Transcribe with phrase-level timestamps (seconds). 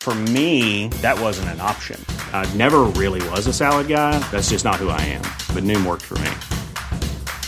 [0.00, 2.02] For me, that wasn't an option.
[2.32, 4.18] I never really was a salad guy.
[4.30, 5.22] That's just not who I am.
[5.54, 6.30] But Noom worked for me.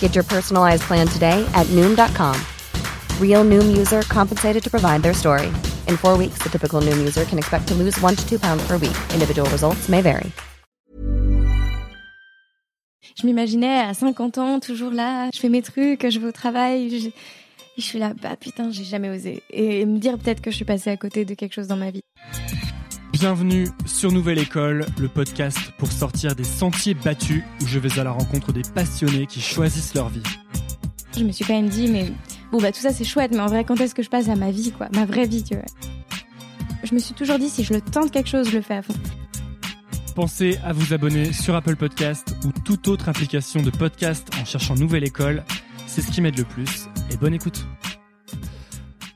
[0.01, 2.39] Get your personalized plan today at Noom.com.
[3.21, 5.47] Real Noom user compensated to provide their story.
[5.89, 8.63] In four weeks, the typical Noom user can expect to lose one to two pounds
[8.67, 8.97] per week.
[9.15, 10.31] Individual results may vary.
[13.15, 16.89] Je m'imaginais à 50 ans, toujours là, je fais mes trucs, je vais au travail,
[16.89, 17.11] je,
[17.79, 19.43] je suis là, bah putain, j'ai jamais osé.
[19.51, 21.91] Et me dire peut-être que je suis passée à côté de quelque chose dans ma
[21.91, 22.03] vie.
[23.13, 28.05] Bienvenue sur Nouvelle École, le podcast pour sortir des sentiers battus où je vais à
[28.05, 30.23] la rencontre des passionnés qui choisissent leur vie.
[31.17, 32.11] Je me suis quand même dit, mais
[32.51, 34.37] bon, bah tout ça c'est chouette, mais en vrai, quand est-ce que je passe à
[34.37, 34.89] ma vie, quoi?
[34.95, 35.67] Ma vraie vie, tu vois.
[36.85, 38.83] Je me suis toujours dit, si je le tente quelque chose, je le fais à
[38.83, 38.95] fond.
[40.15, 44.75] Pensez à vous abonner sur Apple Podcast ou toute autre application de podcast en cherchant
[44.75, 45.45] Nouvelle École.
[45.93, 46.89] C'est ce qui m'aide le plus.
[47.13, 47.67] Et bonne écoute.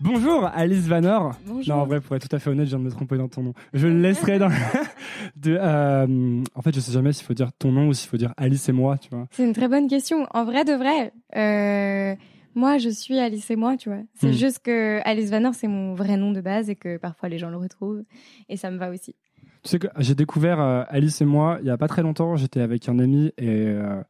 [0.01, 1.35] Bonjour Alice Vanor.
[1.47, 1.75] Bonjour.
[1.75, 3.29] Non, en vrai, pour être tout à fait honnête, je viens de me tromper dans
[3.29, 3.55] ton nom.
[3.73, 4.51] Je le laisserai dans.
[5.37, 8.19] de, euh, En fait, je sais jamais s'il faut dire ton nom ou s'il faut
[8.19, 9.27] dire Alice et moi, tu vois.
[9.31, 10.27] C'est une très bonne question.
[10.35, 12.15] En vrai de vrai, euh,
[12.55, 14.03] moi je suis Alice et moi, tu vois.
[14.17, 14.33] C'est Hmm.
[14.33, 17.49] juste que Alice Vanor c'est mon vrai nom de base et que parfois les gens
[17.49, 18.03] le retrouvent
[18.51, 19.15] et ça me va aussi.
[19.63, 22.37] Tu sais que j'ai découvert euh, Alice et moi il y a pas très longtemps.
[22.37, 24.03] J'étais avec un ami et euh,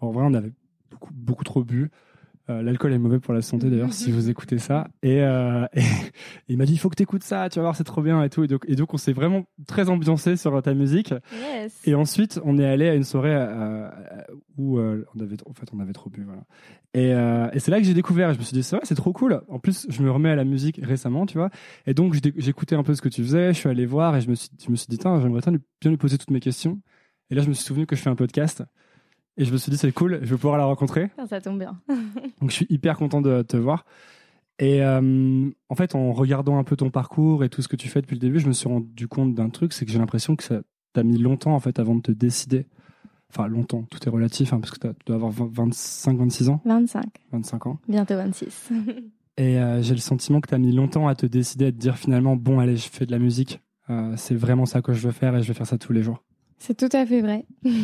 [0.00, 0.50] en vrai, on avait
[1.00, 1.90] beaucoup, beaucoup trop bu.
[2.48, 4.88] Euh, L'alcool est mauvais pour la santé d'ailleurs si vous écoutez ça.
[5.02, 5.82] Et, euh, et
[6.48, 8.22] il m'a dit il faut que tu écoutes ça, tu vas voir c'est trop bien
[8.24, 8.42] et tout.
[8.42, 11.14] Et donc, et donc on s'est vraiment très ambiancé sur ta musique.
[11.32, 11.80] Yes.
[11.86, 13.88] Et ensuite on est allé à une soirée euh,
[14.56, 16.42] où on avait en fait on avait trop bu voilà.
[16.94, 18.32] Et, c'est là que j'ai découvert.
[18.32, 19.42] Je me suis dit c'est vrai c'est trop cool.
[19.48, 21.50] En plus je me remets à la musique récemment tu vois.
[21.86, 23.52] Et donc j'écoutais un peu ce que tu faisais.
[23.52, 25.42] Je suis allé voir et je me suis je me suis dit Tain, j'aimerais
[25.80, 26.80] bien lui poser toutes mes questions.
[27.30, 28.64] Et là je me suis souvenu que je fais un podcast.
[29.36, 31.10] Et je me suis dit c'est cool, je vais pouvoir la rencontrer.
[31.28, 31.80] Ça tombe bien.
[32.40, 33.84] Donc je suis hyper content de te voir.
[34.58, 37.88] Et euh, en fait, en regardant un peu ton parcours et tout ce que tu
[37.88, 40.36] fais depuis le début, je me suis rendu compte d'un truc, c'est que j'ai l'impression
[40.36, 40.60] que ça
[40.92, 42.66] t'a mis longtemps en fait avant de te décider.
[43.30, 47.04] Enfin longtemps, tout est relatif, hein, parce que tu dois avoir 25, 26 ans, 25,
[47.32, 47.78] 25 ans.
[47.88, 48.70] bientôt 26.
[49.36, 51.76] Et euh, j'ai le sentiment que tu as mis longtemps à te décider, à te
[51.76, 53.60] dire finalement, bon allez, je fais de la musique.
[53.88, 56.02] Euh, c'est vraiment ça que je veux faire et je vais faire ça tous les
[56.02, 56.22] jours.
[56.60, 57.44] C'est tout à fait vrai.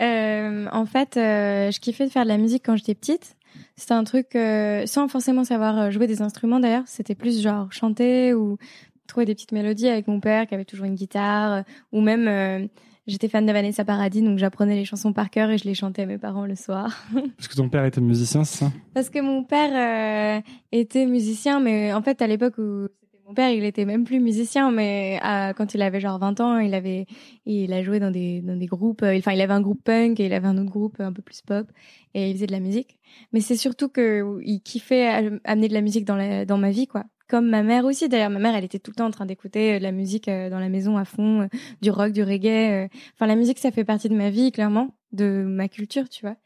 [0.00, 3.34] Euh, en fait, euh, je kiffais de faire de la musique quand j'étais petite.
[3.76, 6.82] C'était un truc euh, sans forcément savoir euh, jouer des instruments d'ailleurs.
[6.86, 8.58] C'était plus genre chanter ou
[9.06, 11.52] trouver des petites mélodies avec mon père qui avait toujours une guitare.
[11.52, 11.62] euh,
[11.92, 12.66] ou même, euh,
[13.06, 16.02] j'étais fan de Vanessa Paradis, donc j'apprenais les chansons par cœur et je les chantais
[16.02, 17.06] à mes parents le soir.
[17.38, 18.72] Parce que ton père était musicien, c'est ça?
[18.92, 20.40] Parce que mon père euh,
[20.72, 22.88] était musicien, mais en fait, à l'époque où
[23.26, 26.58] mon père, il était même plus musicien, mais euh, quand il avait genre 20 ans,
[26.58, 27.06] il avait,
[27.44, 30.20] il a joué dans des, dans des groupes, euh, enfin, il avait un groupe punk
[30.20, 31.66] et il avait un autre groupe un peu plus pop
[32.14, 32.98] et il faisait de la musique.
[33.32, 36.70] Mais c'est surtout que il kiffait euh, amener de la musique dans la, dans ma
[36.70, 37.04] vie, quoi.
[37.28, 38.30] Comme ma mère aussi, d'ailleurs.
[38.30, 40.48] Ma mère, elle était tout le temps en train d'écouter euh, de la musique euh,
[40.48, 41.46] dans la maison à fond, euh,
[41.82, 42.84] du rock, du reggae.
[42.84, 42.88] euh.
[43.14, 46.36] Enfin, la musique, ça fait partie de ma vie, clairement, de ma culture, tu vois.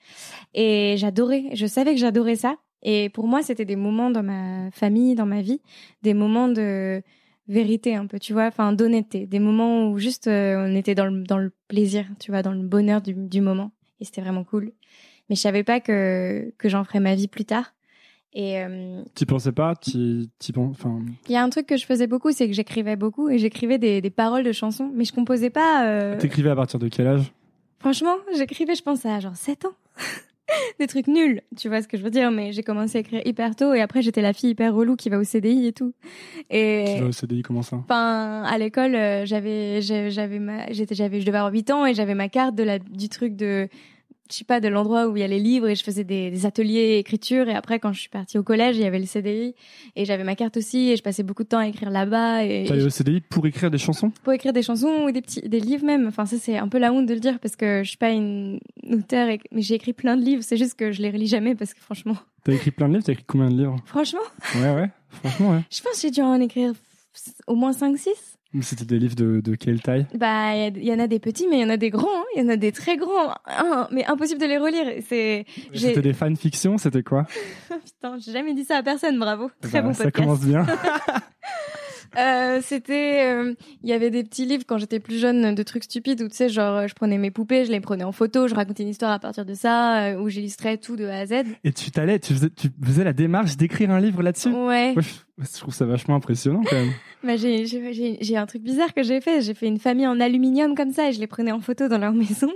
[0.55, 2.57] Et j'adorais, je savais que j'adorais ça.
[2.83, 5.61] Et pour moi, c'était des moments dans ma famille, dans ma vie,
[6.03, 7.03] des moments de
[7.49, 11.07] vérité un peu, tu vois, enfin d'honnêteté, des moments où juste euh, on était dans
[11.07, 13.73] le, dans le plaisir, tu vois, dans le bonheur du, du moment.
[14.01, 14.73] Et c'était vraiment cool.
[15.29, 17.75] Mais je savais pas que, que j'en ferais ma vie plus tard.
[18.33, 19.75] Et euh, Tu pensais pas?
[19.75, 22.55] Tu tu penses Enfin, il y a un truc que je faisais beaucoup, c'est que
[22.55, 25.85] j'écrivais beaucoup et j'écrivais des, des paroles de chansons, mais je composais pas.
[25.87, 27.33] euh, t'écrivais à partir de quel âge?
[27.81, 29.75] Franchement, j'écrivais, je pense, à genre 7 ans.
[30.79, 33.23] Des trucs nuls, tu vois ce que je veux dire, mais j'ai commencé à écrire
[33.25, 35.93] hyper tôt et après j'étais la fille hyper relou qui va au CDI et tout.
[36.51, 37.77] Et Tu vas au CDI, comment ça?
[37.77, 41.95] enfin à l'école, euh, j'avais j'avais ma j'étais j'avais je devais avoir 8 ans et
[41.95, 43.69] j'avais ma carte de la du truc de
[44.31, 46.31] je sais pas, de l'endroit où il y a les livres et je faisais des,
[46.31, 47.49] des, ateliers écriture.
[47.49, 49.55] Et après, quand je suis partie au collège, il y avait le CDI
[49.97, 52.45] et j'avais ma carte aussi et je passais beaucoup de temps à écrire là-bas.
[52.45, 54.11] Et T'allais au CDI pour écrire des chansons?
[54.23, 56.07] Pour écrire des chansons ou des petits, des livres même.
[56.07, 58.11] Enfin, ça, c'est un peu la honte de le dire parce que je suis pas
[58.11, 58.61] une
[58.91, 59.41] auteure, et...
[59.53, 60.43] mais j'ai écrit plein de livres.
[60.43, 62.17] C'est juste que je les relis jamais parce que franchement.
[62.45, 63.05] T'as écrit plein de livres?
[63.05, 63.77] T'as écrit combien de livres?
[63.85, 64.21] Franchement?
[64.57, 64.91] Ouais, ouais.
[65.09, 65.65] Franchement, ouais.
[65.71, 66.73] Je pense que j'ai dû en écrire
[67.47, 68.09] au moins 5-6.
[68.63, 70.07] C'était des livres de, de quelle taille?
[70.15, 72.09] Bah, il y, en a des petits, mais il y en a des grands.
[72.09, 72.25] hein.
[72.35, 74.87] Il y en a des très grands, hein, mais impossible de les relire.
[75.09, 75.45] C'est.
[75.73, 77.27] C'était des fanfictions C'était quoi?
[77.85, 79.19] Putain, j'ai jamais dit ça à personne.
[79.21, 79.51] Bravo.
[79.63, 80.25] Très Bah, bon Ça podcast.
[80.27, 80.67] commence bien.
[82.19, 83.55] Euh, c'était, euh,
[83.85, 86.35] il y avait des petits livres quand j'étais plus jeune de trucs stupides où tu
[86.35, 88.89] sais, genre, euh, je prenais mes poupées, je les prenais en photo, je racontais une
[88.89, 91.33] histoire à partir de ça, euh, où j'illustrais tout de A à Z.
[91.63, 94.49] Et tu t'allais, tu faisais, tu faisais la démarche d'écrire un livre là-dessus?
[94.49, 94.95] Ouais.
[94.97, 95.03] Ouais,
[95.41, 96.93] je je trouve ça vachement impressionnant quand même.
[97.23, 99.43] Bah, j'ai, un truc bizarre que j'ai fait.
[99.43, 101.99] J'ai fait une famille en aluminium comme ça et je les prenais en photo dans
[101.99, 102.49] leur maison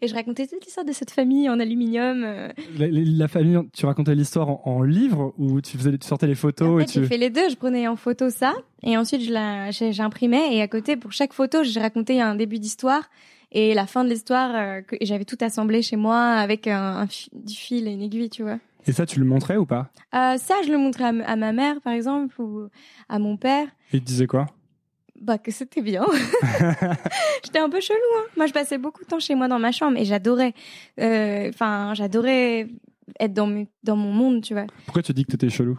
[0.00, 2.22] et je racontais toute l'histoire de cette famille en aluminium.
[2.24, 2.48] euh.
[2.78, 6.68] La, famille, tu racontais l'histoire en, en livre ou tu faisais, tu sortais les photos
[6.68, 7.00] En et tu.
[7.00, 7.48] j'ai fait les deux.
[7.50, 8.54] Je prenais en photo ça
[8.84, 13.10] et ensuite je j'imprimais et à côté pour chaque photo, j'ai raconté un début d'histoire
[13.50, 14.52] et la fin de l'histoire.
[14.54, 18.30] euh, j'avais tout assemblé chez moi avec un, un fi- du fil et une aiguille,
[18.30, 18.58] tu vois.
[18.86, 19.90] Et ça, tu le montrais ou pas?
[20.14, 22.68] Euh, ça, je le montrais à, ma mère, par exemple, ou
[23.08, 23.66] à mon père.
[23.92, 24.46] Et il disait quoi?
[25.20, 26.04] Bah que c'était bien.
[27.44, 27.98] J'étais un peu chelou.
[28.18, 28.24] Hein.
[28.36, 30.52] Moi, je passais beaucoup de temps chez moi dans ma chambre et j'adorais.
[31.00, 32.68] euh, Enfin, j'adorais
[33.20, 34.66] être dans, mes- dans mon monde, tu vois.
[34.84, 35.78] Pourquoi tu dis que t'étais chelou?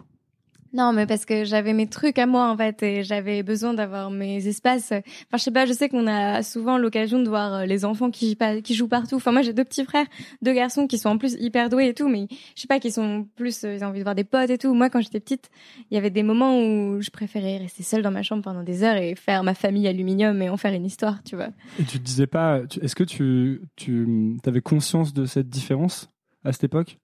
[0.74, 4.10] Non, mais parce que j'avais mes trucs à moi en fait et j'avais besoin d'avoir
[4.10, 4.90] mes espaces.
[4.90, 5.02] Enfin,
[5.34, 8.36] je sais pas, je sais qu'on a souvent l'occasion de voir euh, les enfants qui
[8.70, 9.14] jouent partout.
[9.14, 10.06] Enfin, moi j'ai deux petits frères,
[10.42, 12.26] deux garçons qui sont en plus hyper doués et tout, mais
[12.56, 14.58] je sais pas, qui sont plus, euh, ils ont envie de voir des potes et
[14.58, 14.74] tout.
[14.74, 15.48] Moi, quand j'étais petite,
[15.90, 18.82] il y avait des moments où je préférais rester seule dans ma chambre pendant des
[18.82, 21.50] heures et faire ma famille aluminium et en faire une histoire, tu vois.
[21.78, 22.60] Et tu te disais pas.
[22.82, 26.08] Est-ce que tu, tu avais conscience de cette différence
[26.44, 26.98] à cette époque?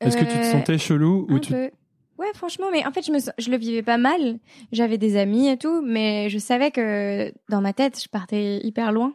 [0.00, 1.70] Est-ce que tu te Euh, sentais chelou ou tu peu.
[2.18, 4.38] Ouais, franchement, mais en fait, je me, je le vivais pas mal.
[4.72, 8.90] J'avais des amis et tout, mais je savais que dans ma tête, je partais hyper
[8.90, 9.14] loin.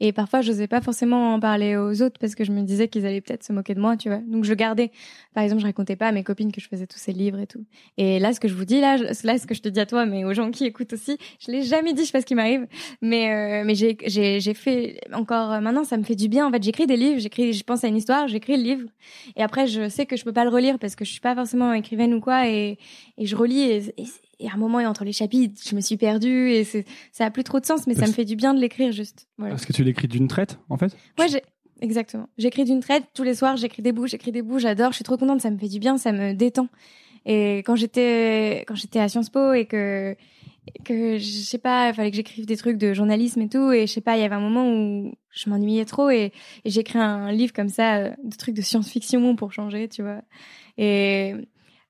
[0.00, 2.88] Et parfois, je n'osais pas forcément en parler aux autres parce que je me disais
[2.88, 4.18] qu'ils allaient peut-être se moquer de moi, tu vois.
[4.26, 4.90] Donc, je gardais.
[5.34, 7.46] Par exemple, je racontais pas à mes copines que je faisais tous ces livres et
[7.46, 7.64] tout.
[7.96, 9.86] Et là, ce que je vous dis, là, là, ce que je te dis à
[9.86, 12.26] toi, mais aux gens qui écoutent aussi, je l'ai jamais dit, je sais pas ce
[12.26, 12.66] qui m'arrive.
[13.02, 16.46] Mais, euh, mais j'ai, j'ai, j'ai fait encore, euh, maintenant, ça me fait du bien.
[16.46, 18.88] En fait, j'écris des livres, j'écris, je pense à une histoire, j'écris le livre.
[19.36, 21.34] Et après, je sais que je peux pas le relire parce que je suis pas
[21.34, 22.48] forcément écrivaine ou quoi.
[22.48, 22.78] Et,
[23.18, 24.06] et je relis et, et,
[24.38, 27.30] et à un moment, entre les chapitres, je me suis perdue et c'est, ça a
[27.30, 29.28] plus trop de sens, mais ça Parce- me fait du bien de l'écrire juste.
[29.38, 29.54] Voilà.
[29.54, 30.96] Est-ce que tu l'écris d'une traite en fait?
[31.18, 31.42] Ouais, j'ai,
[31.80, 32.28] exactement.
[32.38, 35.04] J'écris d'une traite tous les soirs, j'écris des bouts, j'écris des bouts, j'adore, je suis
[35.04, 36.68] trop contente, ça me fait du bien, ça me détend.
[37.24, 40.14] Et quand j'étais, quand j'étais à Sciences Po et que,
[40.84, 43.86] que je sais pas, il fallait que j'écrive des trucs de journalisme et tout, et
[43.88, 46.32] je sais pas, il y avait un moment où je m'ennuyais trop et,
[46.64, 50.02] et j'ai écrit un livre comme ça, euh, de trucs de science-fiction pour changer, tu
[50.02, 50.20] vois.
[50.78, 51.34] Et,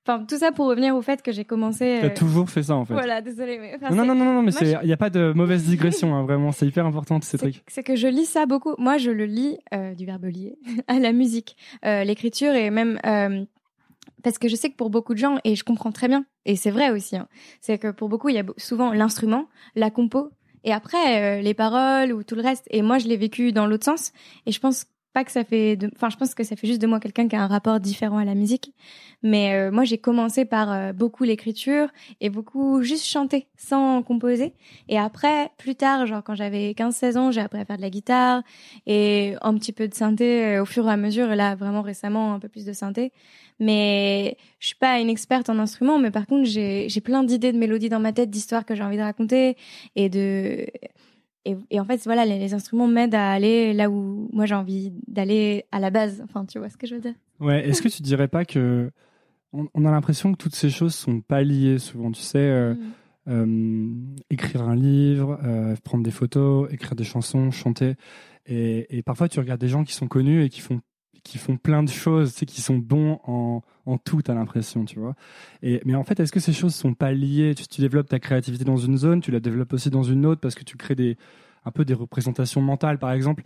[0.06, 1.98] enfin, tout ça pour revenir au fait que j'ai commencé.
[2.00, 2.92] T'as euh, toujours fait ça en fait.
[2.94, 4.96] Voilà, désolée, mais enfin, Non, non, non, non, non, mais c'est, je- il n'y a
[4.96, 7.62] pas de mauvaise digression, hein, vraiment, c'est hyper important ces trucs.
[7.68, 8.74] c'est que je lis ça beaucoup.
[8.78, 10.56] Moi, je le lis euh, du verbe lier
[10.88, 13.44] à la musique, euh, l'écriture et même euh,
[14.22, 16.56] parce que je sais que pour beaucoup de gens et je comprends très bien et
[16.56, 17.28] c'est vrai aussi, hein,
[17.60, 20.30] c'est que pour beaucoup il y a souvent l'instrument, la compo
[20.64, 22.66] et après les paroles ou tout le reste.
[22.70, 24.12] Et moi, je l'ai vécu dans l'autre sens
[24.46, 24.86] et je pense
[25.16, 25.90] pas que ça fait, de...
[25.96, 28.18] enfin, je pense que ça fait juste de moi quelqu'un qui a un rapport différent
[28.18, 28.74] à la musique.
[29.22, 31.88] Mais euh, moi, j'ai commencé par euh, beaucoup l'écriture
[32.20, 34.52] et beaucoup juste chanter sans composer.
[34.90, 37.88] Et après, plus tard, genre quand j'avais 15-16 ans, j'ai appris à faire de la
[37.88, 38.42] guitare
[38.86, 41.28] et un petit peu de synthé euh, au fur et à mesure.
[41.28, 43.10] Là, vraiment récemment, un peu plus de synthé.
[43.58, 47.52] Mais je suis pas une experte en instrument, mais par contre, j'ai j'ai plein d'idées
[47.52, 49.56] de mélodies dans ma tête, d'histoires que j'ai envie de raconter
[49.94, 50.66] et de
[51.50, 54.54] et, et en fait, voilà, les, les instruments m'aident à aller là où moi j'ai
[54.54, 56.20] envie d'aller à la base.
[56.24, 57.14] Enfin, tu vois ce que je veux dire?
[57.40, 58.90] Ouais, est-ce que tu dirais pas que
[59.52, 62.74] on, on a l'impression que toutes ces choses sont pas liées souvent, tu sais, euh,
[62.74, 62.92] Mm.
[63.28, 63.86] euh,
[64.30, 67.94] écrire un livre, euh, prendre des photos, écrire des chansons, chanter,
[68.46, 70.80] et, et parfois tu regardes des gens qui sont connus et qui font
[71.26, 74.84] qui font plein de choses, tu sais, qui sont bons en, en tout, t'as l'impression,
[74.84, 75.14] tu vois.
[75.62, 77.54] Et, mais en fait, est-ce que ces choses sont pas liées?
[77.56, 80.40] Tu, tu développes ta créativité dans une zone, tu la développes aussi dans une autre
[80.40, 81.16] parce que tu crées des,
[81.64, 83.42] un peu des représentations mentales, par exemple.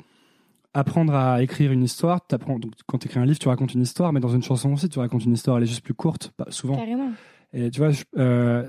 [0.73, 3.83] Apprendre à écrire une histoire, t'apprends, donc quand tu écris un livre, tu racontes une
[3.83, 6.31] histoire, mais dans une chanson aussi, tu racontes une histoire, elle est juste plus courte,
[6.37, 6.77] pas souvent.
[6.77, 7.11] Carrément.
[7.53, 8.69] Et tu vois, je- euh,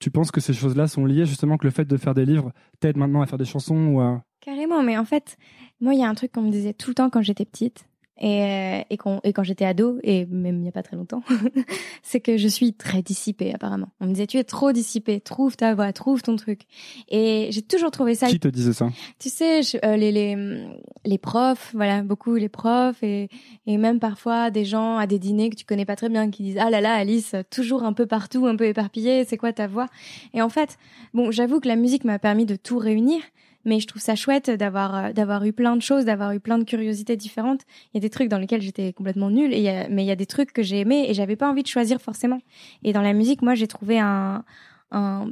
[0.00, 2.50] tu penses que ces choses-là sont liées justement que le fait de faire des livres
[2.80, 4.24] t'aide maintenant à faire des chansons ou à...
[4.40, 5.36] Carrément, mais en fait,
[5.80, 7.84] moi, il y a un truc qu'on me disait tout le temps quand j'étais petite.
[8.20, 10.96] Et, euh, et, quand, et quand j'étais ado, et même il n'y a pas très
[10.96, 11.22] longtemps,
[12.02, 13.88] c'est que je suis très dissipée apparemment.
[14.00, 16.62] On me disait tu es trop dissipée, trouve ta voix, trouve ton truc.
[17.08, 18.26] Et j'ai toujours trouvé ça.
[18.26, 18.90] Qui te disait ça?
[19.18, 20.66] Tu sais, euh, les, les,
[21.04, 23.28] les profs, voilà, beaucoup les profs, et,
[23.66, 26.42] et même parfois des gens à des dîners que tu connais pas très bien qui
[26.42, 29.66] disent ah là là Alice, toujours un peu partout, un peu éparpillée, c'est quoi ta
[29.66, 29.86] voix?
[30.34, 30.78] Et en fait,
[31.14, 33.22] bon, j'avoue que la musique m'a permis de tout réunir
[33.64, 36.58] mais je trouve ça chouette d'avoir euh, d'avoir eu plein de choses, d'avoir eu plein
[36.58, 37.62] de curiosités différentes.
[37.92, 40.26] Il y a des trucs dans lesquels j'étais complètement nulle, mais il y a des
[40.26, 42.40] trucs que j'ai aimés et j'avais pas envie de choisir forcément.
[42.82, 44.44] Et dans la musique, moi, j'ai trouvé un,
[44.90, 45.30] un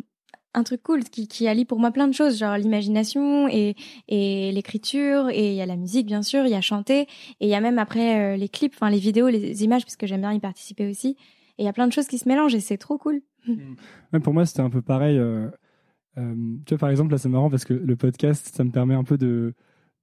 [0.55, 3.77] un truc cool qui, qui allie pour moi plein de choses, genre l'imagination et,
[4.09, 7.07] et l'écriture, et il y a la musique bien sûr, il y a chanter, et
[7.41, 10.07] il y a même après euh, les clips, enfin les vidéos, les images, parce que
[10.07, 11.17] j'aime bien y participer aussi.
[11.59, 13.21] Et il y a plein de choses qui se mélangent et c'est trop cool.
[14.23, 15.19] Pour moi, c'était un peu pareil.
[15.19, 15.49] Euh,
[16.17, 16.35] euh,
[16.67, 19.05] tu vois, par exemple, là, c'est marrant parce que le podcast, ça me permet un
[19.05, 19.55] peu de,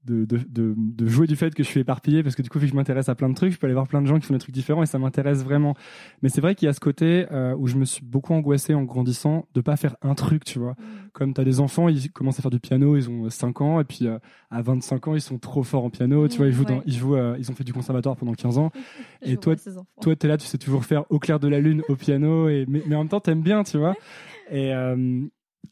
[0.05, 2.67] de, de, de, jouer du fait que je suis éparpillé parce que du coup, vu
[2.67, 4.27] que je m'intéresse à plein de trucs, je peux aller voir plein de gens qui
[4.27, 5.75] font des trucs différents et ça m'intéresse vraiment.
[6.21, 8.73] Mais c'est vrai qu'il y a ce côté euh, où je me suis beaucoup angoissé
[8.75, 10.73] en grandissant de pas faire un truc, tu vois.
[10.73, 11.09] Mm.
[11.13, 13.79] Comme tu as des enfants, ils commencent à faire du piano, ils ont 5 ans
[13.79, 14.19] et puis euh,
[14.51, 16.93] à 25 ans, ils sont trop forts en piano, tu vois, ils jouent, dans, ils,
[16.93, 18.71] jouent ils ont fait du conservatoire pendant 15 ans.
[19.23, 19.55] et toi,
[20.01, 22.47] toi, tu es là, tu sais toujours faire au clair de la lune au piano,
[22.47, 23.95] et, mais, mais en même temps, tu aimes bien, tu vois.
[24.51, 24.71] Et,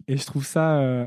[0.08, 0.80] et je trouve ça.
[0.80, 1.06] Euh,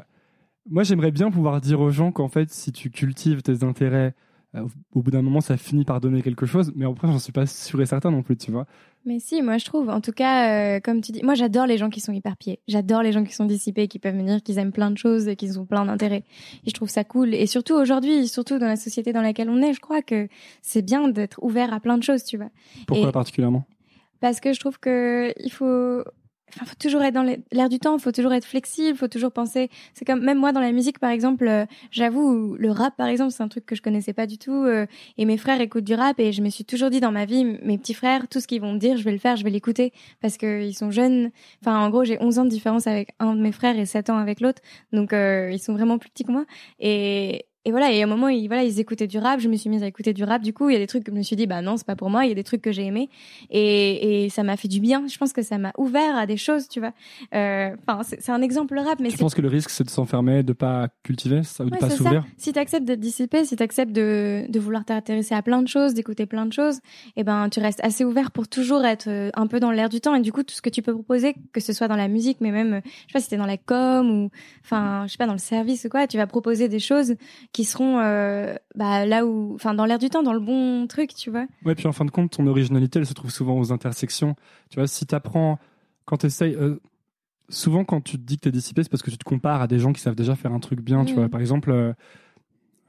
[0.68, 4.14] moi, j'aimerais bien pouvoir dire aux gens qu'en fait, si tu cultives tes intérêts,
[4.54, 6.72] euh, au bout d'un moment, ça finit par donner quelque chose.
[6.74, 8.66] Mais après, j'en suis pas sûr et certain non plus, tu vois.
[9.04, 9.88] Mais si, moi, je trouve.
[9.88, 12.60] En tout cas, euh, comme tu dis, moi, j'adore les gens qui sont hyper-pieds.
[12.66, 15.28] J'adore les gens qui sont dissipés, qui peuvent me dire qu'ils aiment plein de choses
[15.28, 16.24] et qu'ils ont plein d'intérêts.
[16.64, 17.34] Et je trouve ça cool.
[17.34, 20.28] Et surtout aujourd'hui, surtout dans la société dans laquelle on est, je crois que
[20.62, 22.50] c'est bien d'être ouvert à plein de choses, tu vois.
[22.86, 23.64] Pourquoi particulièrement?
[24.20, 26.02] Parce que je trouve que il faut
[26.54, 29.68] Enfin, faut toujours être dans l'air du temps, faut toujours être flexible, faut toujours penser.
[29.94, 33.32] C'est comme même moi dans la musique, par exemple, euh, j'avoue, le rap, par exemple,
[33.32, 34.52] c'est un truc que je connaissais pas du tout.
[34.64, 34.86] Euh,
[35.18, 37.44] et mes frères écoutent du rap, et je me suis toujours dit dans ma vie,
[37.44, 39.92] mes petits frères, tout ce qu'ils vont dire, je vais le faire, je vais l'écouter,
[40.20, 41.30] parce que ils sont jeunes.
[41.62, 44.10] Enfin, en gros, j'ai 11 ans de différence avec un de mes frères et 7
[44.10, 44.62] ans avec l'autre,
[44.92, 46.44] donc euh, ils sont vraiment plus petits que moi.
[46.78, 49.56] Et et voilà, et à un moment, ils, voilà, ils écoutaient du rap, je me
[49.56, 50.40] suis mise à écouter du rap.
[50.40, 51.87] Du coup, il y a des trucs que je me suis dit, bah non, c'est
[51.87, 52.25] pas pour moi.
[52.25, 53.11] Il y a des trucs que j'ai aimés,
[53.50, 55.04] et, et ça m'a fait du bien.
[55.08, 56.92] Je pense que ça m'a ouvert à des choses, tu vois.
[57.35, 60.44] Euh, enfin, c'est un exemple rap, mais tu penses que le risque, c'est de s'enfermer,
[60.44, 62.25] de pas cultiver, ça, de pas s'ouvrir?
[62.37, 66.26] Si t'acceptes d'être dissipé, si t'acceptes de, de vouloir t'intéresser à plein de choses, d'écouter
[66.26, 66.76] plein de choses,
[67.16, 69.88] et eh ben, tu restes assez ouvert pour toujours être euh, un peu dans l'air
[69.88, 70.14] du temps.
[70.14, 72.38] Et du coup, tout ce que tu peux proposer, que ce soit dans la musique,
[72.40, 74.30] mais même, je sais pas si t'es dans la com ou,
[74.64, 77.16] enfin, je sais pas, dans le service ou quoi, tu vas proposer des choses
[77.56, 80.86] qui seront euh, euh, bah, là où, enfin, dans l'air du temps, dans le bon
[80.86, 81.46] truc, tu vois.
[81.64, 84.36] Ouais, puis en fin de compte, ton originalité, elle se trouve souvent aux intersections.
[84.68, 85.58] Tu vois, si tu apprends,
[86.04, 86.78] quand tu essayes, euh,
[87.48, 89.62] souvent quand tu te dis que tu es dissipé, c'est parce que tu te compares
[89.62, 91.28] à des gens qui savent déjà faire un truc bien, tu vois.
[91.28, 91.30] Mm.
[91.30, 91.94] Par exemple, euh,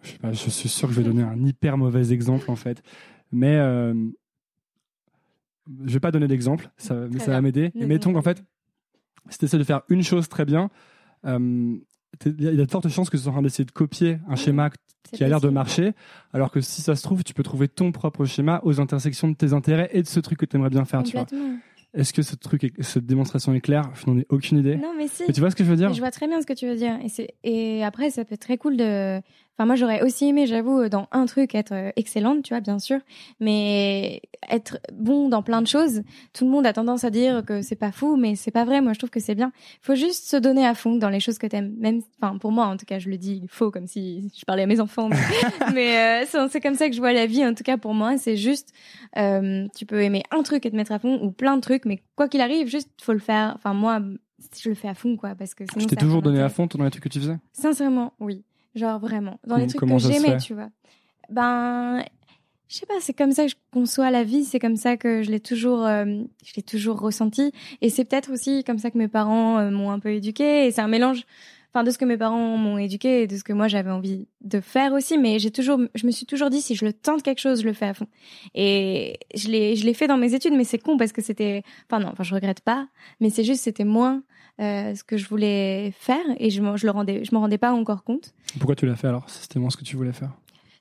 [0.02, 2.58] je, sais pas, je suis sûr que je vais donner un hyper mauvais exemple, en
[2.58, 2.84] fait.
[3.32, 3.56] Mais
[5.86, 7.72] je vais pas donner d'exemple, ça, mais ça va m'aider.
[7.74, 8.44] Et mettons qu'en fait,
[9.30, 10.70] si tu essaies de faire une chose très bien,
[12.26, 14.36] il y a de fortes chances que tu sois en train d'essayer de copier un
[14.36, 14.70] schéma
[15.12, 15.94] qui a l'air de marcher,
[16.34, 19.36] alors que si ça se trouve, tu peux trouver ton propre schéma aux intersections de
[19.36, 21.04] tes intérêts et de ce truc que tu aimerais bien faire.
[21.04, 21.26] Tu vois.
[21.94, 23.90] Est-ce que ce truc, cette démonstration est claire?
[23.96, 24.76] Je n'en ai aucune idée.
[24.76, 25.24] Non, mais si.
[25.32, 25.94] tu vois ce que je veux dire?
[25.94, 27.00] Je vois très bien ce que tu veux dire.
[27.02, 29.22] Et, et après, ça peut être très cool de
[29.58, 32.78] Enfin, moi, j'aurais aussi aimé, j'avoue, dans un truc être euh, excellente, tu vois, bien
[32.78, 33.00] sûr,
[33.40, 34.22] mais
[34.52, 36.04] être bon dans plein de choses.
[36.34, 38.82] Tout le monde a tendance à dire que c'est pas fou, mais c'est pas vrai.
[38.82, 39.52] Moi, je trouve que c'est bien.
[39.82, 41.74] Faut juste se donner à fond dans les choses que t'aimes.
[41.80, 44.62] Même, enfin, pour moi, en tout cas, je le dis faux, comme si je parlais
[44.62, 45.10] à mes enfants.
[45.74, 47.44] Mais, euh, c'est comme ça que je vois la vie.
[47.44, 48.74] En tout cas, pour moi, c'est juste,
[49.18, 51.86] euh, tu peux aimer un truc et te mettre à fond, ou plein de trucs,
[51.86, 53.54] mais quoi qu'il arrive, juste faut le faire.
[53.56, 54.02] Enfin, moi,
[54.62, 55.88] je le fais à fond, quoi, parce que sinon.
[55.88, 57.38] Tu t'es toujours donné à fond dans les trucs que tu faisais?
[57.54, 58.44] Sincèrement, oui.
[58.78, 59.40] Genre vraiment.
[59.46, 60.70] Dans les trucs que j'aimais, tu vois.
[61.30, 62.04] Ben,
[62.70, 65.24] je sais pas, c'est comme ça que je conçois la vie, c'est comme ça que
[65.24, 66.06] je l'ai toujours, euh,
[66.46, 67.52] je l'ai toujours ressenti.
[67.82, 70.68] Et c'est peut-être aussi comme ça que mes parents euh, m'ont un peu éduqué.
[70.68, 71.26] Et c'est un mélange,
[71.74, 74.28] enfin, de ce que mes parents m'ont éduqué et de ce que moi j'avais envie
[74.42, 75.18] de faire aussi.
[75.18, 77.66] Mais j'ai toujours, je me suis toujours dit, si je le tente quelque chose, je
[77.66, 78.08] le fais à fond.
[78.56, 81.64] Et je l'ai, je l'ai fait dans mes études, mais c'est con parce que c'était,
[81.90, 82.88] enfin non, enfin je regrette pas,
[83.20, 84.24] mais c'est juste, c'était moins
[84.60, 87.72] euh, ce que je voulais faire et je, je le rendais, je me rendais pas
[87.72, 88.34] encore compte.
[88.58, 89.30] Pourquoi tu l'as fait alors?
[89.30, 90.32] C'était moins ce que tu voulais faire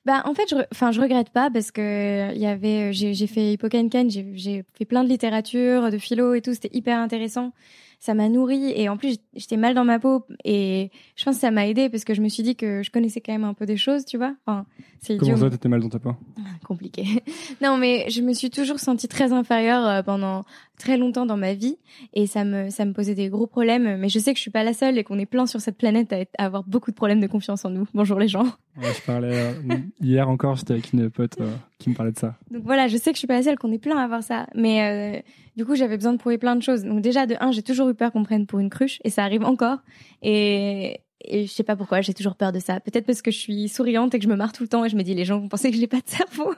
[0.05, 3.51] bah, en fait, je, enfin, je regrette pas parce que il y avait, j'ai fait
[3.51, 7.51] Hippocaine, j'ai fait plein de littérature, de philo et tout, c'était hyper intéressant
[7.99, 11.41] ça m'a nourri et en plus j'étais mal dans ma peau et je pense que
[11.41, 13.53] ça m'a aidé parce que je me suis dit que je connaissais quand même un
[13.53, 14.35] peu des choses, tu vois.
[14.45, 14.65] Enfin,
[15.01, 16.13] c'est Comment ça, t'étais mal dans ta peau?
[16.67, 17.23] Compliqué.
[17.61, 20.43] non, mais je me suis toujours sentie très inférieure euh, pendant
[20.77, 21.77] très longtemps dans ma vie
[22.13, 23.97] et ça me ça me posait des gros problèmes.
[23.97, 25.77] Mais je sais que je suis pas la seule et qu'on est plein sur cette
[25.77, 27.87] planète à, à, avoir beaucoup de problèmes de confiance en nous.
[27.93, 28.45] Bonjour les gens.
[28.77, 29.53] Ouais, je parlais euh,
[30.01, 31.39] hier encore, j'étais avec une pote.
[31.41, 32.35] Euh, qui me parlait de ça.
[32.51, 34.23] Donc voilà, je sais que je suis pas la seule, qu'on est plein à avoir
[34.23, 34.47] ça.
[34.55, 35.21] Mais euh,
[35.55, 36.83] du coup, j'avais besoin de prouver plein de choses.
[36.83, 39.23] Donc déjà, de un, j'ai toujours eu peur qu'on prenne pour une cruche, et ça
[39.23, 39.79] arrive encore.
[40.21, 42.79] Et, et je sais pas pourquoi, j'ai toujours peur de ça.
[42.79, 44.89] Peut-être parce que je suis souriante et que je me marre tout le temps, et
[44.89, 46.53] je me dis, les gens vont penser que je n'ai pas de cerveau.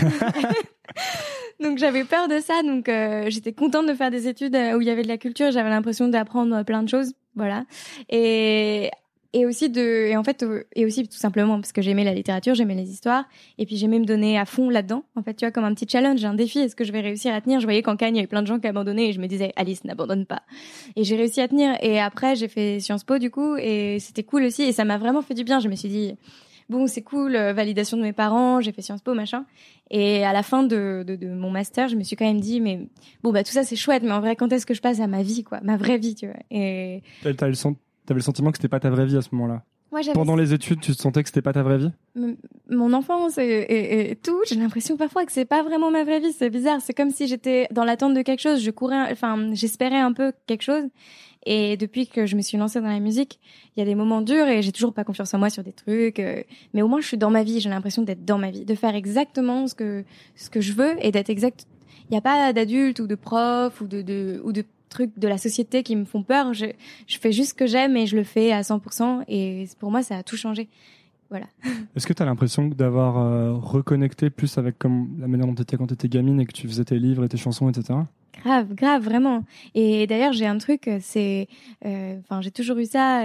[1.60, 2.62] donc j'avais peur de ça.
[2.62, 5.18] Donc euh, j'étais contente de faire des études euh, où il y avait de la
[5.18, 5.50] culture.
[5.50, 7.14] J'avais l'impression d'apprendre plein de choses.
[7.34, 7.64] Voilà.
[8.08, 8.90] Et
[9.36, 12.54] et aussi de et en fait et aussi tout simplement parce que j'aimais la littérature
[12.54, 13.24] j'aimais les histoires.
[13.58, 15.04] Et puis j'aimais me donner à fond là-dedans.
[15.14, 16.58] En fait tu vois comme un petit challenge un défi.
[16.60, 17.60] Est-ce que je vais réussir à tenir?
[17.60, 19.26] Je voyais qu'en Cagne il y avait plein de gens qui abandonnaient et je me
[19.26, 20.40] disais Alice n'abandonne pas.
[20.96, 21.76] Et j'ai réussi à tenir.
[21.82, 24.62] Et après j'ai fait Sciences Po du coup et c'était cool aussi.
[24.62, 25.60] Et ça m'a vraiment fait du bien.
[25.60, 26.14] Je me suis dit
[26.70, 29.44] bon c'est cool euh, validation de mes parents j'ai fait Sciences Po machin.
[29.90, 32.62] Et à la fin de, de, de, mon master je me suis quand même dit
[32.62, 32.88] mais
[33.22, 35.06] bon bah tout ça c'est chouette mais en vrai quand est-ce que je passe à
[35.06, 35.60] ma vie quoi?
[35.62, 36.40] Ma vraie vie tu vois?
[36.50, 37.02] Et
[38.06, 40.54] T'avais le sentiment que c'était pas ta vraie vie à ce moment-là Moi, Pendant les
[40.54, 41.90] études, tu te sentais que c'était pas ta vraie vie?
[42.70, 46.32] Mon enfance et, et, tout, j'ai l'impression parfois que c'est pas vraiment ma vraie vie.
[46.32, 46.80] C'est bizarre.
[46.80, 48.62] C'est comme si j'étais dans l'attente de quelque chose.
[48.62, 50.84] Je courais, enfin, j'espérais un peu quelque chose.
[51.46, 53.40] Et depuis que je me suis lancée dans la musique,
[53.76, 55.72] il y a des moments durs et j'ai toujours pas confiance en moi sur des
[55.72, 56.18] trucs.
[56.20, 56.42] Euh,
[56.74, 57.60] mais au moins, je suis dans ma vie.
[57.60, 60.04] J'ai l'impression d'être dans ma vie, de faire exactement ce que
[60.36, 61.66] ce que je veux et d'être exact.
[62.08, 65.28] Il n'y a pas d'adulte ou de prof ou de, de ou de trucs de
[65.28, 66.54] la société qui me font peur.
[66.54, 66.66] Je,
[67.06, 69.24] je fais juste ce que j'aime et je le fais à 100%.
[69.28, 70.68] Et pour moi, ça a tout changé.
[71.30, 71.46] Voilà.
[71.96, 75.62] Est-ce que tu as l'impression d'avoir euh, reconnecté plus avec comme la manière dont tu
[75.62, 77.98] étais quand tu étais gamine et que tu faisais tes livres et tes chansons, etc.
[78.44, 79.44] Grave, grave, vraiment.
[79.74, 81.48] Et d'ailleurs, j'ai un truc, c'est,
[81.84, 83.24] euh, enfin, j'ai toujours eu ça.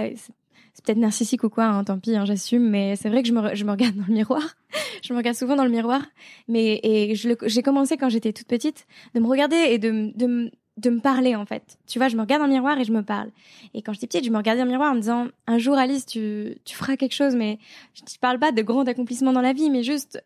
[0.74, 2.68] C'est peut-être narcissique ou quoi, hein, tant pis, hein, j'assume.
[2.68, 4.42] Mais c'est vrai que je me, je me regarde dans le miroir.
[5.04, 6.02] je me regarde souvent dans le miroir.
[6.48, 10.90] Mais et j'ai commencé quand j'étais toute petite de me regarder et de, de, de
[10.90, 11.78] me parler en fait.
[11.86, 13.30] Tu vois, je me regarde dans le miroir et je me parle.
[13.74, 15.76] Et quand j'étais petite, je me regardais dans le miroir en me disant un jour
[15.76, 17.58] Alice, tu tu feras quelque chose mais
[17.94, 20.22] je ne parle pas de grands accomplissements dans la vie mais juste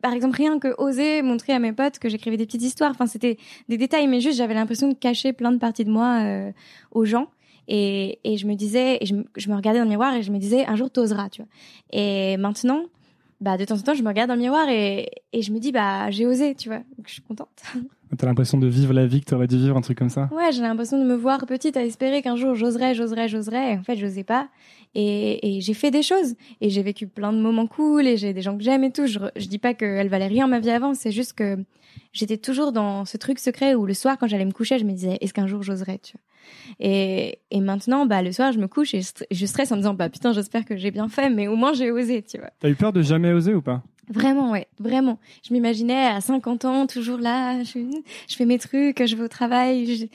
[0.00, 2.90] par exemple rien que oser montrer à mes potes que j'écrivais des petites histoires.
[2.90, 3.36] Enfin, c'était
[3.68, 6.52] des détails mais juste j'avais l'impression de cacher plein de parties de moi euh,
[6.92, 7.28] aux gens.
[7.66, 10.30] Et, et je me disais, et je, je, me regardais dans le miroir et je
[10.30, 11.48] me disais, un jour t'oseras, tu vois.
[11.92, 12.82] Et maintenant,
[13.40, 15.58] bah de temps en temps, je me regarde dans le miroir et, et je me
[15.58, 16.82] dis, bah j'ai osé, tu vois.
[16.96, 17.62] Donc, je suis contente.
[18.16, 20.52] T'as l'impression de vivre la vie que t'aurais dû vivre, un truc comme ça Ouais,
[20.52, 23.76] j'ai l'impression de me voir petite à espérer qu'un jour j'oserais, j'oserais, j'oserais.
[23.76, 24.48] En fait, j'osais pas.
[24.94, 26.34] Et, et j'ai fait des choses.
[26.60, 28.06] Et j'ai vécu plein de moments cool.
[28.06, 29.06] Et j'ai des gens que j'aime et tout.
[29.06, 30.94] Je, je dis pas qu'elle valait rien ma vie avant.
[30.94, 31.58] C'est juste que
[32.12, 34.92] j'étais toujours dans ce truc secret où le soir, quand j'allais me coucher, je me
[34.92, 36.20] disais, est-ce qu'un jour j'oserais, tu vois?
[36.78, 39.94] Et, et maintenant, bah, le soir, je me couche et je stresse en me disant,
[39.94, 42.50] bah, putain, j'espère que j'ai bien fait, mais au moins j'ai osé, tu vois.
[42.60, 43.82] T'as eu peur de jamais oser ou pas?
[44.08, 45.18] Vraiment, ouais, vraiment.
[45.46, 47.78] Je m'imaginais à 50 ans, toujours là, je,
[48.28, 50.06] je, fais mes trucs, je vais au travail, je,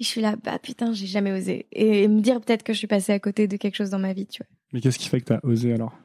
[0.00, 1.66] je suis là, bah putain, j'ai jamais osé.
[1.72, 4.12] Et me dire peut-être que je suis passée à côté de quelque chose dans ma
[4.12, 4.48] vie, tu vois.
[4.72, 5.96] Mais qu'est-ce qui fait que t'as osé alors?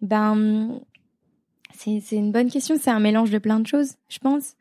[0.00, 0.80] Ben,
[1.72, 2.76] c'est une bonne question.
[2.80, 4.54] C'est un mélange de plein de choses, je pense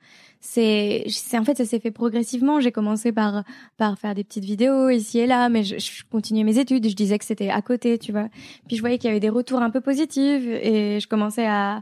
[0.45, 2.59] c'est c'est en fait ça s'est fait progressivement.
[2.59, 3.43] J'ai commencé par
[3.77, 6.87] par faire des petites vidéos ici et là mais je, je continuais mes études.
[6.87, 8.27] Je disais que c'était à côté tu vois.
[8.67, 11.81] Puis je voyais qu'il y avait des retours un peu positifs et je commençais à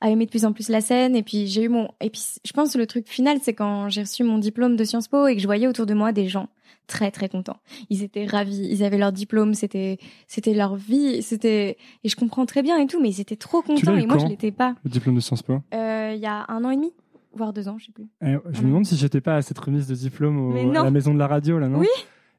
[0.00, 1.16] à aimer de plus en plus la scène.
[1.16, 3.88] Et puis j'ai eu mon et puis je pense que le truc final c'est quand
[3.88, 6.28] j'ai reçu mon diplôme de Sciences Po et que je voyais autour de moi des
[6.28, 6.48] gens
[6.86, 7.58] très très contents.
[7.90, 8.68] Ils étaient ravis.
[8.70, 9.54] Ils avaient leur diplôme.
[9.54, 11.22] C'était c'était leur vie.
[11.22, 13.96] C'était et je comprends très bien et tout mais ils étaient trop contents.
[13.96, 14.76] et moi je l'étais pas.
[14.84, 15.58] le diplôme de Sciences Po?
[15.74, 16.92] Euh, il y a un an et demi
[17.36, 18.06] voire deux ans, je sais plus.
[18.22, 21.14] Eh, je me demande si j'étais pas à cette remise de diplôme à la maison
[21.14, 21.88] de la radio, là, non Oui.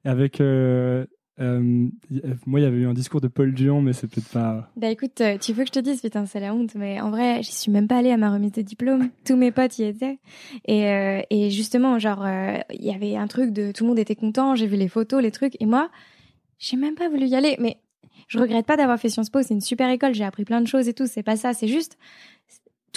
[0.03, 0.41] Avec.
[0.41, 1.05] Euh,
[1.39, 1.89] euh,
[2.45, 4.71] moi, il y avait eu un discours de Paul Dion, mais c'est peut-être pas.
[4.75, 7.11] Bah écoute, euh, tu veux que je te dise, putain, c'est la honte, mais en
[7.11, 9.09] vrai, j'y suis même pas allée à ma remise de diplôme.
[9.25, 10.19] Tous mes potes y étaient.
[10.65, 12.25] Et, euh, et justement, genre,
[12.73, 15.21] il y avait un truc de tout le monde était content, j'ai vu les photos,
[15.21, 15.89] les trucs, et moi,
[16.57, 17.55] j'ai même pas voulu y aller.
[17.59, 17.77] Mais
[18.27, 20.67] je regrette pas d'avoir fait Sciences Po, c'est une super école, j'ai appris plein de
[20.67, 21.97] choses et tout, c'est pas ça, c'est juste,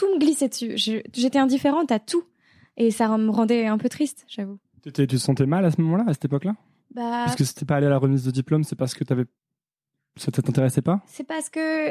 [0.01, 0.73] tout me glissait dessus.
[0.77, 2.25] J'étais indifférente à tout.
[2.77, 4.59] Et ça me rendait un peu triste, j'avoue.
[4.83, 6.57] Tu te sentais mal à ce moment-là, à cette époque-là?
[6.95, 7.25] Bah...
[7.27, 9.27] Parce que si t'es pas allé à la remise de diplôme, c'est parce que t'avais...
[10.17, 11.03] ça t'intéressait pas?
[11.07, 11.91] C'est parce que...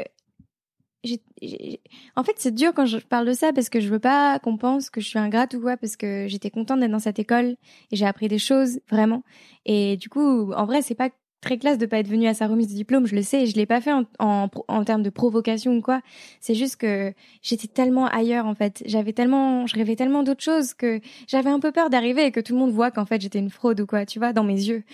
[2.16, 4.56] En fait, c'est dur quand je parle de ça parce que je veux pas qu'on
[4.56, 7.56] pense que je suis ingrate ou quoi, parce que j'étais contente d'être dans cette école
[7.92, 9.22] et j'ai appris des choses, vraiment.
[9.64, 12.46] Et du coup, en vrai, c'est pas très classe de pas être venue à sa
[12.46, 15.02] remise de diplôme, je le sais, et je l'ai pas fait en, en, en, termes
[15.02, 16.00] de provocation ou quoi.
[16.40, 18.82] C'est juste que j'étais tellement ailleurs en fait.
[18.86, 22.40] J'avais tellement, je rêvais tellement d'autres choses que j'avais un peu peur d'arriver et que
[22.40, 24.54] tout le monde voit qu'en fait j'étais une fraude ou quoi, tu vois, dans mes
[24.54, 24.84] yeux,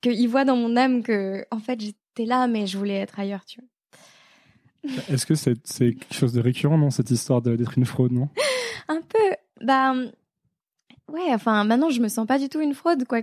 [0.00, 3.44] qu'ils voient dans mon âme que en fait j'étais là mais je voulais être ailleurs,
[3.46, 3.68] tu vois.
[5.08, 8.28] Est-ce que c'est quelque chose de récurrent, non, cette histoire d'être une fraude, non?
[8.88, 9.64] Un peu.
[9.64, 9.94] Bah
[11.08, 13.22] ouais, enfin maintenant je me sens pas du tout une fraude quoi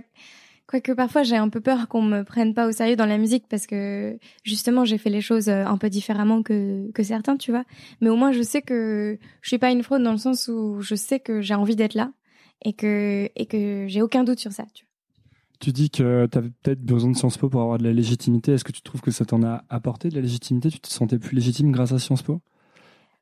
[0.72, 3.44] Quoique parfois j'ai un peu peur qu'on me prenne pas au sérieux dans la musique
[3.46, 7.50] parce que justement j'ai fait les choses euh, un peu différemment que, que certains, tu
[7.50, 7.64] vois.
[8.00, 10.80] Mais au moins je sais que je suis pas une fraude dans le sens où
[10.80, 12.10] je sais que j'ai envie d'être là
[12.64, 14.90] et que, et que j'ai aucun doute sur ça, tu vois.
[15.60, 18.54] Tu dis que tu avais peut-être besoin de Sciences Po pour avoir de la légitimité.
[18.54, 20.70] Est-ce que tu trouves que ça t'en a apporté de la légitimité?
[20.70, 22.40] Tu te sentais plus légitime grâce à Sciences Po?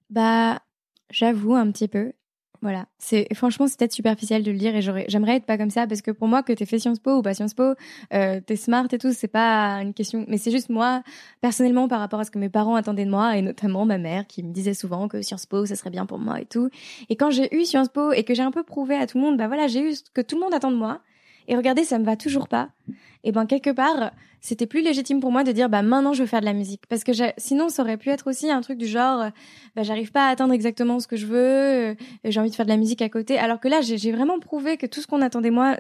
[0.09, 0.63] Bah,
[1.11, 2.13] j'avoue un petit peu.
[2.63, 5.87] Voilà, c'est franchement c'est peut-être superficiel de le dire et j'aimerais être pas comme ça
[5.87, 7.73] parce que pour moi que t'aies fait Sciences Po ou pas Sciences Po,
[8.13, 10.27] euh, t'es smart et tout, c'est pas une question.
[10.29, 11.03] Mais c'est juste moi
[11.41, 14.27] personnellement par rapport à ce que mes parents attendaient de moi et notamment ma mère
[14.27, 16.69] qui me disait souvent que Sciences Po ça serait bien pour moi et tout.
[17.09, 19.25] Et quand j'ai eu Sciences Po et que j'ai un peu prouvé à tout le
[19.25, 21.01] monde, bah voilà j'ai eu ce que tout le monde attend de moi.
[21.51, 22.71] Et regardez, ça me va toujours pas.
[23.25, 26.29] Et ben quelque part, c'était plus légitime pour moi de dire bah maintenant je veux
[26.29, 28.87] faire de la musique parce que sinon ça aurait pu être aussi un truc du
[28.87, 29.31] genre euh,
[29.75, 32.65] bah j'arrive pas à atteindre exactement ce que je veux, euh, j'ai envie de faire
[32.65, 33.37] de la musique à côté.
[33.37, 35.77] Alors que là j'ai vraiment prouvé que tout ce qu'on attendait moi,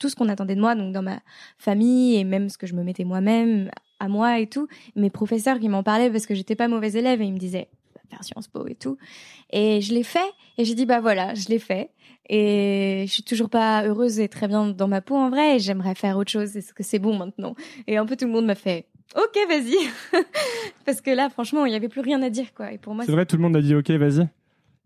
[0.00, 1.20] tout ce qu'on attendait de moi donc dans ma
[1.58, 3.70] famille et même ce que je me mettais moi-même
[4.00, 7.20] à moi et tout, mes professeurs qui m'en parlaient parce que j'étais pas mauvaise élève
[7.20, 7.68] et ils me disaient
[8.12, 8.96] faire Sciences Po et tout.
[9.50, 10.20] Et je l'ai fait
[10.58, 11.90] et j'ai dit bah voilà, je l'ai fait.
[12.28, 15.56] Et je suis toujours pas heureuse et très bien dans ma peau en vrai.
[15.56, 16.56] Et j'aimerais faire autre chose.
[16.56, 17.54] Est-ce que c'est bon maintenant?
[17.86, 19.76] Et un peu tout le monde m'a fait OK, vas-y.
[20.86, 22.72] Parce que là, franchement, il n'y avait plus rien à dire quoi.
[22.72, 24.26] Et pour moi, c'est vrai, tout le monde a dit OK, vas-y.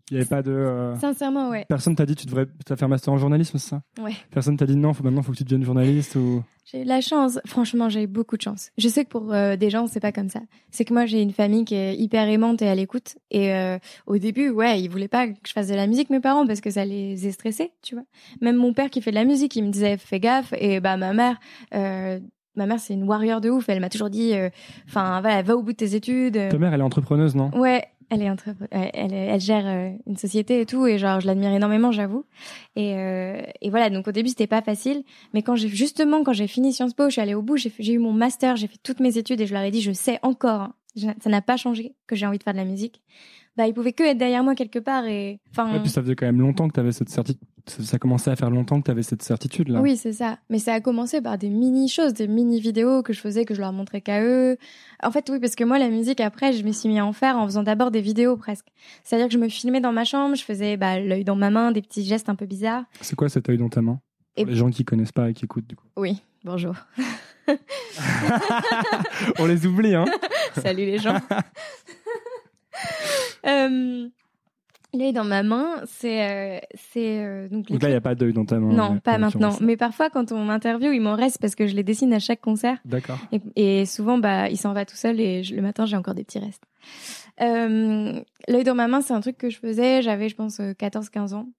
[0.09, 0.51] Il n'y avait pas de.
[0.51, 1.65] Euh, Sincèrement, ouais.
[1.67, 3.81] Personne t'a dit tu devrais faire un master en journalisme, c'est ça?
[4.01, 4.13] Ouais.
[4.31, 6.43] Personne t'a dit non, faut maintenant faut que tu deviennes journaliste ou.
[6.71, 7.39] J'ai eu la chance.
[7.45, 8.71] Franchement, j'ai eu beaucoup de chance.
[8.77, 10.41] Je sais que pour euh, des gens, c'est pas comme ça.
[10.69, 13.15] C'est que moi, j'ai une famille qui est hyper aimante et à l'écoute.
[13.31, 16.19] Et euh, au début, ouais, ils voulaient pas que je fasse de la musique, mes
[16.19, 18.03] parents, parce que ça les faisait stresser, tu vois.
[18.41, 20.53] Même mon père qui fait de la musique, il me disait fais gaffe.
[20.57, 21.39] Et bah ma mère.
[21.71, 23.69] Ma mère, c'est une warrior de ouf.
[23.69, 24.33] Elle m'a toujours dit,
[24.87, 26.49] enfin, voilà, va au bout de tes études.
[26.49, 27.51] Ta mère, elle est entrepreneuse, non?
[27.57, 28.49] Ouais, elle est entre...
[28.71, 32.25] elle, elle, gère euh, une société et tout et genre je l'admire énormément j'avoue.
[32.75, 35.03] Et, euh, et voilà donc au début c'était pas facile.
[35.33, 37.93] Mais quand j'ai justement quand j'ai fini Sciences Po je suis allée au bout j'ai
[37.93, 40.19] eu mon master j'ai fait toutes mes études et je leur ai dit je sais
[40.21, 43.01] encore hein, ça n'a pas changé que j'ai envie de faire de la musique
[43.57, 45.73] bah, il pouvait que être derrière moi quelque part et enfin.
[45.73, 47.41] Ouais, puis ça faisait quand même longtemps que tu avais cette certitude.
[47.65, 49.81] Ça commençait à faire longtemps que tu avais cette certitude là.
[49.81, 50.37] Oui, c'est ça.
[50.49, 53.53] Mais ça a commencé par des mini choses, des mini vidéos que je faisais que
[53.55, 54.57] je leur montrais qu'à eux.
[55.03, 57.13] En fait, oui, parce que moi la musique après, je me suis mis à en
[57.13, 58.67] faire en faisant d'abord des vidéos presque.
[59.03, 61.71] C'est-à-dire que je me filmais dans ma chambre, je faisais bah, l'œil dans ma main,
[61.71, 62.83] des petits gestes un peu bizarres.
[63.01, 63.99] C'est quoi cet œil dans ta main?
[64.37, 64.45] Et...
[64.45, 65.87] les gens qui connaissent pas et qui écoutent du coup.
[65.97, 66.75] Oui, bonjour.
[69.39, 70.05] On les oublie hein.
[70.61, 71.17] Salut les gens.
[73.47, 74.09] euh,
[74.93, 78.31] L'œil dans ma main, c'est euh, c'est euh, donc, là il y a pas d'œil
[78.31, 78.73] dans ta main.
[78.73, 79.55] Non, pas maintenant.
[79.59, 82.39] Mais parfois quand on m'interviewe, il m'en reste parce que je les dessine à chaque
[82.39, 82.77] concert.
[82.85, 83.19] D'accord.
[83.57, 86.39] Et, souvent bah il s'en va tout seul et le matin j'ai encore des petits
[86.39, 86.63] restes.
[87.41, 91.33] Euh, L'œil dans ma main, c'est un truc que je faisais, j'avais je pense 14-15
[91.33, 91.49] ans.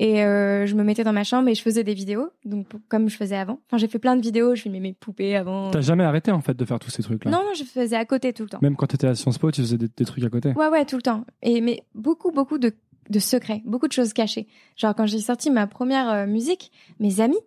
[0.00, 3.08] Et euh, je me mettais dans ma chambre et je faisais des vidéos, donc comme
[3.08, 3.58] je faisais avant.
[3.66, 5.72] Enfin, j'ai fait plein de vidéos, je filmais mes poupées avant.
[5.72, 7.32] T'as jamais arrêté en fait de faire tous ces trucs-là?
[7.32, 8.60] Non, je faisais à côté tout le temps.
[8.62, 10.52] Même quand t'étais à Sciences Po, tu faisais des, trucs à côté?
[10.52, 11.24] Ouais, ouais, tout le temps.
[11.42, 12.72] Et mais beaucoup, beaucoup de,
[13.10, 14.46] de secrets, beaucoup de choses cachées.
[14.76, 17.40] Genre quand j'ai sorti ma première euh, musique, mes amis,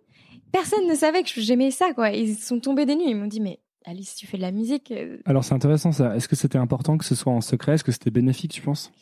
[0.52, 2.10] personne ne savait que j'aimais ça, quoi.
[2.10, 4.90] Ils sont tombés des nues, ils m'ont dit mais Alice, tu fais de la musique.
[4.90, 5.16] Euh.
[5.24, 6.14] Alors c'est intéressant ça.
[6.16, 7.74] Est-ce que c'était important que ce soit en secret?
[7.74, 8.92] Est-ce que c'était bénéfique, tu penses?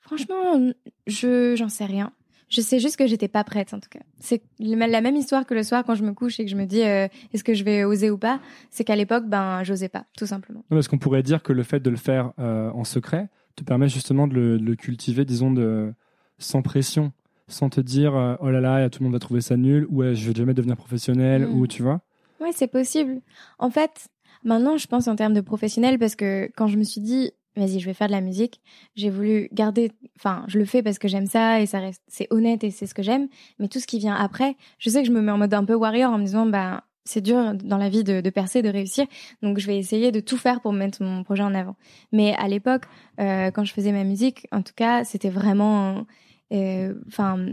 [0.00, 0.72] Franchement,
[1.06, 2.12] je j'en sais rien.
[2.48, 4.00] Je sais juste que j'étais pas prête en tout cas.
[4.18, 6.64] C'est la même histoire que le soir quand je me couche et que je me
[6.64, 8.40] dis euh, est-ce que je vais oser ou pas?
[8.70, 10.60] C'est qu'à l'époque, ben, j'osais pas, tout simplement.
[10.70, 13.64] Non, parce qu'on pourrait dire que le fait de le faire euh, en secret te
[13.64, 15.92] permet justement de le, cultiver, disons, de,
[16.38, 17.12] sans pression,
[17.48, 20.02] sans te dire euh, oh là là, tout le monde va trouver ça nul ou
[20.02, 22.00] je vais jamais devenir professionnel ou tu vois?
[22.40, 23.22] Ouais, c'est possible.
[23.58, 24.08] En fait,
[24.44, 27.80] maintenant, je pense en termes de professionnel parce que quand je me suis dit vas-y,
[27.80, 28.60] je vais faire de la musique.
[28.94, 32.26] J'ai voulu garder, enfin, je le fais parce que j'aime ça et ça reste, c'est
[32.30, 33.28] honnête et c'est ce que j'aime.
[33.58, 35.64] Mais tout ce qui vient après, je sais que je me mets en mode un
[35.64, 39.06] peu warrior en me disant, bah, c'est dur dans la vie de, percer, de réussir.
[39.42, 41.76] Donc, je vais essayer de tout faire pour mettre mon projet en avant.
[42.12, 42.82] Mais à l'époque,
[43.20, 46.04] euh, quand je faisais ma musique, en tout cas, c'était vraiment,
[46.52, 47.46] enfin,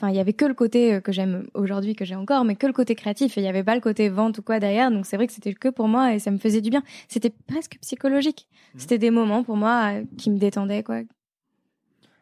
[0.00, 2.56] Enfin, il y avait que le côté euh, que j'aime aujourd'hui, que j'ai encore, mais
[2.56, 3.36] que le côté créatif.
[3.36, 4.90] Et il y avait pas le côté vente ou quoi derrière.
[4.90, 6.82] Donc c'est vrai que c'était que pour moi et ça me faisait du bien.
[7.06, 8.48] C'était presque psychologique.
[8.50, 8.78] Mmh.
[8.78, 11.02] C'était des moments pour moi euh, qui me détendaient, quoi.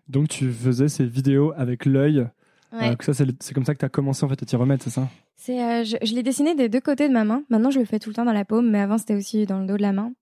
[0.08, 2.26] Donc tu faisais ces vidéos avec l'œil.
[2.72, 2.96] Euh, ouais.
[2.98, 5.08] ça, c'est comme ça que tu as commencé en fait à t'y remettre, c'est ça?
[5.36, 7.44] C'est, je, je l'ai dessiné des deux côtés de ma main.
[7.48, 9.60] Maintenant, je le fais tout le temps dans la paume, mais avant, c'était aussi dans
[9.60, 10.12] le dos de la main.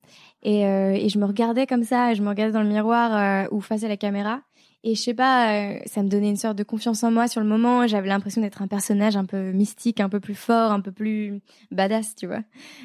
[0.43, 3.63] Et, et je me regardais comme ça, et je me regardais dans le miroir ou
[3.63, 4.43] face à la caméra.
[4.85, 7.41] Et je sais pas, euh, ça me donnait une sorte de confiance en moi sur
[7.41, 7.87] le moment.
[7.87, 11.41] J'avais l'impression d'être un personnage un peu mystique, un peu plus fort, un peu plus
[11.71, 12.43] badass, tu vois.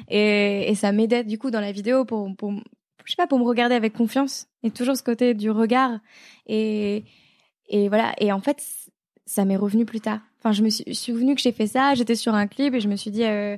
[0.08, 2.28] Et, et ça m'aidait du coup dans la vidéo pour,
[3.04, 4.48] je sais pas, pour me regarder avec confiance.
[4.64, 6.00] Et toujours ce côté du regard.
[6.46, 7.04] Et,
[7.68, 8.14] et voilà.
[8.18, 8.64] Et en fait,
[9.26, 10.20] ça m'est revenu plus tard.
[10.38, 11.94] Enfin, je me suis souvenu que j'ai fait ça.
[11.94, 13.56] J'étais sur un clip et je me suis dit, euh,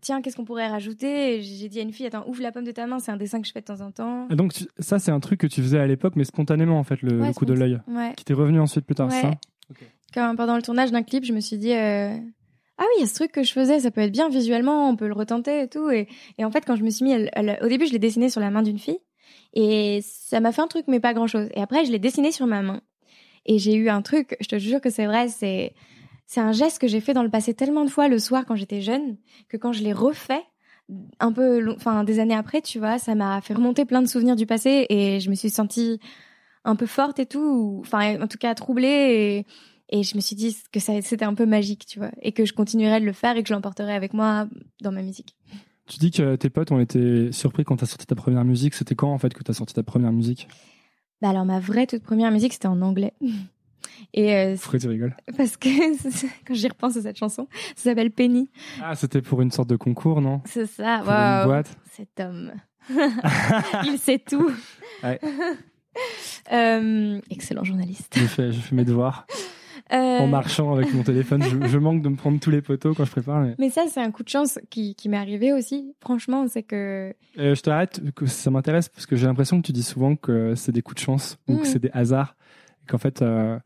[0.00, 2.72] tiens, qu'est-ce qu'on pourrait rajouter J'ai dit à une fille, attends, ouvre la pomme de
[2.72, 2.98] ta main.
[2.98, 4.28] C'est un dessin que je fais de temps en temps.
[4.30, 6.84] Et donc tu- ça, c'est un truc que tu faisais à l'époque, mais spontanément en
[6.84, 8.12] fait, le, Ouais, le coup de l'œil, Ouais.
[8.16, 9.20] qui t'est revenu ensuite plus tard, Ouais.
[9.20, 9.30] ça.
[10.14, 12.08] Quand, pendant le tournage d'un clip, je me suis dit, euh,
[12.78, 14.88] ah oui, il y a ce truc que je faisais, ça peut être bien visuellement,
[14.88, 15.90] on peut le retenter et tout.
[15.90, 16.08] Et,
[16.38, 18.50] et en fait, quand je me suis mis, au début, je l'ai dessiné sur la
[18.50, 18.98] main d'une fille
[19.54, 21.48] et ça m'a fait un truc, mais pas grand chose.
[21.54, 22.80] Et après, je l'ai dessiné sur ma main
[23.44, 25.74] et j'ai eu un truc, je te jure que c'est vrai, c'est
[26.26, 28.56] c'est un geste que j'ai fait dans le passé tellement de fois le soir quand
[28.56, 29.16] j'étais jeune
[29.48, 30.42] que quand je l'ai refait
[31.18, 34.36] un peu, enfin des années après, tu vois, ça m'a fait remonter plein de souvenirs
[34.36, 35.98] du passé et je me suis sentie
[36.64, 39.44] un peu forte et tout, ou- enfin en tout cas troublée
[39.90, 42.32] et, et je me suis dit que ça c'était un peu magique, tu vois, et
[42.32, 44.48] que je continuerais de le faire et que je l'emporterais avec moi
[44.80, 45.34] dans ma musique.
[45.88, 48.74] Tu dis que tes potes ont été surpris quand t'as sorti ta première musique.
[48.74, 50.48] C'était quand en fait que t'as sorti ta première musique?
[51.22, 53.12] Bah alors ma vraie toute première musique c'était en anglais.
[54.14, 55.68] Et euh, Pourquoi tu rigoles parce que
[56.46, 58.48] quand j'y repense à cette chanson, ça s'appelle Penny.
[58.82, 60.40] Ah, c'était pour une sorte de concours, non?
[60.44, 61.00] C'est ça.
[61.04, 61.76] Pour une boîte?
[61.92, 62.52] Cet homme.
[63.84, 64.50] Il sait tout.
[65.02, 65.20] Ouais.
[66.52, 68.14] Euh, excellent journaliste.
[68.18, 69.26] J'ai fait, j'ai fait mes devoirs
[69.92, 71.42] Euh, en marchant avec mon téléphone.
[71.42, 73.40] Je, je manque de me prendre tous les poteaux quand je prépare.
[73.40, 73.54] Mais...
[73.58, 75.94] Mais ça, c'est un coup de chance qui, qui m'est arrivé aussi.
[76.00, 79.82] Franchement, c'est que Euh, je t'arrête, ça m'intéresse parce que j'ai l'impression que tu dis
[79.82, 82.36] souvent que c'est des coups de chance ou que c'est des hasards.
[82.82, 83.58] Et qu'en fait, euh,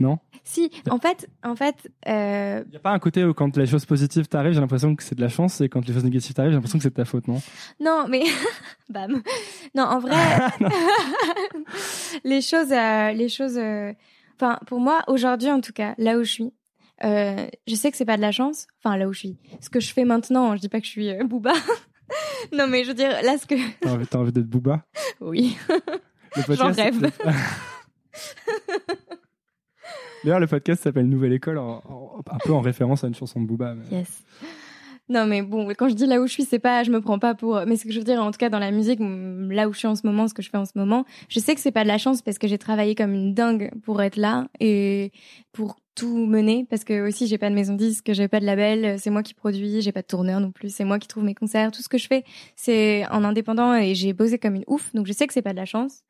[0.00, 3.56] non si, en fait, en fait, euh, Il n'y a pas un côté où quand
[3.56, 6.02] les choses positives t'arrivent, j'ai l'impression que c'est de la chance et quand les choses
[6.02, 7.40] négatives t'arrivent, j'ai l'impression que c'est de ta faute, non
[7.78, 8.22] non, mais
[8.88, 9.22] bam.
[9.74, 10.16] Non, en vrai,
[12.24, 13.56] les choses, euh, les choses.
[13.58, 13.92] euh,
[14.36, 16.52] Enfin, pour moi, aujourd'hui, en tout cas, là où je suis,
[17.04, 18.66] euh, je sais que c'est pas de la chance.
[18.82, 20.90] Enfin, là où je suis, ce que je fais maintenant, je dis pas que je
[20.90, 21.52] suis euh, Booba.
[22.54, 24.82] non, mais je veux dire, là, ce que T'as envie, envie d'être Booba?
[25.20, 25.58] Oui.
[26.48, 27.10] J'en rêve.
[30.24, 33.74] D'ailleurs, le podcast s'appelle Nouvelle École, un peu en référence à une chanson de Booba.
[33.90, 34.22] Yes.
[35.10, 37.18] Non mais bon, quand je dis là où je suis, c'est pas, je me prends
[37.18, 37.60] pas pour.
[37.66, 39.78] Mais ce que je veux dire, en tout cas dans la musique, là où je
[39.78, 41.72] suis en ce moment, ce que je fais en ce moment, je sais que c'est
[41.72, 45.10] pas de la chance parce que j'ai travaillé comme une dingue pour être là et
[45.50, 46.64] pour tout mener.
[46.70, 49.34] Parce que aussi j'ai pas de maison disque, j'ai pas de label, c'est moi qui
[49.34, 51.88] produis, j'ai pas de tourneur non plus, c'est moi qui trouve mes concerts, tout ce
[51.88, 52.22] que je fais,
[52.54, 54.94] c'est en indépendant et j'ai bossé comme une ouf.
[54.94, 56.04] Donc je sais que c'est pas de la chance.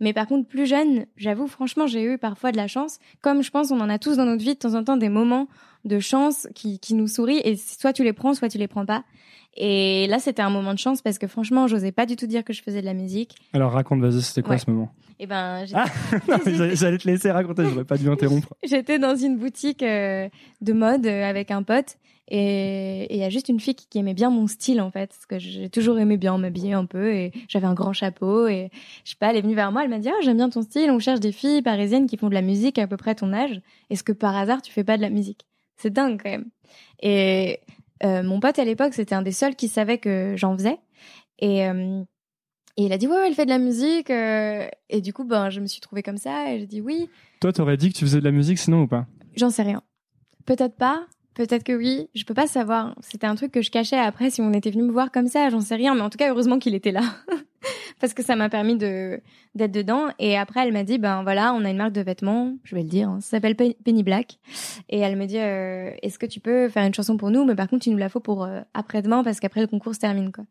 [0.00, 2.98] Mais par contre, plus jeune, j'avoue, franchement, j'ai eu parfois de la chance.
[3.20, 5.10] Comme je pense, on en a tous dans notre vie de temps en temps des
[5.10, 5.46] moments
[5.84, 8.86] de chance qui, qui nous sourient et soit tu les prends, soit tu les prends
[8.86, 9.04] pas.
[9.56, 12.44] Et là, c'était un moment de chance parce que franchement, j'osais pas du tout dire
[12.44, 13.34] que je faisais de la musique.
[13.52, 14.58] Alors raconte, vas-y, c'était quoi Ouais.
[14.58, 14.90] ce moment?
[15.18, 15.86] Et ben, Ah
[16.72, 18.48] J'allais te laisser raconter, j'aurais pas dû interrompre.
[18.62, 20.28] j'étais dans une boutique euh,
[20.60, 21.96] de mode euh, avec un pote
[22.32, 25.26] et il y a juste une fille qui, aimait bien mon style en fait parce
[25.26, 28.70] que j'ai toujours aimé bien m'habiller un peu et j'avais un grand chapeau et
[29.04, 30.62] je sais pas elle est venue vers moi elle m'a dit ah j'aime bien ton
[30.62, 33.32] style on cherche des filles parisiennes qui font de la musique à peu près ton
[33.32, 33.60] âge
[33.90, 35.44] est-ce que par hasard tu fais pas de la musique?
[35.76, 36.46] C'est dingue quand même
[37.02, 37.58] et
[38.04, 40.78] euh, mon pote à l'époque c'était un des seuls qui savait que j'en faisais.
[41.38, 42.02] Et euh,
[42.76, 45.24] et il a dit ouais, ouais elle fait de la musique euh, et du coup
[45.24, 47.08] ben je me suis trouvée comme ça et j'ai dit oui.
[47.40, 49.06] Toi, t'aurais dit que tu faisais de la musique sinon ou pas?
[49.36, 49.82] J'en sais rien.
[50.44, 52.94] Peut-être pas, peut-être que oui, je peux pas savoir.
[53.00, 55.48] C'était un truc que je cachais après si on était venu me voir comme ça,
[55.50, 57.02] j'en sais rien, mais en tout cas heureusement qu'il était là.
[58.00, 59.20] Parce que ça m'a permis de
[59.54, 62.54] d'être dedans et après elle m'a dit ben voilà, on a une marque de vêtements,
[62.64, 64.38] je vais le dire, hein, ça s'appelle Pe- Penny Black
[64.88, 67.44] et elle me dit euh, est-ce que tu peux faire une chanson pour nous?
[67.44, 70.00] Mais par contre tu nous la faut pour euh, après-demain parce qu'après le concours se
[70.00, 70.44] termine quoi.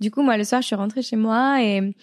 [0.00, 1.94] Du coup moi le soir je suis rentrée chez moi et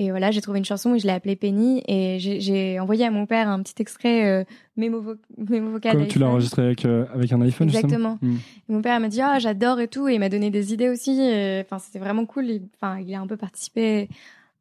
[0.00, 3.10] et voilà, j'ai trouvé une chanson et je l'ai appelée Penny et j'ai- envoyé à
[3.10, 4.44] mon père un petit extrait euh,
[4.76, 5.96] mémo, vo- mémo vocal.
[5.96, 8.18] Comme tu l'as enregistré avec, euh, avec un iPhone Exactement.
[8.22, 8.36] Hmm.
[8.68, 10.88] Et mon père m'a dit ah j'adore et tout et il m'a donné des idées
[10.88, 11.20] aussi.
[11.20, 12.46] et, Enfin c'était vraiment cool.
[12.46, 14.08] Il- Enfin il a un peu participé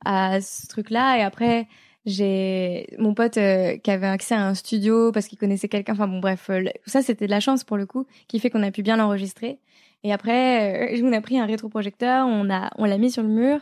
[0.04, 1.68] à ce truc-là et après
[2.06, 5.94] j'ai mon pote euh, qui avait accès à un studio parce qu'il connaissait quelqu'un.
[5.94, 8.64] Enfin bon bref euh, ça c'était de la chance pour le coup qui fait qu'on
[8.64, 9.60] a pu bien l'enregistrer.
[10.04, 13.30] Et après euh, on a pris un rétroprojecteur, on a on l'a mis sur le
[13.30, 13.60] mur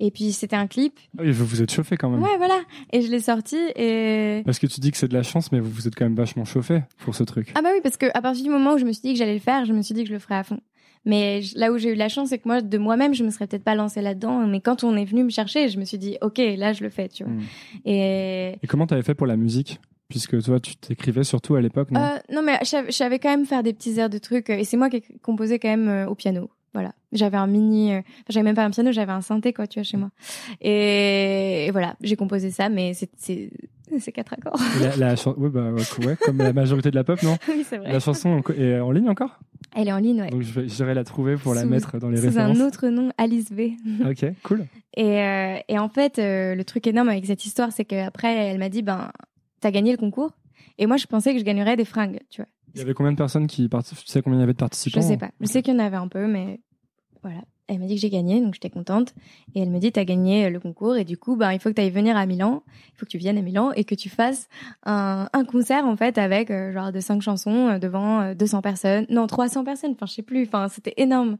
[0.00, 0.98] et puis c'était un clip.
[1.18, 2.22] Ah oui, vous vous êtes chauffé quand même.
[2.22, 2.60] Ouais voilà
[2.92, 5.60] et je l'ai sorti et Parce que tu dis que c'est de la chance, mais
[5.60, 7.52] vous vous êtes quand même vachement chauffé pour ce truc.
[7.54, 9.18] Ah bah oui, parce que à partir du moment où je me suis dit que
[9.18, 10.60] j'allais le faire, je me suis dit que je le ferais à fond.
[11.04, 13.30] Mais là où j'ai eu de la chance, c'est que moi, de moi-même, je me
[13.30, 14.46] serais peut-être pas lancée là-dedans.
[14.46, 16.88] Mais quand on est venu me chercher, je me suis dit, ok, là, je le
[16.88, 17.32] fais, tu vois.
[17.32, 17.42] Mm.
[17.84, 19.80] Et Et comment t'avais fait pour la musique?
[20.14, 21.98] Puisque toi, tu t'écrivais surtout à l'époque, non?
[22.00, 24.48] Euh, non, mais je savais- quand même faire des petits airs de trucs.
[24.48, 26.50] euh, Et c'est moi qui ai composé quand même euh, au piano.
[26.72, 26.92] Voilà.
[27.10, 29.82] J'avais un mini, enfin, j'avais même pas un piano, j'avais un synthé, quoi, tu vois,
[29.84, 30.10] chez moi.
[30.60, 33.50] Et, et voilà, j'ai composé ça, mais c'est,
[34.12, 34.60] quatre accords.
[34.80, 37.36] La, la ouais, bah, ouais, ouais, comme la majorité de la pop, non?
[37.48, 37.92] Oui, c'est vrai.
[37.92, 39.40] La chanson est en ligne encore?
[39.76, 40.30] Elle est en ligne, ouais.
[40.30, 42.56] Donc j'irai la trouver pour la mettre dans les Sous références.
[42.60, 43.74] un autre nom, Alice V.
[44.08, 44.66] Ok, cool.
[44.96, 48.58] Et, euh, et en fait, euh, le truc énorme avec cette histoire, c'est qu'après, elle
[48.58, 49.10] m'a dit, ben,
[49.64, 50.32] t'as gagné le concours.
[50.78, 52.48] Et moi, je pensais que je gagnerais des fringues, tu vois.
[52.74, 54.58] Il y avait combien de personnes qui participent Tu sais combien il y avait de
[54.58, 55.00] participants?
[55.00, 55.30] Je sais pas.
[55.40, 56.60] Je sais qu'il y en avait un peu, mais
[57.22, 57.38] voilà.
[57.66, 59.14] Elle m'a dit que j'ai gagné, donc j'étais contente.
[59.54, 61.74] Et elle me dit, t'as gagné le concours, et du coup, ben, il faut que
[61.74, 62.62] tu ailles venir à Milan.
[62.92, 64.48] Il faut que tu viennes à Milan et que tu fasses
[64.84, 68.60] un, un concert, en fait, avec euh, genre de cinq chansons euh, devant euh, 200
[68.60, 69.06] personnes.
[69.08, 70.42] Non, 300 personnes, enfin, je sais plus.
[70.42, 71.38] Enfin, c'était énorme.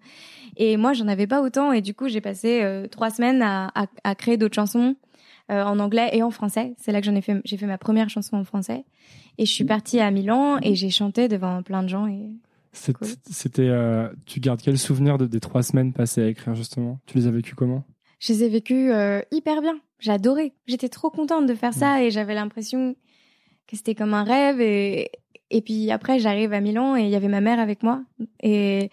[0.56, 3.70] Et moi, j'en avais pas autant, et du coup, j'ai passé euh, trois semaines à,
[3.74, 5.13] à, à créer d'autres chansons euh,
[5.48, 6.74] en anglais et en français.
[6.78, 8.84] C'est là que j'en ai fait, j'ai fait ma première chanson en français.
[9.38, 12.30] Et je suis partie à Milan et j'ai chanté devant plein de gens et
[12.92, 13.06] Cool.
[13.30, 13.68] C'était.
[13.68, 16.98] euh, tu gardes quel souvenir de, des trois semaines passées à écrire justement?
[17.06, 17.84] Tu les as vécues comment?
[18.18, 19.78] Je les ai vécues euh, hyper bien.
[20.00, 20.54] J'adorais.
[20.66, 22.96] J'étais trop contente de faire ça et j'avais l'impression
[23.68, 24.60] que c'était comme un rêve.
[24.60, 25.12] Et,
[25.50, 28.02] et puis après, j'arrive à Milan et il y avait ma mère avec moi.
[28.42, 28.90] Et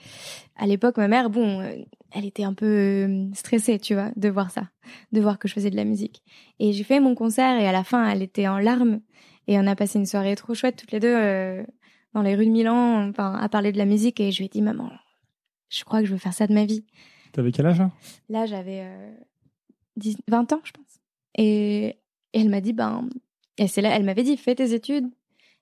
[0.58, 1.74] à l'époque, ma mère, bon, euh,
[2.12, 4.70] elle était un peu euh, stressée, tu vois, de voir ça,
[5.12, 6.22] de voir que je faisais de la musique.
[6.60, 9.02] Et j'ai fait mon concert et à la fin, elle était en larmes.
[9.48, 11.64] Et on a passé une soirée trop chouette toutes les deux euh,
[12.14, 14.20] dans les rues de Milan, enfin, à parler de la musique.
[14.20, 14.92] Et je lui ai dit, maman,
[15.70, 16.86] je crois que je veux faire ça de ma vie.
[17.32, 17.92] T'avais quel âge hein?
[18.30, 19.14] Là, j'avais euh,
[19.96, 21.00] 10 20 ans, je pense.
[21.38, 21.86] Et,
[22.34, 23.10] et elle m'a dit, ben,
[23.58, 25.10] et c'est là, elle m'avait dit, fais tes études.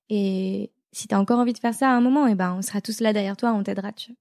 [0.09, 2.81] Et si t'as encore envie de faire ça à un moment, et ben, on sera
[2.81, 3.91] tous là derrière toi, on t'aidera.
[3.91, 4.15] tu.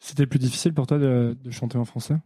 [0.00, 2.16] C'était plus difficile pour toi de, de chanter en français?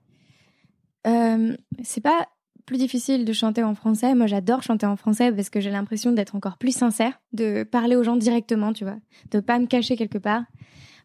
[1.06, 2.28] Euh, c'est pas
[2.66, 4.14] plus difficile de chanter en français.
[4.14, 7.96] Moi, j'adore chanter en français parce que j'ai l'impression d'être encore plus sincère, de parler
[7.96, 8.96] aux gens directement, tu vois,
[9.32, 10.44] de pas me cacher quelque part.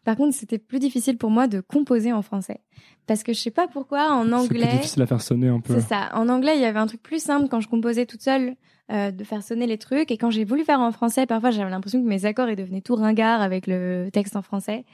[0.04, 2.60] Par contre, c'était plus difficile pour moi de composer en français
[3.06, 4.72] parce que je sais pas pourquoi en C'est plus anglais.
[4.76, 5.74] difficile à faire sonner un peu.
[5.74, 6.10] C'est ça.
[6.14, 8.54] En anglais, il y avait un truc plus simple quand je composais toute seule,
[8.92, 10.10] euh, de faire sonner les trucs.
[10.12, 12.80] Et quand j'ai voulu faire en français, parfois j'avais l'impression que mes accords ils devenaient
[12.80, 14.84] tout ringards avec le texte en français.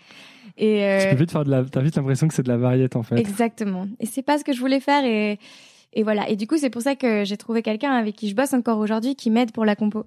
[0.57, 1.65] Et Tu euh, peux vite faire de la.
[1.65, 3.17] T'as vite l'impression que c'est de la variété en fait.
[3.19, 3.87] exactement.
[4.01, 5.05] Et c'est pas ce que je voulais faire.
[5.05, 5.39] Et
[5.93, 6.29] et voilà.
[6.29, 8.79] Et du coup, c'est pour ça que j'ai trouvé quelqu'un avec qui je bosse encore
[8.79, 10.05] aujourd'hui, qui m'aide pour la compo,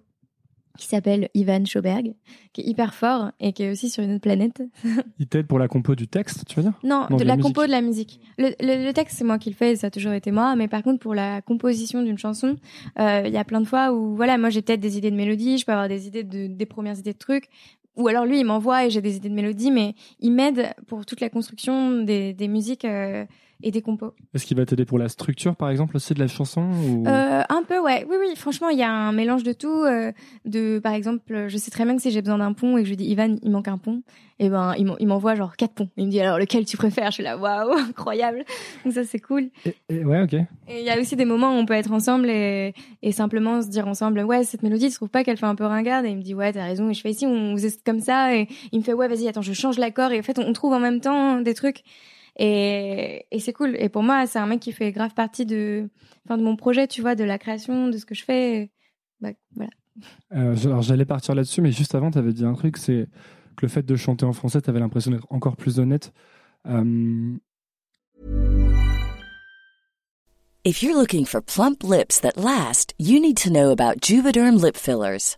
[0.78, 2.14] qui s'appelle Ivan Schoberg,
[2.54, 4.62] qui est hyper fort et qui est aussi sur une autre planète.
[5.20, 6.74] Il t'aide pour la compo du texte, tu veux dire?
[6.84, 8.20] Non, Non, de de la, la compo de la musique.
[8.38, 10.56] Le, le- le texte, c'est moi qui le fais, ça a toujours été moi.
[10.56, 12.58] Mais par contre, pour la composition d'une chanson,
[13.00, 15.16] euh, il y a plein de fois où, voilà, moi j'ai peut-être des idées de
[15.16, 17.50] mélodie, je peux avoir des idées de, des premières idées de trucs.
[17.98, 21.06] Ou alors lui, il m'envoie et j'ai des idées de mélodie, mais il m'aide pour
[21.06, 23.26] toute la construction des, des musiques euh,
[23.64, 24.14] et des compos.
[24.34, 27.08] Est-ce qu'il va t'aider pour la structure par exemple aussi de la chanson ou...
[27.08, 28.06] Euh, un peu, ouais.
[28.10, 28.36] Oui, oui.
[28.36, 29.84] Franchement, il y a un mélange de tout.
[29.84, 30.12] euh,
[30.46, 32.90] de, par exemple, je sais très bien que si j'ai besoin d'un pont et que
[32.90, 34.04] je dis Ivan, il manque un pont,
[34.40, 35.90] et ben, il m'en- il m'envoie genre quatre ponts.
[35.98, 37.08] Il me dit alors lequel tu préfères?
[37.08, 38.44] Je suis là, waouh, incroyable.
[38.86, 39.50] Donc ça, c'est cool.
[39.66, 40.34] Et- et- ouais, ok.
[40.34, 43.62] Et il y a aussi des moments où on peut être ensemble et, et simplement
[43.64, 46.06] se dire ensemble, ouais, cette mélodie, tu trouves pas qu'elle fait un peu ringarde?
[46.06, 46.90] Et il me dit, ouais, t'as raison.
[46.90, 48.36] Et je fais ici, on faisait comme ça.
[48.36, 50.12] Et il me fait, ouais, vas-y, attends, je change l'accord.
[50.12, 51.84] Et en fait, on, on trouve en même temps des trucs.
[52.38, 53.76] Et, et c'est cool.
[53.80, 55.90] Et pour moi, c'est un mec qui fait grave partie de,
[56.26, 58.72] enfin, de mon projet, tu vois, de la création, de ce que je fais.
[59.22, 59.72] Bah, voilà.
[60.34, 63.08] Euh, alors j'allais partir là-dessus, mais juste avant, tu avais dit un truc, c'est
[63.56, 66.14] que le fait de chanter en français, tu avais l'impression d'être encore plus honnête.
[66.68, 67.36] Euh,
[70.64, 74.76] If you're looking for plump lips that last, you need to know about Juvederm lip
[74.76, 75.38] fillers.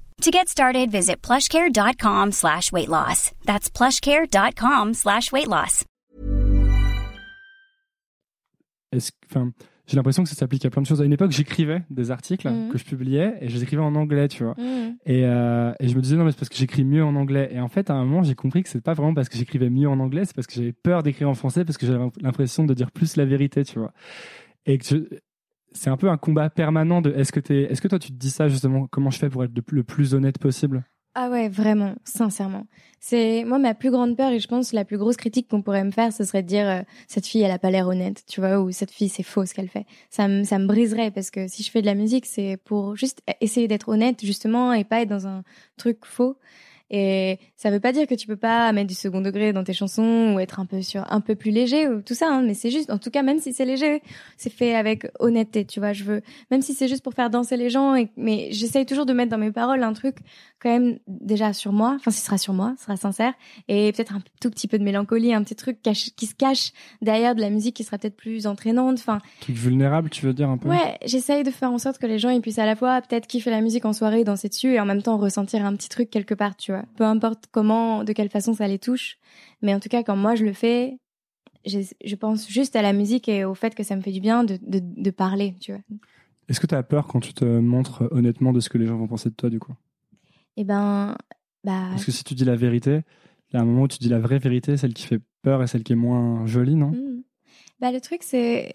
[0.21, 3.31] To get started, visit plushcare.com slash weight loss.
[3.45, 5.83] That's plushcare.com slash weight loss.
[8.93, 9.51] enfin,
[9.87, 11.01] j'ai l'impression que ça s'applique à plein de choses.
[11.01, 12.69] À une époque, j'écrivais des articles Mhm.
[12.71, 14.53] que je publiais et je les écrivais en anglais, tu vois.
[14.59, 14.95] Mm.
[15.07, 17.49] Et, euh, et je me disais non mais c'est parce que j'écris mieux en anglais.
[17.51, 19.69] Et en fait à un moment j'ai compris que c'est pas vraiment parce que j'écrivais
[19.71, 22.65] mieux en anglais, c'est parce que j'avais peur d'écrire en français parce que j'avais l'impression
[22.65, 23.91] de dire plus la vérité, tu vois.
[24.67, 25.07] Et que
[25.73, 28.29] c'est un peu un combat permanent de est-ce que est-ce que toi tu te dis
[28.31, 30.83] ça justement comment je fais pour être le plus- le plus honnête possible?
[31.13, 32.67] Ah ouais, vraiment, sincèrement.
[33.01, 35.83] C'est moi ma plus grande peur et je pense la plus grosse critique qu'on pourrait
[35.83, 38.39] me faire, ce serait de dire euh, cette fille elle a pas l'air honnête, tu
[38.39, 39.85] vois, ou cette fille c'est faux ce qu'elle fait.
[40.09, 42.95] Ça me ça me briserait parce que si je fais de la musique, c'est pour
[42.95, 45.43] juste essayer d'être honnête justement et pas être dans un
[45.75, 46.37] truc faux.
[46.93, 49.71] Et ça veut pas dire que tu peux pas mettre du second degré dans tes
[49.71, 52.53] chansons ou être un peu sur un peu plus léger ou tout ça, hein, mais
[52.53, 54.01] c'est juste, en tout cas, même si c'est léger,
[54.35, 55.93] c'est fait avec honnêteté, tu vois.
[55.93, 56.21] Je veux,
[56.51, 59.31] même si c'est juste pour faire danser les gens, et, mais j'essaye toujours de mettre
[59.31, 60.17] dans mes paroles un truc
[60.61, 61.93] quand même déjà sur moi.
[61.95, 63.33] Enfin, ce sera sur moi, ce sera sincère
[63.69, 66.73] et peut-être un tout petit peu de mélancolie, un petit truc cache- qui se cache
[67.01, 68.99] derrière de la musique qui sera peut-être plus entraînante.
[68.99, 70.67] Enfin, Truc vulnérable, tu veux dire un peu?
[70.67, 73.27] Ouais, j'essaye de faire en sorte que les gens ils puissent à la fois peut-être
[73.27, 76.09] kiffer la musique en soirée, danser dessus et en même temps ressentir un petit truc
[76.09, 76.80] quelque part, tu vois.
[76.95, 79.17] Peu importe comment, de quelle façon ça les touche,
[79.61, 80.97] mais en tout cas quand moi je le fais,
[81.65, 84.21] je, je pense juste à la musique et au fait que ça me fait du
[84.21, 85.81] bien de, de, de parler, tu vois.
[86.49, 88.97] Est-ce que tu as peur quand tu te montres honnêtement de ce que les gens
[88.97, 89.73] vont penser de toi du coup?
[90.57, 91.15] Et ben,
[91.63, 93.01] bah, Parce que si tu dis la vérité,
[93.49, 95.63] il y a un moment où tu dis la vraie vérité, celle qui fait peur
[95.63, 96.91] et celle qui est moins jolie, non?
[96.91, 97.21] Hmm.
[97.79, 98.73] bah le truc c'est,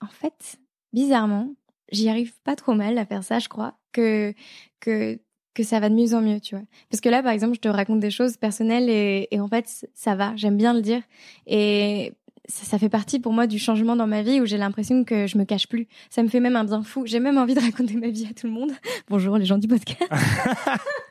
[0.00, 0.58] en fait,
[0.92, 1.54] bizarrement,
[1.92, 4.34] j'y arrive pas trop mal à faire ça, je crois, que
[4.80, 5.20] que
[5.58, 6.64] que ça va de mieux en mieux, tu vois.
[6.88, 10.14] Parce que là, par exemple, je te raconte des choses personnelles et, en fait, ça
[10.14, 11.02] va, j'aime bien le dire.
[11.48, 12.12] Et
[12.48, 15.26] ça, ça fait partie pour moi du changement dans ma vie où j'ai l'impression que
[15.26, 15.88] je me cache plus.
[16.10, 17.06] Ça me fait même un bien fou.
[17.06, 18.70] J'ai même envie de raconter ma vie à tout le monde.
[19.08, 20.10] Bonjour les gens du podcast.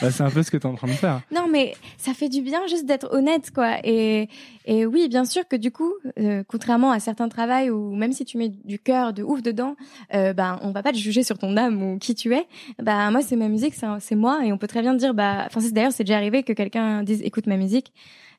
[0.00, 1.20] Bah, C'est un peu ce que tu es en train de faire.
[1.34, 3.76] Non, mais ça fait du bien juste d'être honnête, quoi.
[3.84, 4.28] Et,
[4.64, 8.24] et oui, bien sûr que du coup, euh, contrairement à certains travails où même si
[8.24, 9.76] tu mets du cœur de ouf dedans,
[10.14, 12.46] euh, ben on va pas te juger sur ton âme ou qui tu es.
[12.82, 15.60] Bah moi, c'est ma musique, c'est moi, et on peut très bien dire, bah, enfin
[15.72, 17.92] d'ailleurs c'est déjà arrivé que quelqu'un dise, écoute ma musique,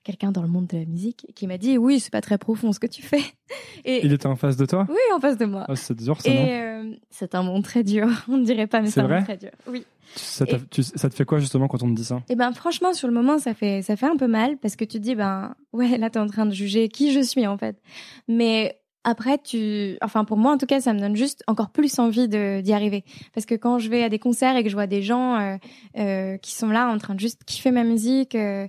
[0.10, 2.72] quelqu'un dans le monde de la musique qui m'a dit, oui, c'est pas très profond
[2.72, 3.22] ce que tu fais.
[3.86, 4.88] Et Il était en face de toi?
[4.90, 5.66] Oui, en face de moi.
[5.70, 6.46] oh, C'est dur ça, non?
[6.46, 8.08] Et euh, c'est un monde très dur.
[8.28, 9.18] On ne dirait pas, mais C'est un vrai?
[9.18, 9.52] monde très dur.
[9.68, 9.86] Oui.
[10.16, 12.22] ça, tu- ça te fait quoi justement quand on te dit ça?
[12.30, 14.84] Et ben franchement sur le moment ça fait ça fait un peu mal parce que
[14.84, 17.60] tu te dis ben ouais là t'es en train de juger qui je suis en
[17.60, 17.80] fait.
[18.28, 22.00] Mais après tu enfin pour moi en tout cas ça me donne juste encore plus
[22.00, 23.04] envie d'y arriver
[23.36, 25.58] parce que quand je vais à des concerts et que je vois des gens euh,
[25.98, 28.68] euh, qui sont là en train de juste kiffer ma musique euh,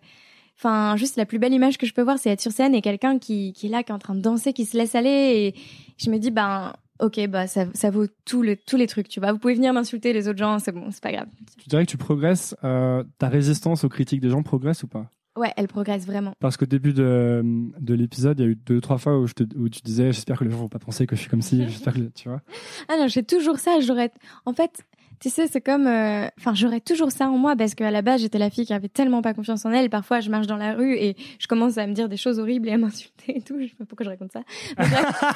[0.63, 2.83] Enfin, juste la plus belle image que je peux voir, c'est être sur scène et
[2.83, 5.09] quelqu'un qui, qui est là, qui est en train de danser, qui se laisse aller.
[5.09, 5.55] Et
[5.97, 9.21] je me dis, ben, ok, bah ça, ça vaut tout le, tous les trucs, tu
[9.21, 9.33] vois.
[9.33, 11.29] Vous pouvez venir m'insulter les autres gens, c'est bon, c'est pas grave.
[11.63, 15.11] Tu dirais que tu progresses, euh, ta résistance aux critiques des gens progresse ou pas?
[15.35, 16.35] Ouais, elle progresse vraiment.
[16.41, 17.43] Parce qu'au début de,
[17.79, 20.13] de l'épisode, il y a eu deux, trois fois où, je te, où tu disais
[20.13, 22.01] J'espère que les gens vont pas penser que je suis comme si, j'espère que.
[22.15, 22.43] Tu vois
[22.89, 23.81] Ah non, j'ai toujours ça.
[23.81, 24.11] J'aurais,
[24.45, 24.83] en fait,
[25.21, 28.23] tu sais, c'est comme, euh, enfin, j'aurais toujours ça en moi parce qu'à la base,
[28.23, 29.91] j'étais la fille qui avait tellement pas confiance en elle.
[29.91, 32.69] Parfois, je marche dans la rue et je commence à me dire des choses horribles
[32.69, 33.57] et à m'insulter et tout.
[33.61, 34.43] Je sais pas pourquoi je raconte ça.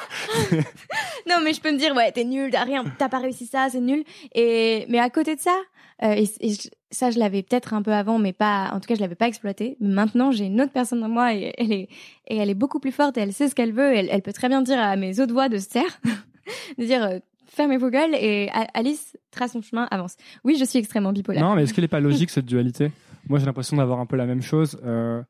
[1.29, 3.67] Non, mais je peux me dire, ouais, t'es nul, t'as rien, t'as pas réussi ça,
[3.71, 4.03] c'est nul.
[4.33, 5.55] Et mais à côté de ça,
[6.03, 8.87] euh, et, et je- ça, je l'avais peut-être un peu avant, mais pas, en tout
[8.87, 9.75] cas, je l'avais pas exploité.
[9.79, 11.89] Maintenant, j'ai une autre personne dans moi et elle est,
[12.27, 13.93] et elle est beaucoup plus forte et elle sait ce qu'elle veut.
[13.95, 15.99] Elle, elle peut très bien dire à mes autres voix de se taire,
[16.77, 17.19] de dire.
[17.55, 20.15] Fermez vos gueules et Alice trace son chemin, avance.
[20.43, 21.41] Oui, je suis extrêmement bipolaire.
[21.43, 22.91] Non, mais est-ce qu'elle n'est pas logique cette dualité?
[23.27, 24.79] Moi, j'ai l'impression d'avoir un peu la même chose.
[24.85, 25.21] euh,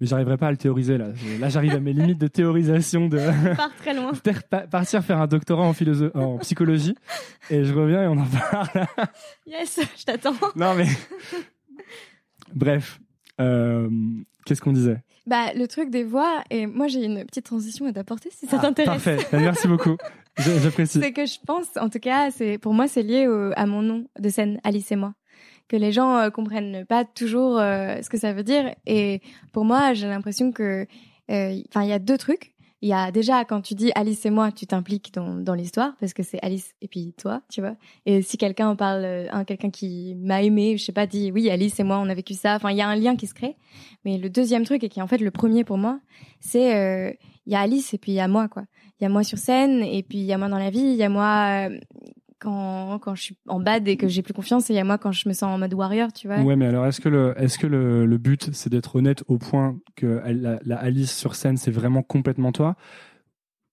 [0.00, 1.08] Mais j'arriverai pas à le théoriser là.
[1.40, 3.18] Là, j'arrive à mes limites de théorisation de.
[3.18, 4.12] Je pars très loin.
[4.70, 6.94] Partir faire un doctorat en, philosophe, en psychologie
[7.50, 8.86] et je reviens et on en parle.
[9.46, 10.32] Yes, je t'attends.
[10.56, 10.86] non mais
[12.54, 12.98] bref,
[13.40, 13.88] euh,
[14.46, 15.02] qu'est-ce qu'on disait?
[15.30, 18.56] Bah, le truc des voix, et moi j'ai une petite transition à t'apporter si ça
[18.58, 18.90] Ah, t'intéresse.
[19.04, 19.96] Parfait, Ben, merci beaucoup.
[20.36, 20.98] J'apprécie.
[21.00, 23.80] C'est que je pense, en tout cas, c'est pour moi c'est lié au- à mon
[23.82, 25.14] nom de scène, Alice et moi.
[25.68, 28.74] Que les gens euh, comprennent pas toujours euh, ce que ça veut dire.
[28.86, 29.20] Et
[29.52, 30.84] pour moi, j'ai l'impression que,
[31.30, 32.52] euh, enfin, il y a deux trucs.
[32.82, 35.94] Il y a déjà quand tu dis Alice et moi, tu t'impliques dans, dans l'histoire
[36.00, 37.76] parce que c'est Alice et puis toi, tu vois.
[38.06, 41.50] Et si quelqu'un en parle, un quelqu'un qui m'a aimé, je sais pas, dit oui
[41.50, 42.56] Alice et moi, on a vécu ça.
[42.56, 43.56] Enfin, il y a un lien qui se crée.
[44.04, 46.00] Mais le deuxième truc et qui est en fait le premier pour moi,
[46.40, 47.12] c'est euh,
[47.46, 48.64] il y a Alice et puis il y a moi quoi.
[48.98, 50.80] Il y a moi sur scène et puis il y a moi dans la vie.
[50.80, 51.78] Il y a moi euh,
[52.40, 54.84] quand quand je suis en bad et que j'ai plus confiance et il y a
[54.84, 56.42] moi quand je me sens en mode warrior, tu vois.
[56.42, 59.38] Ouais, mais alors est-ce que le est-ce que le, le but c'est d'être honnête au
[59.38, 62.74] point que la, la Alice sur scène c'est vraiment complètement toi?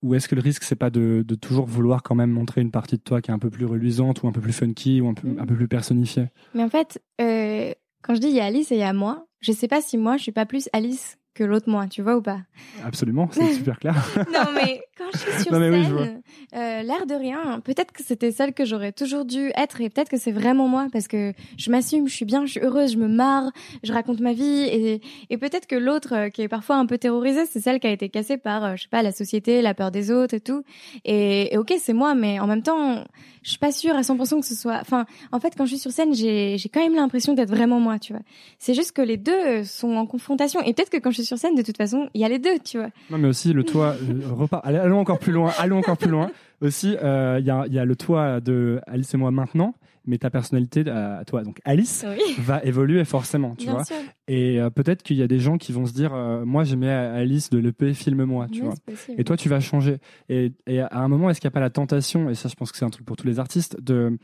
[0.04, 2.70] Ou est-ce que le risque c'est pas de, de toujours vouloir quand même montrer une
[2.72, 5.08] partie de toi qui est un peu plus reluisante ou un peu plus funky ou
[5.08, 5.40] un peu, Mhm.
[5.40, 6.28] un peu plus personnifiée?
[6.54, 7.72] Mais en fait, euh,
[8.04, 9.82] quand je dis il y a Alice et il y a moi, je sais pas
[9.82, 12.40] si moi je suis pas plus Alice que l'autre moi, tu vois ou pas?
[12.84, 13.94] Absolument, c'est super clair.
[14.34, 16.22] non, mais quand je suis sur Non, oui, scène,
[16.56, 20.10] euh, l'air de rien, peut-être que c'était celle que j'aurais toujours dû être et peut-être
[20.10, 22.98] que c'est vraiment moi parce que je m'assume, je suis bien, je suis heureuse, je
[22.98, 23.52] me marre,
[23.84, 26.98] je raconte ma vie et, et peut-être que l'autre euh, qui est parfois un peu
[26.98, 29.76] terrorisée, c'est celle qui a été cassée par, euh, je sais pas, la société, la
[29.76, 30.64] peur des autres et tout.
[31.06, 33.04] Et, et ok, c'est moi, mais en même temps,
[33.44, 34.80] je suis pas sûre à 100% que ce soit.
[34.82, 37.80] Enfin, en fait, quand je suis sur scène, j'ai j'ai quand même l'impression d'être vraiment
[37.80, 38.22] moi, tu vois.
[38.58, 41.38] C'est juste que les deux sont en confrontation et peut-être que quand je suis sur
[41.38, 42.90] scène, de toute façon, il y a les deux, tu vois.
[43.12, 43.96] Non, mais aussi le toit.
[44.10, 44.66] euh, repart.
[44.66, 45.52] Allons encore plus loin.
[45.60, 46.32] Allons encore plus loin.
[46.62, 49.76] Aussi, euh, il y, a, il y a le toit de Alice et moi maintenant,
[50.08, 53.84] mais ta personnalité à toi, donc Alice, Oui, va évoluer forcément, tu bien vois.
[53.86, 53.96] sûr.
[54.28, 56.90] Et euh, peut-être qu'il y a des gens qui vont se dire, euh, moi j'aimais
[56.90, 58.74] Alice de l'EP Filme-moi, tu vois.
[59.18, 59.98] Et toi, tu vas changer.
[60.30, 62.56] Et, et à un moment, est-ce qu'il n'y a pas la tentation, et ça, je
[62.56, 64.18] pense que c'est un truc pour tous les artistes, de,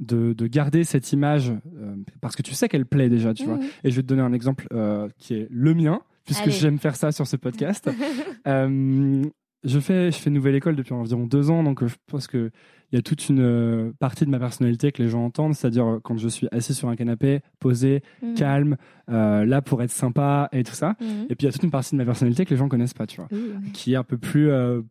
[0.00, 3.58] de, de garder cette image, euh, parce que tu sais qu'elle plaît déjà, tu vois.
[3.84, 6.96] Et je vais te donner un exemple euh, qui est le mien, puisque j'aime faire
[6.96, 7.90] ça sur ce podcast.
[8.46, 9.22] Euh,
[9.64, 12.50] je fais, je fais Nouvelle École depuis environ deux ans, donc euh, je pense que
[12.92, 16.00] il y a toute une euh, partie de ma personnalité que les gens entendent, c'est-à-dire
[16.04, 18.34] quand je suis assis sur un canapé, posé, Mhm.
[18.34, 18.76] calme,
[19.10, 20.94] euh, là pour être sympa et tout ça.
[21.00, 21.06] Mhm.
[21.30, 22.92] Et puis il y a toute une partie de ma personnalité que les gens connaissent
[22.92, 23.28] pas, tu vois,
[23.72, 24.82] qui est un peu plus, euh,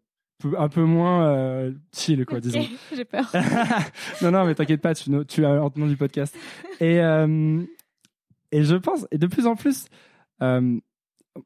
[0.57, 2.65] un peu moins euh, chill, quoi, disons.
[2.95, 3.31] J'ai peur.
[4.23, 6.36] non, non, mais t'inquiète pas, tu, tu as entendu du podcast.
[6.79, 7.61] Et, euh,
[8.51, 9.86] et je pense, et de plus en plus,
[10.41, 10.79] euh,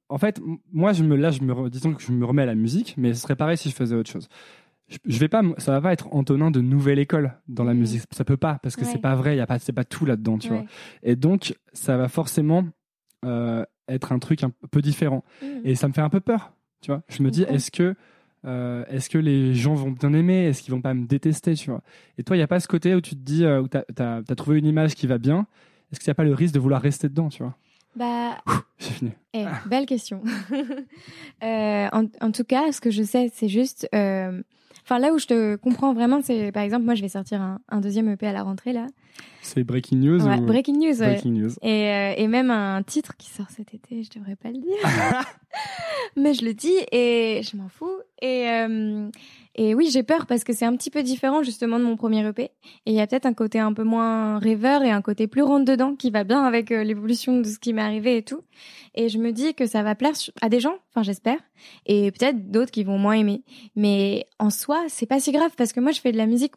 [0.09, 2.55] en fait, moi, je me, là, je me, disons que je me remets à la
[2.55, 4.27] musique, mais ce serait pareil si je faisais autre chose.
[4.89, 8.03] Je, je vais pas, ça va pas être Antonin de nouvelle école dans la musique.
[8.11, 8.91] Ça peut pas, parce que Ouais.
[8.91, 10.59] c'est pas vrai, il y a pas, c'est pas tout là-dedans, tu Ouais.
[10.59, 10.65] vois.
[11.03, 12.65] Et donc, ça va forcément
[13.25, 15.23] euh, être un truc un peu différent.
[15.41, 15.61] Mhm.
[15.65, 17.03] Et ça me fait un peu peur, tu vois.
[17.09, 17.95] Je me dis, est-ce que,
[18.45, 20.45] euh, est-ce que les gens vont bien aimer?
[20.45, 21.81] Est-ce qu'ils vont pas me détester, tu vois?
[22.17, 23.77] Et toi, il n'y a pas ce côté où tu te dis, euh, où tu
[23.77, 25.47] as, trouvé une image qui va bien.
[25.91, 27.57] Est-ce qu'il n'y a pas le risque de vouloir rester dedans, tu vois?
[27.95, 28.37] Bah,
[28.77, 29.11] fini.
[29.33, 30.21] Eh, belle question.
[31.43, 33.87] Euh, en, en tout cas, ce que je sais, c'est juste.
[33.93, 34.41] euh,
[34.83, 37.59] Enfin, là où je te comprends vraiment, c'est par exemple, moi, je vais sortir un,
[37.67, 38.87] un deuxième EP à la rentrée là.
[39.41, 40.45] C'est breaking news Ouais, ou...
[40.45, 41.13] breaking news, ouais.
[41.13, 41.51] Breaking news.
[41.61, 45.25] Et, euh, et même un titre qui sort cet été, je devrais pas le dire.
[46.15, 47.99] Mais je le dis et je m'en fous.
[48.21, 49.09] Et, euh,
[49.59, 52.25] et oui, j'ai peur parce que c'est un petit peu différent justement de mon premier
[52.25, 52.43] EP.
[52.43, 52.51] Et
[52.85, 55.65] il y a peut-être un côté un peu moins rêveur et un côté plus rentre
[55.65, 58.41] dedans qui va bien avec euh, l'évolution de ce qui m'est arrivé et tout.
[58.93, 61.39] Et je me dis que ça va plaire à des gens, enfin j'espère,
[61.87, 63.43] et peut-être d'autres qui vont moins aimer.
[63.75, 66.53] Mais en soi, c'est pas si grave parce que moi je fais de la musique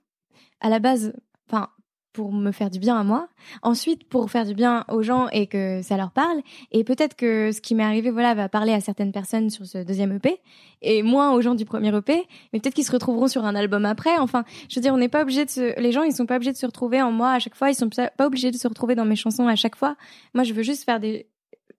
[0.61, 1.15] à la base,
[1.49, 1.71] enfin
[2.13, 3.29] pour me faire du bien à moi,
[3.63, 6.41] ensuite pour faire du bien aux gens et que ça leur parle,
[6.73, 9.79] et peut-être que ce qui m'est arrivé voilà va parler à certaines personnes sur ce
[9.79, 10.41] deuxième EP
[10.83, 13.85] et moins aux gens du premier EP, mais peut-être qu'ils se retrouveront sur un album
[13.85, 14.17] après.
[14.19, 16.37] Enfin, je veux dire, on n'est pas obligé de se, les gens ils sont pas
[16.37, 18.67] obligés de se retrouver en moi à chaque fois, ils sont pas obligés de se
[18.67, 19.97] retrouver dans mes chansons à chaque fois.
[20.35, 21.30] Moi, je veux juste faire des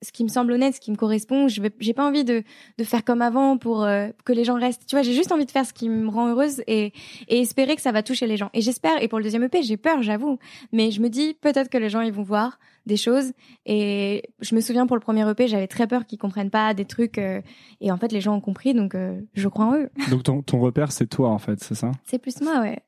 [0.01, 1.47] ce qui me semble honnête, ce qui me correspond.
[1.47, 2.43] Je vais, j'ai pas envie de,
[2.77, 4.85] de faire comme avant pour euh, que les gens restent.
[4.87, 6.91] Tu vois, j'ai juste envie de faire ce qui me rend heureuse et,
[7.27, 8.49] et espérer que ça va toucher les gens.
[8.53, 9.01] Et j'espère.
[9.03, 10.39] Et pour le deuxième EP, j'ai peur, j'avoue.
[10.71, 13.31] Mais je me dis peut-être que les gens ils vont voir des choses.
[13.67, 16.85] Et je me souviens pour le premier EP, j'avais très peur qu'ils comprennent pas des
[16.85, 17.19] trucs.
[17.19, 17.41] euh,
[17.79, 19.89] et en fait, les gens ont compris, donc euh, je crois en eux.
[20.09, 21.91] Donc ton, ton repère, c'est toi, en fait, c'est ça?
[22.05, 22.79] C'est plus moi, ouais.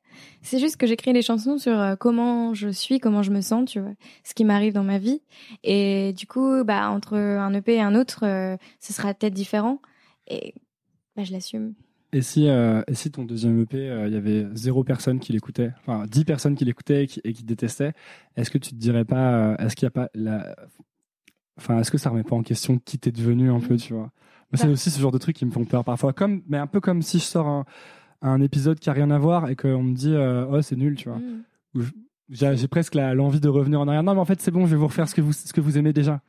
[0.42, 3.70] C'est juste que j'écris des chansons sur euh, comment je suis, comment je me sens,
[3.70, 3.92] tu vois,
[4.24, 5.22] ce qui m'arrive dans ma vie.
[5.62, 9.80] Et du coup, bah entre un EP et un autre, euh, ce sera peut-être différent.
[10.28, 10.54] Et
[11.16, 11.74] bah je l'assume.
[12.12, 15.32] et si, euh, et si ton deuxième EP, euh, il y avait zéro personne qui
[15.32, 17.92] l'écoutait, enfin dix personnes qui l'écoutaient et qui, et qui détestaient,
[18.36, 20.54] est-ce que tu te dirais pas, est-ce qu'il y a pas la...
[21.56, 24.10] Enfin, est-ce que ça remet pas en question qui t'es devenu un peu, tu vois?
[24.54, 24.72] C'est Bah.
[24.72, 27.02] aussi ce genre de trucs qui me font peur parfois, comme, mais un peu comme
[27.02, 27.64] si je sors un,
[28.24, 30.96] un épisode qui a rien à voir et qu'on me dit, euh, oh c'est nul,
[30.96, 31.18] tu vois.
[31.74, 31.84] Mm.
[32.30, 34.02] J'ai presque l'envie de revenir en arrière.
[34.02, 35.60] Non, mais en fait, c'est bon, je vais vous refaire ce que vous, ce que
[35.60, 36.20] vous aimez déjà.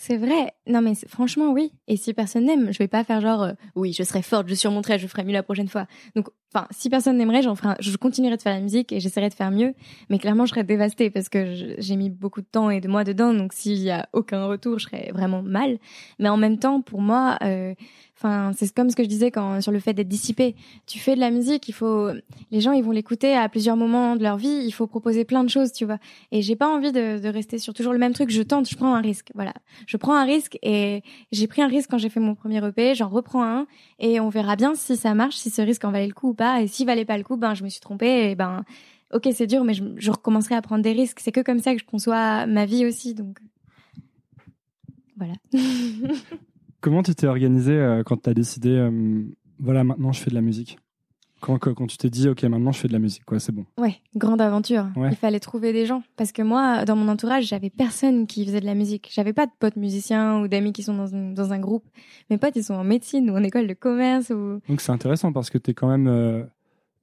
[0.00, 0.52] C'est vrai.
[0.68, 1.72] Non mais franchement oui.
[1.88, 4.54] Et si personne n'aime, je vais pas faire genre euh, oui, je serai forte, je
[4.54, 5.88] surmonterai, je ferai mieux la prochaine fois.
[6.14, 9.28] Donc enfin, si personne n'aimerait, j'en ferai je continuerai de faire la musique et j'essaierai
[9.28, 9.74] de faire mieux,
[10.08, 13.04] mais clairement je serais dévastée parce que j'ai mis beaucoup de temps et de moi
[13.04, 15.78] dedans donc s'il y a aucun retour, je serais vraiment mal.
[16.18, 17.74] Mais en même temps pour moi euh,
[18.18, 20.56] Enfin, c'est comme ce que je disais quand sur le fait d'être dissipé.
[20.86, 22.10] Tu fais de la musique, il faut,
[22.50, 24.62] les gens ils vont l'écouter à plusieurs moments de leur vie.
[24.64, 25.98] Il faut proposer plein de choses, tu vois.
[26.32, 28.30] Et j'ai pas envie de, de rester sur toujours le même truc.
[28.30, 29.30] Je tente, je prends un risque.
[29.36, 29.54] Voilà,
[29.86, 32.96] je prends un risque et j'ai pris un risque quand j'ai fait mon premier EP.
[32.96, 33.68] J'en reprends un
[34.00, 36.34] et on verra bien si ça marche, si ce risque en valait le coup ou
[36.60, 38.30] Et s'il valait pas le coup, ben je me suis trompée.
[38.30, 38.64] Et ben,
[39.12, 41.20] ok, c'est dur, mais je, recommencerai à prendre des risques.
[41.20, 43.14] C'est que comme ça que je conçois ma vie aussi.
[43.14, 43.38] Donc
[45.16, 45.34] voilà.
[46.80, 49.22] Comment tu t'es organisé euh, quand tu as décidé, euh,
[49.58, 50.78] voilà, maintenant je fais de la musique?
[51.40, 53.64] Quand, quand, tu t'es dit, ok, maintenant je fais de la musique, quoi, c'est bon.
[53.78, 54.86] Ouais, grande aventure.
[54.96, 55.08] Ouais.
[55.10, 58.60] Il fallait trouver des gens parce que moi, dans mon entourage, j'avais personne qui faisait
[58.60, 59.08] de la musique.
[59.12, 61.84] J'avais pas de potes musiciens ou d'amis qui sont dans, une- dans un groupe.
[62.30, 65.32] Mes potes, ils sont en médecine ou en école de commerce ou Donc c'est intéressant
[65.32, 66.42] parce que t'es quand même, euh,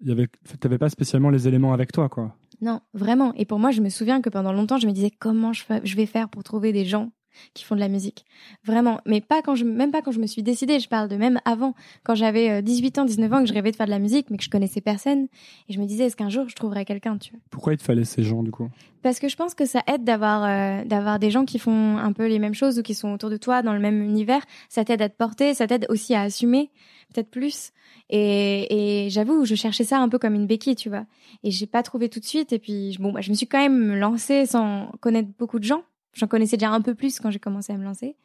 [0.02, 0.28] il y avait,
[0.60, 2.36] t'avais pas spécialement les éléments avec toi, quoi.
[2.62, 3.34] non, vraiment.
[3.36, 6.06] Et pour moi, je me souviens que pendant longtemps, je me disais comment je vais
[6.06, 7.12] faire pour trouver des gens
[7.54, 8.26] qui font de la musique.
[8.64, 11.16] Vraiment, mais pas quand je même pas quand je me suis décidée, je parle de
[11.16, 11.74] même avant
[12.04, 14.30] quand j'avais euh, 18 ans, 19 ans que je rêvais de faire de la musique
[14.30, 15.28] mais que je connaissais personne
[15.70, 17.40] et je me disais est-ce qu'un jour je trouverai quelqu'un, tu vois?
[17.50, 18.70] Pourquoi il te fallait ces gens, du coup?
[19.06, 22.12] Parce que je pense que ça aide d'avoir euh, d'avoir des gens qui font un
[22.12, 24.42] peu les mêmes choses ou qui sont autour de toi dans le même univers.
[24.68, 26.72] Ça t'aide à te porter, ça t'aide aussi à assumer,
[27.14, 27.72] peut-être plus.
[28.10, 31.06] Et, et j'avoue, je cherchais ça un peu comme une béquille, tu vois.
[31.44, 32.52] Et j'ai pas trouvé tout de suite.
[32.52, 35.84] Et puis bon, bah, je me suis quand même lancée sans connaître beaucoup de gens.
[36.16, 38.16] J'en connaissais déjà un peu plus quand j'ai commencé à me lancer.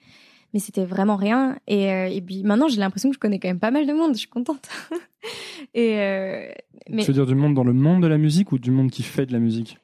[0.53, 1.59] Mais c'était vraiment rien.
[1.67, 3.93] Et, euh, et puis maintenant, j'ai l'impression que je connais quand même pas mal de
[3.93, 4.15] monde.
[4.15, 4.69] Je suis contente.
[5.75, 6.51] et euh,
[6.89, 8.91] mais Tu veux dire du monde dans le monde de la musique ou du monde
[8.91, 9.79] qui fait de la musique?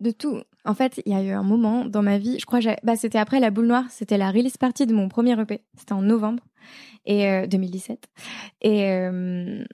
[0.00, 0.40] De tout.
[0.64, 3.18] En fait, il y a eu un moment dans ma vie, je crois, bah, c'était
[3.18, 5.62] après la boule noire, c'était la release party de mon premier EP.
[5.76, 6.42] C'était en novembre
[7.06, 8.08] et euh, 2017.
[8.62, 9.64] Et euh,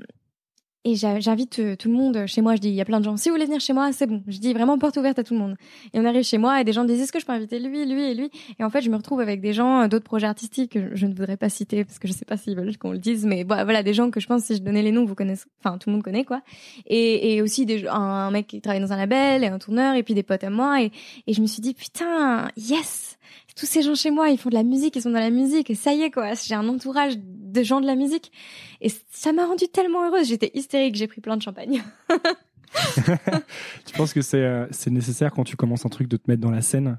[0.87, 2.55] et j'invite euh, tout le monde chez moi.
[2.55, 3.17] Je dis, il y a plein de gens.
[3.17, 4.23] Si vous voulez venir chez moi, c'est bon.
[4.29, 5.57] Je dis vraiment porte ouverte à tout le monde.
[5.93, 7.85] Et on arrive chez moi et des gens disent, est-ce que je peux inviter lui,
[7.87, 8.31] lui et lui?
[8.61, 11.07] Et en fait, je me retrouve avec des gens euh, d'autres projets artistiques que je,
[11.07, 13.43] ne voudrais pas citer parce que je sais pas s'ils veulent qu'on le dise, mais
[13.43, 15.77] bah, voilà, des gens que je pense si je donnais les noms, vous connaissez, enfin
[15.77, 16.41] tout le monde connaît quoi.
[16.87, 20.15] Et, aussi des, un, mec qui travaille dans un label et un tourneur et puis
[20.15, 20.81] des potes à moi.
[20.83, 20.93] Et
[21.27, 23.19] je me suis dit, putain, yes
[23.57, 25.71] tous ces gens chez moi, ils font de la musique, ils sont dans la musique,
[25.71, 26.35] et ça y est, quoi.
[26.35, 28.31] J'ai un entourage de gens de la musique.
[28.81, 30.29] Et ça m'a rendue tellement heureuse.
[30.29, 31.83] J'étais hystérique, j'ai pris plein de champagne.
[33.87, 36.43] Tu penses que c'est euh, c'est nécessaire quand tu commences un truc de te mettre
[36.43, 36.99] dans la scène,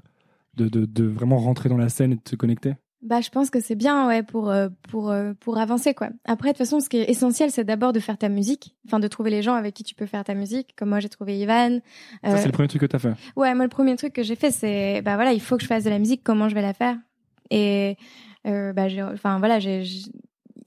[0.56, 2.74] de, de, de vraiment rentrer dans la scène et de te connecter?
[3.00, 6.08] Bah, je pense que c'est bien, ouais, pour, euh, pour, euh, pour avancer, quoi.
[6.24, 8.74] Après, de toute façon, ce qui est essentiel, c'est d'abord de faire ta musique.
[8.86, 10.74] Enfin, de trouver les gens avec qui tu peux faire ta musique.
[10.76, 11.78] Comme moi, j'ai trouvé Ivan.
[12.24, 13.12] Ça, Euh, c'est le premier truc que t'as fait.
[13.36, 15.68] Ouais, moi, le premier truc que j'ai fait, c'est, bah voilà, il faut que je
[15.68, 16.96] fasse de la musique, comment je vais la faire?
[17.50, 17.96] Et,
[18.48, 19.84] euh, bah, j'ai, enfin, voilà, j'ai-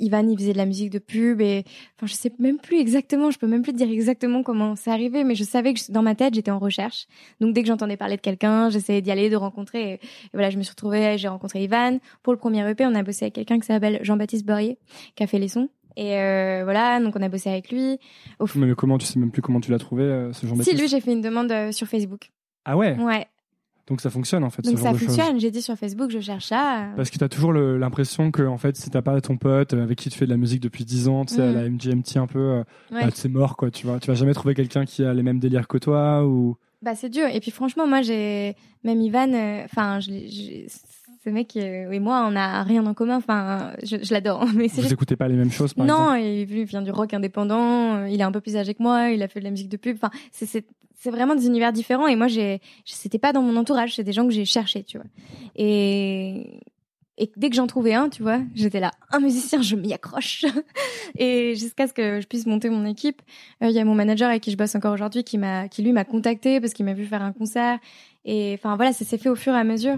[0.02, 1.64] Ivan, il faisait de la musique de pub et,
[1.98, 4.92] enfin, je sais même plus exactement, je peux même plus te dire exactement comment c'est
[4.92, 7.06] arrivé, mais je savais que je- dans ma tête, j'étais en recherche.
[7.40, 9.82] Donc, dès que j'entendais parler de quelqu'un, j'essayais d'y aller, de rencontrer.
[9.82, 10.00] Et, et
[10.34, 12.00] voilà, je me suis retrouvée, j'ai rencontré Ivan.
[12.24, 14.78] Pour le premier EP, on a bossé avec quelqu'un qui s'appelle Jean-Baptiste Borrier,
[15.16, 15.70] qui a fait les sons.
[15.98, 17.98] Et euh, voilà, donc on a bossé avec lui.
[18.40, 20.56] Au f- Mais comment tu sais même plus comment tu l'as trouvé, euh, ce genre
[20.64, 22.32] Si, lui, j'ai fait une demande euh, sur Facebook.
[22.66, 22.98] Ah ouais?
[22.98, 23.28] Ouais.
[23.88, 25.40] Donc ça fonctionne en fait, Donc ce ça de fonctionne.
[25.40, 26.88] J'ai dit sur Facebook, je cherche ça.
[26.96, 30.10] Parce que t'as toujours l'impression que en fait, si t'as pas ton pote avec qui
[30.10, 32.40] tu fais de la musique depuis 10 ans, tu sais, à la MGMT un peu,
[32.40, 33.02] euh, Ouais.
[33.06, 33.72] bah, c'est mort quoi.
[33.72, 36.56] Tu vois, tu vas jamais trouver quelqu'un qui a les mêmes délires que toi ou.
[36.84, 37.28] Bah c'est dur.
[37.34, 39.34] Et puis franchement, moi j'ai même Ivan.
[39.34, 40.00] euh, Enfin,
[41.24, 43.18] ce mec euh, et moi, on a rien en commun.
[43.18, 44.46] Enfin, je, je l'adore.
[44.56, 46.92] Mais Vous juste- écoutez pas les mêmes choses par non, exemple il il vient du
[46.92, 48.06] rock indépendant.
[48.06, 49.10] Il est un peu plus âgé que moi.
[49.10, 49.96] Il a fait de la musique de pub.
[50.02, 50.66] Enfin, c'est
[51.02, 52.08] c'est vraiment des univers différents.
[52.08, 53.96] Et moi, j'ai c'était pas dans mon entourage.
[53.96, 55.08] C'est des gens que j'ai cherchés, tu vois.
[55.56, 56.62] Et
[57.18, 60.46] et dès que j'en trouvais un, tu vois, j'étais là, un musicien, je m'y accroche.
[61.18, 63.22] et jusqu'à ce que je puisse monter mon équipe,
[63.64, 65.82] euh, il y a mon manager avec qui je bosse encore aujourd'hui qui m'a, qui
[65.82, 67.80] lui m'a contacté parce qu'il m'a vu faire un concert.
[68.24, 69.98] Et enfin voilà, ça s'est fait au fur et à mesure.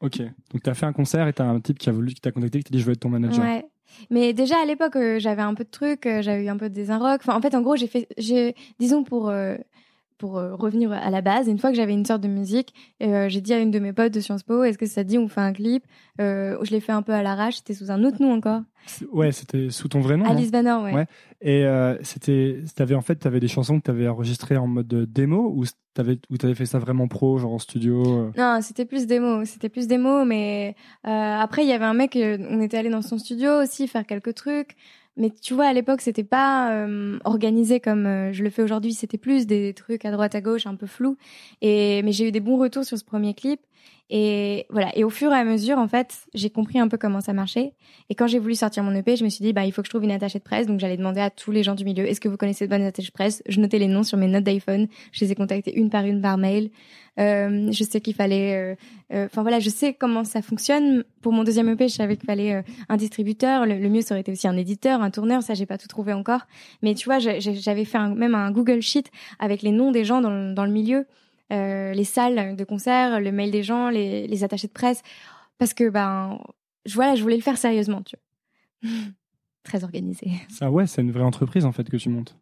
[0.00, 0.18] Ok.
[0.52, 2.58] Donc t'as fait un concert et t'as un type qui a voulu, qui t'a contacté,
[2.58, 3.44] qui t'a dit je veux être ton manager.
[3.44, 3.66] Ouais.
[4.10, 6.68] Mais déjà à l'époque, euh, j'avais un peu de trucs, euh, j'avais eu un peu
[6.68, 7.20] des rock.
[7.22, 9.56] Enfin, en fait, en gros, j'ai fait, j'ai, disons pour euh,
[10.18, 13.28] pour euh, revenir à la base, une fois que j'avais une sorte de musique, euh,
[13.28, 15.18] j'ai dit à une de mes potes de Sciences Po, est-ce que ça te dit
[15.18, 15.84] on fait un clip?
[16.20, 18.62] Euh, Je l'ai fait un peu à l'arrache, c'était sous un autre nom encore.
[19.12, 20.26] Ouais, c'était sous ton vrai nom.
[20.26, 20.92] Alice Banner, ouais.
[20.94, 21.06] Ouais.
[21.40, 25.52] Et euh, c'était, t'avais en fait, t'avais des chansons que t'avais enregistrées en mode démo
[25.56, 28.30] ou t'avais, ou t'avais fait ça vraiment pro, genre en studio.
[28.36, 32.60] Non, c'était plus démo, c'était plus démo, mais après il y avait un mec, on
[32.60, 34.76] était allé dans son studio aussi faire quelques trucs,
[35.16, 38.92] mais tu vois à l'époque c'était pas euh, organisé comme euh, je le fais aujourd'hui,
[38.94, 41.16] c'était plus des trucs à droite à gauche un peu flou,
[41.62, 43.60] et mais j'ai eu des bons retours sur ce premier clip,
[44.10, 47.20] et voilà, et au fur et à mesure en fait j'ai compris un peu comment
[47.20, 47.72] ça marchait,
[48.10, 49.86] et quand j'ai voulu sortir mon EP, je me suis dit bah il faut que
[49.86, 52.06] je trouve une attachée de presse, donc j'allais demander à tous les gens du milieu,
[52.06, 53.42] est-ce que vous connaissez de bonnes attachées de presse?
[53.46, 56.20] Je notais les noms sur mes notes d'iPhone, je les ai contactés une par une
[56.20, 56.70] par mail.
[57.20, 58.74] Euh, je sais qu'il fallait, euh,
[59.12, 61.04] euh, enfin voilà, je sais comment ça fonctionne.
[61.22, 63.66] Pour mon deuxième EP, je savais qu'il fallait euh, un distributeur.
[63.66, 65.42] Le, mieux, ça aurait été aussi un éditeur, un tourneur.
[65.42, 66.40] Ça, j'ai pas tout trouvé encore.
[66.82, 70.64] Mais tu vois, j'avais fait même un Google Sheet avec les noms des gens dans
[70.64, 71.04] le, milieu, euh,
[71.50, 75.02] les salles de concert, le mail des gens, les, les attachés de presse,
[75.58, 76.38] parce que ben,
[76.86, 78.16] je, voilà, je voulais le faire sérieusement, tu
[78.82, 78.90] vois.
[79.64, 80.30] Très organisé.
[80.48, 82.36] Ça, ouais, c'est une vraie entreprise en fait que tu montes.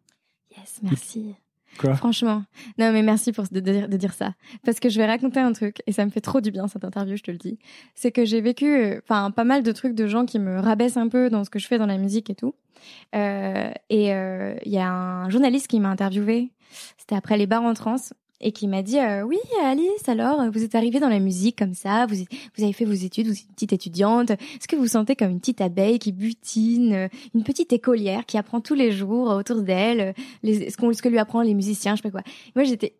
[0.51, 1.35] Yes, merci.
[1.79, 1.95] Quoi?
[1.95, 2.43] Franchement.
[2.77, 4.33] Non, mais merci pour de, dire, de dire ça.
[4.63, 6.83] Parce que je vais raconter un truc, et ça me fait trop du bien cette
[6.83, 7.57] interview, je te le dis.
[7.95, 11.07] C'est que j'ai vécu, euh, pas mal de trucs de gens qui me rabaissent un
[11.07, 12.53] peu dans ce que je fais dans la musique et tout.
[13.15, 16.51] Euh, et il euh, y a un journaliste qui m'a interviewé.
[16.97, 17.95] C'était après les bars en trans
[18.43, 21.73] et qui m'a dit euh, oui Alice alors vous êtes arrivée dans la musique comme
[21.73, 22.15] ça vous
[22.55, 24.31] vous avez fait vos études vous êtes une petite étudiante.
[24.31, 28.37] Est-ce que vous sentez comme une petite abeille qui butine euh, une petite écolière qui
[28.37, 30.13] apprend tous les jours autour d'elle
[30.43, 32.31] les, ce, qu'on, ce que lui apprend les musiciens je sais pas quoi.
[32.55, 32.93] Moi j'étais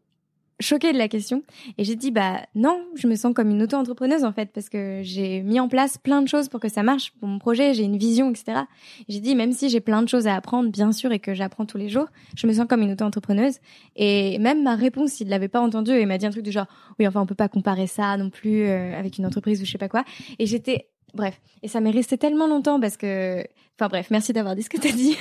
[0.64, 1.44] choquée de la question.
[1.78, 5.02] Et j'ai dit bah non je me sens comme une auto-entrepreneuse en fait parce que
[5.04, 7.84] j'ai mis en place plein de choses pour que ça marche pour mon projet j'ai
[7.84, 8.62] une vision etc
[9.08, 11.66] j'ai dit même si j'ai plein de choses à apprendre bien sûr et que j'apprends
[11.66, 13.60] tous les jours je me sens comme une auto-entrepreneuse.
[13.96, 16.68] Et même ma réponse il l'avait pas entendu et m'a dit un truc du genre
[17.00, 19.72] oui enfin on peut pas comparer ça non plus euh, avec une entreprise ou je
[19.72, 20.04] sais pas quoi.
[20.40, 21.40] Et j'étais bref.
[21.62, 23.44] Et ça m'est resté tellement longtemps parce que
[23.78, 25.18] enfin bref merci d'avoir dit ce que t'as dit.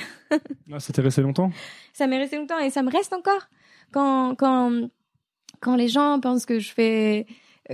[0.71, 1.51] Ah, ça t'est resté longtemps?
[1.93, 3.47] Ça m'est resté longtemps et ça me reste encore.
[3.91, 4.89] Quand quand
[5.63, 7.25] quand les gens pensent que je fais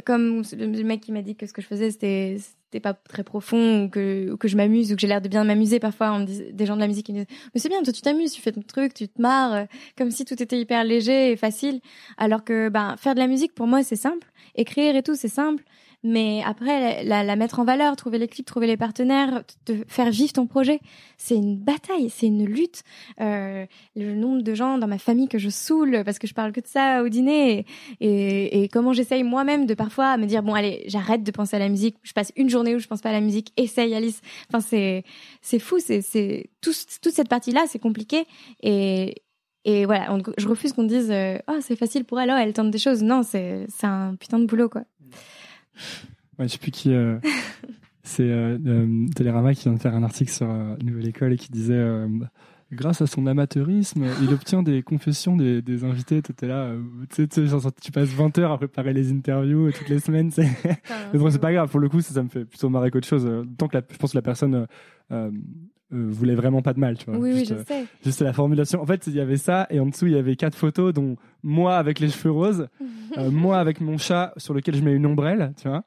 [0.06, 3.86] comme le mec qui m'a dit que ce que je faisais c'était pas très profond
[3.86, 6.68] ou que je m'amuse ou que j'ai l'air de bien m'amuser parfois on dit, des
[6.68, 8.62] gens de la musique me disent mais c'est bien toi tu t'amuses tu fais ton
[8.62, 9.66] truc tu te marres
[9.98, 11.82] comme si tout était hyper léger et facile
[12.18, 14.28] alors que ben faire de la musique pour moi c'est simple.
[14.56, 15.64] Écrire et tout c'est simple
[16.02, 20.32] mais après, la, mettre en valeur, trouver les clips, trouver les partenaires, te faire vivre
[20.32, 20.80] ton projet,
[21.18, 22.84] c'est une bataille, c'est une lutte.
[23.20, 23.66] Euh,
[23.98, 26.62] le nombre de gens dans ma famille que je saoule parce que je parle que
[26.62, 27.66] de ça au dîner
[28.00, 31.70] et, comment j'essaye moi-même de parfois me dire bon allez, j'arrête de penser à la
[31.70, 34.22] musique, je passe une journée où je pense pas à la musique, essaye Alice.
[34.50, 34.62] Enfin
[35.42, 36.72] c'est fou, c'est tout,
[37.02, 38.26] toute cette partie-là, c'est compliqué
[38.64, 39.24] et
[39.66, 41.14] et voilà, je refuse qu'on dise
[41.48, 43.04] oh c'est facile pour elle, oh, elle tente des choses.
[43.04, 44.84] Non, c'est c'est un putain de boulot quoi.
[46.38, 46.94] Ouais, je sais plus qui.
[46.94, 47.18] Euh,
[48.04, 50.48] c'est euh, euh, Télérama qui vient de faire un article sur
[50.84, 51.84] Nouvelle École et qui disait
[52.72, 56.22] grâce à son amateurisme, il obtient des confessions des, des invités.
[56.22, 56.74] Tu là,
[57.10, 60.32] tu, passes 20 heures à préparer les interviews toutes les semaines.
[60.32, 60.48] C'est...
[61.14, 61.70] Mais bon, c'est pas grave.
[61.70, 63.30] Pour le coup, ça, ça me fait plutôt marrer qu'autre chose.
[63.58, 64.68] Tant que la, je pense que la personne
[65.12, 65.32] euh,
[65.92, 67.20] voulait vraiment pas de mal, tu vois.
[67.20, 67.86] Oui, juste, oui, je sais.
[68.04, 68.82] Juste la formulation.
[68.82, 71.16] En fait, il y avait ça et en dessous il y avait quatre photos, dont
[71.44, 72.68] moi avec les cheveux roses,
[73.32, 75.84] moi avec mon chat sur lequel je mets une ombrelle, tu vois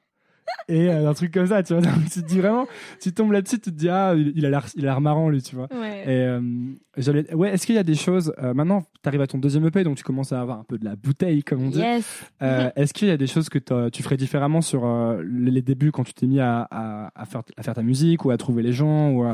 [0.68, 1.82] et euh, un truc comme ça tu vois
[2.12, 2.66] tu te dis vraiment
[3.00, 5.42] tu tombes là-dessus tu te dis ah il a l'air il a l'air marrant lui
[5.42, 6.02] tu vois ouais.
[6.04, 6.40] et euh,
[6.96, 9.66] j'allais ouais est-ce qu'il y a des choses euh, maintenant tu arrives à ton deuxième
[9.66, 12.24] EP donc tu commences à avoir un peu de la bouteille comme on dit yes.
[12.40, 14.86] est-ce qu'il y a des choses que tu ferais différemment sur
[15.24, 18.30] les débuts quand tu t'es mis à, à, à, faire à faire ta musique ou
[18.30, 19.24] à trouver les gens ou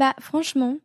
[0.00, 0.76] bah franchement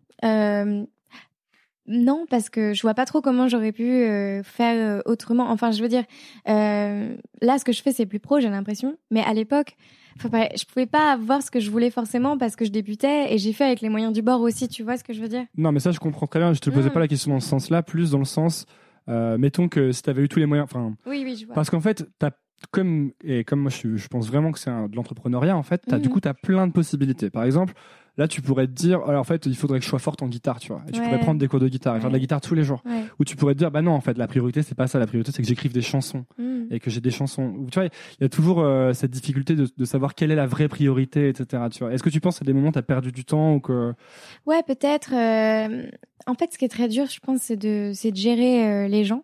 [1.87, 5.51] non, parce que je vois pas trop comment j'aurais pu euh, faire euh, autrement.
[5.51, 6.03] Enfin, je veux dire,
[6.49, 8.97] euh, là, ce que je fais, c'est plus pro, j'ai l'impression.
[9.11, 9.75] Mais à l'époque,
[10.19, 13.53] je pouvais pas voir ce que je voulais forcément parce que je débutais et j'ai
[13.53, 14.67] fait avec les moyens du bord aussi.
[14.67, 15.45] Tu vois ce que je veux dire?
[15.57, 16.53] Non, mais ça, je comprends très bien.
[16.53, 18.65] Je te posais pas la question dans ce sens-là, plus dans le sens,
[19.07, 21.53] mettons que si tu avais eu tous les moyens, enfin, oui, oui, je vois.
[21.53, 22.31] Parce qu'en fait, t'as
[22.71, 25.55] comme et comme moi, je, je pense vraiment que c'est de l'entrepreneuriat.
[25.55, 26.13] En fait, as, du mhm.
[26.13, 27.29] coup, tu as plein de possibilités.
[27.29, 27.73] Par exemple
[28.17, 30.27] Là, tu pourrais te dire, alors en fait, il faudrait que je sois forte en
[30.27, 30.81] guitar, tu vois.
[30.87, 32.63] Et tu pourrais prendre des cours de guitare et faire de la guitare tous les
[32.63, 32.81] jours.
[33.19, 34.99] Ou tu pourrais te dire, bah non, en fait, la priorité, c'est pas ça.
[34.99, 36.67] La priorité, c'est que j'écrive des chansons mm.
[36.71, 37.53] et que j'ai des chansons.
[37.69, 40.47] Tu vois, il y a toujours euh, cette difficulté de, de, savoir quelle est la
[40.47, 41.63] vraie priorité, etc.
[41.71, 41.93] Tu vois.
[41.93, 43.93] Est-ce que tu penses à des moments, tu as perdu du temps ou que.
[44.45, 45.13] Ouais, peut-être.
[45.13, 45.87] Euh...
[46.25, 49.03] En fait, ce qui est très dur, je pense, c'est de, de gérer euh, les
[49.03, 49.23] gens.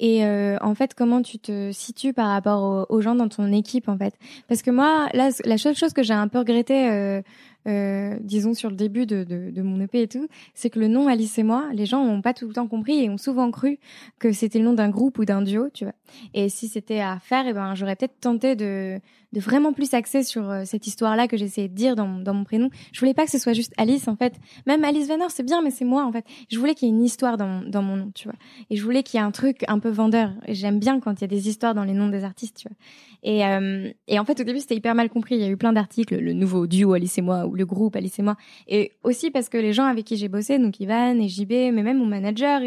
[0.00, 3.88] Et euh, en fait, comment tu te situes par rapport aux, gens dans ton équipe,
[3.88, 4.14] en fait?
[4.48, 7.22] Parce que moi, là, la seule chose que j'ai un peu regretté euh,
[7.66, 11.36] euh, disons sur le début de, mon EP et tout, c'est que le nom Alice
[11.38, 13.78] et moi, les gens n'ont pas tout le temps compris et ont souvent cru
[14.18, 15.94] que c'était le nom d'un groupe ou d'un duo, tu vois.
[16.32, 19.00] Et si c'était à faire, eh ben j'aurais peut-être tenté de,
[19.32, 22.44] de vraiment plus axer sur euh, cette histoire-là que j'essayais de dire dans, dans mon
[22.44, 22.70] prénom.
[22.92, 24.34] Je voulais pas que ce soit juste Alice en fait.
[24.66, 26.24] Même Alice Venner, c'est bien, mais c'est moi en fait.
[26.50, 28.36] Je voulais qu'il y ait une histoire dans, dans mon nom, tu vois.
[28.70, 30.32] Et je voulais qu'il y ait un truc un peu vendeur.
[30.48, 32.76] J'aime bien quand il y a des histoires dans les noms des artistes, tu vois.
[33.22, 35.36] Et, euh, et en fait, au début, c'était hyper mal compris.
[35.36, 38.18] Il y a eu plein d'articles, le nouveau duo Alice et moi le groupe Alice
[38.18, 38.36] et moi.
[38.68, 41.82] Et aussi parce que les gens avec qui j'ai bossé, donc Ivan et JB, mais
[41.82, 42.60] même mon manager,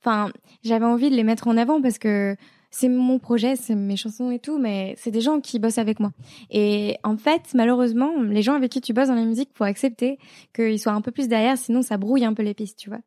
[0.00, 0.30] enfin,
[0.64, 2.36] j'avais envie de les mettre en avant parce que
[2.70, 6.00] c'est mon projet, c'est mes chansons et tout, mais c'est des gens qui bossent avec
[6.00, 6.12] moi.
[6.50, 10.18] Et en fait, malheureusement, les gens avec qui tu bosses dans la musique, faut accepter
[10.54, 13.00] qu'ils soient un peu plus derrière, sinon ça brouille un peu les pistes, tu vois.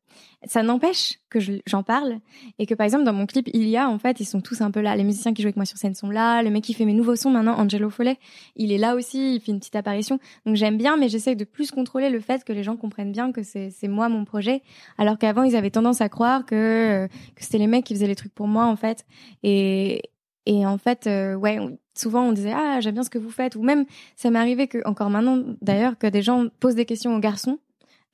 [0.48, 2.20] Ça n'empêche que j'en parle
[2.60, 4.62] et que par exemple dans mon clip il y a en fait ils sont tous
[4.62, 4.96] un peu là.
[4.96, 6.42] Les musiciens qui jouent avec moi sur scène sont là.
[6.42, 8.18] Le mec qui fait mes nouveaux sons maintenant, Angelo Follet,
[8.56, 10.18] il est là aussi, il fait une petite apparition.
[10.46, 13.34] Donc j'aime bien, mais j'essaie de plus contrôler le fait que les gens comprennent bien
[13.34, 14.62] que c'est moi mon projet,
[14.98, 18.16] alors qu'avant ils avaient tendance à croire que que c'était les mecs qui faisaient les
[18.16, 19.06] trucs pour moi en fait.
[19.44, 20.02] Et
[20.46, 21.60] et en fait, euh, ouais,
[21.94, 23.86] souvent on disait ah j'aime bien ce que vous faites ou même
[24.16, 27.60] ça m'est arrivé que encore maintenant d'ailleurs que des gens posent des questions aux garçons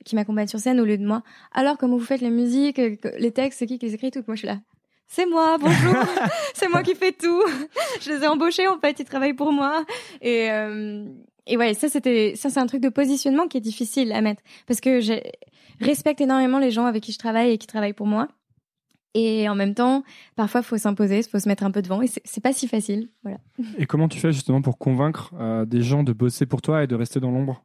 [0.06, 1.22] qui m'accompagnent sur scène au lieu de moi.
[1.52, 4.22] Alors comment vous faites la musique, euh, les textes, c'est qui qui les écrit tout?
[4.26, 4.60] Moi je suis là.
[5.08, 5.94] C'est moi, bonjour.
[6.54, 7.42] c'est moi qui fais tout.
[8.00, 9.84] je les ai embauchés en fait, ils travaillent pour moi.
[10.22, 11.04] Et euh,
[11.46, 14.42] et ouais, ça c'était ça c'est un truc de positionnement qui est difficile à mettre
[14.66, 15.14] parce que je
[15.80, 18.28] respecte énormément les gens avec qui je travaille et qui travaillent pour moi.
[19.18, 20.04] Et en même temps,
[20.34, 23.08] parfois, faut s'imposer, faut se mettre un peu devant, et c'est pas si facile.
[23.22, 23.38] Voilà.
[23.78, 26.86] Et comment tu fais justement pour convaincre euh, des gens de bosser pour toi et
[26.86, 27.64] de rester dans l'ombre?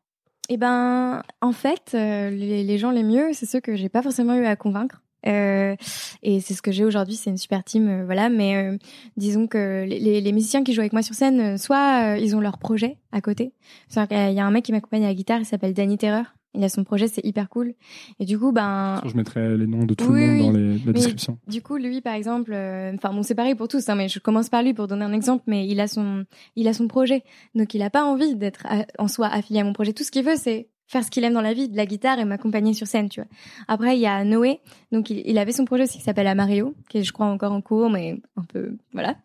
[0.54, 4.36] Eh ben, en fait, euh, les, gens les mieux, c'est ceux que j'ai pas forcément
[4.36, 5.02] eu à convaincre.
[5.26, 5.78] Euh,
[6.24, 8.28] et c'est ce que j'ai aujourd'hui, c'est une super team, euh, voilà.
[8.28, 8.78] Mais euh,
[9.16, 12.58] disons que les, les, musiciens qui jouent avec moi sur scène, soit ils ont leur
[12.58, 13.54] projet à côté.
[13.96, 16.34] Il y a un mec qui m'accompagne à la guitare, il s'appelle Danny Terreur.
[16.54, 17.74] Il a son projet, c'est hyper cool.
[18.20, 19.02] Et du coup, ben.
[19.06, 21.38] Je mettrai les noms de tout le monde dans les, la description.
[21.48, 24.20] Du coup, lui, par exemple, euh, enfin bon, c'est pareil pour tous, hein, mais je
[24.20, 25.44] commence par lui pour donner un exemple.
[25.48, 26.26] Mais il a son,
[26.56, 27.24] il a son projet,
[27.56, 28.66] donc il a pas envie d'être
[29.00, 29.94] en soi affilié à mon projet.
[29.94, 32.20] Tout ce qu'il veut, c'est faire ce qu'il aime dans la vie, de la guitare
[32.20, 33.30] et m'accompagner sur scène, tu vois.
[33.70, 34.60] Après, il y a Noé,
[34.92, 37.54] donc il, il avait son projet aussi qui s'appelle Amario, qui est, je crois, encore
[37.54, 39.16] en cours, mais un peu, voilà.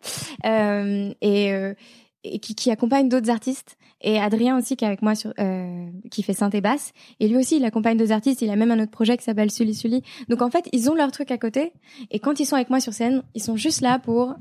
[0.45, 1.73] Euh, et euh,
[2.23, 3.77] et qui, qui accompagne d'autres artistes.
[4.07, 6.93] Et Adrien aussi qui est avec moi sur euh, qui fait synthé basse.
[7.19, 8.41] Et lui aussi il accompagne d'autres artistes.
[8.41, 10.01] Il a même un autre projet qui s'appelle Sully Sully.
[10.29, 11.73] Donc en fait ils ont leur truc à côté.
[12.09, 14.33] Et quand ils sont avec moi sur scène, ils sont juste là pour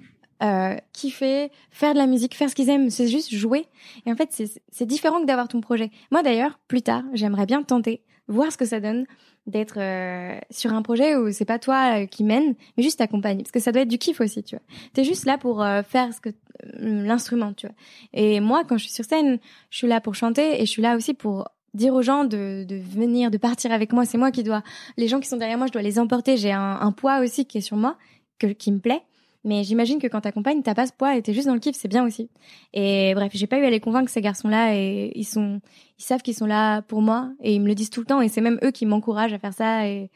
[0.44, 2.90] euh, kiffer, faire de la musique, faire ce qu'ils aiment.
[2.90, 3.66] C'est juste jouer.
[4.06, 4.40] Et en fait
[4.70, 5.90] c'est différent que d'avoir ton projet.
[6.12, 9.04] Moi d'ailleurs plus tard j'aimerais bien tenter voir ce que ça donne
[9.46, 13.38] d'être euh, sur un projet où c'est pas toi euh, qui mène, mais juste t'accompagne.
[13.38, 14.64] Parce que ça doit être du kiff aussi, tu vois.
[14.92, 16.30] T'es juste là pour euh, faire ce que
[16.78, 17.76] l'instrument, tu vois.
[18.12, 19.38] Et moi, quand je suis sur scène,
[19.70, 22.64] je suis là pour chanter et je suis là aussi pour dire aux gens de,
[22.64, 24.04] de venir, de partir avec moi.
[24.04, 24.62] C'est moi qui dois,
[24.96, 26.36] les gens qui sont derrière moi, je dois les emporter.
[26.36, 27.96] J'ai un, un poids aussi qui est sur moi,
[28.38, 29.02] que, qui me plaît.
[29.46, 31.76] Mais j'imagine que quand t'accompagnes, t'as pas ce poids et t'es juste dans le kiff,
[31.76, 32.28] c'est bien aussi.
[32.74, 35.60] Et bref, j'ai pas eu à les convaincre ces garçons-là et ils sont,
[36.00, 38.20] ils savent qu'ils sont là pour moi et ils me le disent tout le temps
[38.20, 39.86] et c'est même eux qui m'encouragent à faire ça.
[39.86, 40.10] Et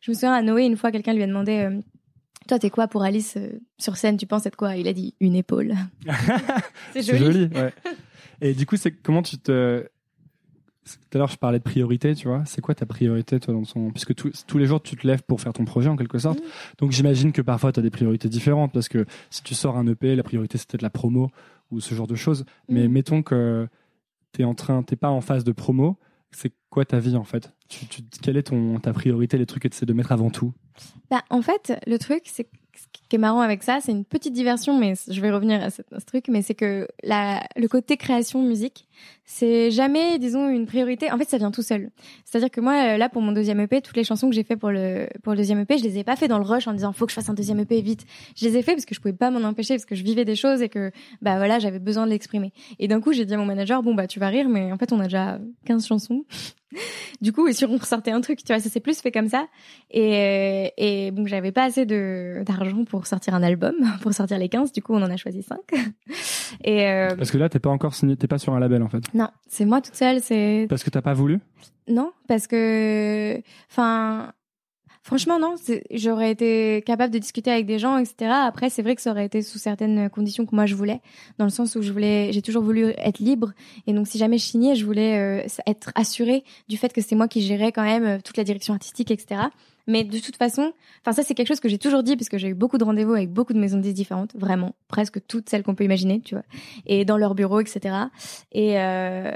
[0.00, 1.80] je me souviens à Noé une fois, quelqu'un lui a demandé, euh,
[2.46, 4.76] toi t'es quoi pour Alice euh, sur scène Tu penses être quoi?
[4.76, 5.74] Il a dit une épaule.
[6.92, 7.18] c'est joli.
[7.18, 7.72] joli ouais.
[8.40, 9.84] Et du coup, c'est comment tu te
[10.86, 12.44] tout à l'heure, je parlais de priorité, tu vois.
[12.46, 13.90] C'est quoi ta priorité, toi, dans son.
[13.90, 16.38] Puisque tous les jours, tu te lèves pour faire ton projet, en quelque sorte.
[16.78, 18.72] Donc, j'imagine que parfois, tu as des priorités différentes.
[18.72, 21.30] Parce que si tu sors un EP, la priorité, c'est peut-être la promo
[21.70, 22.44] ou ce genre de choses.
[22.68, 22.92] Mais mm.
[22.92, 23.68] mettons que
[24.32, 25.96] tu en train, t'es pas en phase de promo.
[26.30, 27.52] C'est quoi ta vie, en fait?
[27.68, 27.86] Tu,
[28.22, 30.52] Quelle est ton, ta priorité, les trucs que tu essaies de mettre avant tout?
[31.10, 34.32] Bah, En fait, le truc, c'est ce qui est marrant avec ça, c'est une petite
[34.32, 38.42] diversion, mais je vais revenir à ce, truc, mais c'est que la, le côté création
[38.42, 38.86] musique,
[39.24, 41.10] c'est jamais, disons, une priorité.
[41.10, 41.90] En fait, ça vient tout seul.
[42.24, 44.56] C'est-à-dire que moi, euh, là, pour mon deuxième EP, toutes les chansons que j'ai fait
[44.56, 46.72] pour le pour le deuxième EP, je les ai pas fait dans le rush en
[46.72, 48.06] disant faut que je fasse un deuxième EP vite.
[48.36, 50.24] Je les ai fait parce que je pouvais pas m'en empêcher, parce que je vivais
[50.24, 52.52] des choses et que bah voilà, j'avais besoin de l'exprimer.
[52.78, 54.78] Et d'un coup, j'ai dit à mon manager bon bah tu vas rire, mais en
[54.78, 56.24] fait, on a déjà 15 chansons.
[57.20, 59.28] du coup, et sur on ressortait un truc, tu vois, ça s'est plus fait comme
[59.28, 59.46] ça.
[59.90, 64.48] Et, et bon, j'avais pas assez de d'argent pour sortir un album, pour sortir les
[64.48, 64.72] 15.
[64.72, 65.58] Du coup, on en a choisi 5.
[66.64, 68.88] et euh, parce que là, t'es pas encore signé, t'es pas sur un label en
[68.88, 69.02] fait.
[69.14, 70.20] Non, c'est moi toute seule.
[70.20, 71.40] C'est parce que t'as pas voulu?
[71.88, 73.40] Non, parce que,
[73.70, 74.32] enfin,
[75.06, 75.54] Franchement, non.
[75.92, 78.28] J'aurais été capable de discuter avec des gens, etc.
[78.28, 81.00] Après, c'est vrai que ça aurait été sous certaines conditions que moi je voulais,
[81.38, 83.52] dans le sens où je voulais, j'ai toujours voulu être libre,
[83.86, 87.14] et donc si jamais je signais, je voulais euh, être assurée du fait que c'est
[87.14, 89.42] moi qui gérais quand même euh, toute la direction artistique, etc.
[89.86, 92.36] Mais de toute façon, enfin ça c'est quelque chose que j'ai toujours dit parce que
[92.36, 95.62] j'ai eu beaucoup de rendez-vous avec beaucoup de maisons de différentes, vraiment, presque toutes celles
[95.62, 96.44] qu'on peut imaginer, tu vois,
[96.84, 97.94] et dans leur bureau, etc.
[98.50, 99.30] Et euh,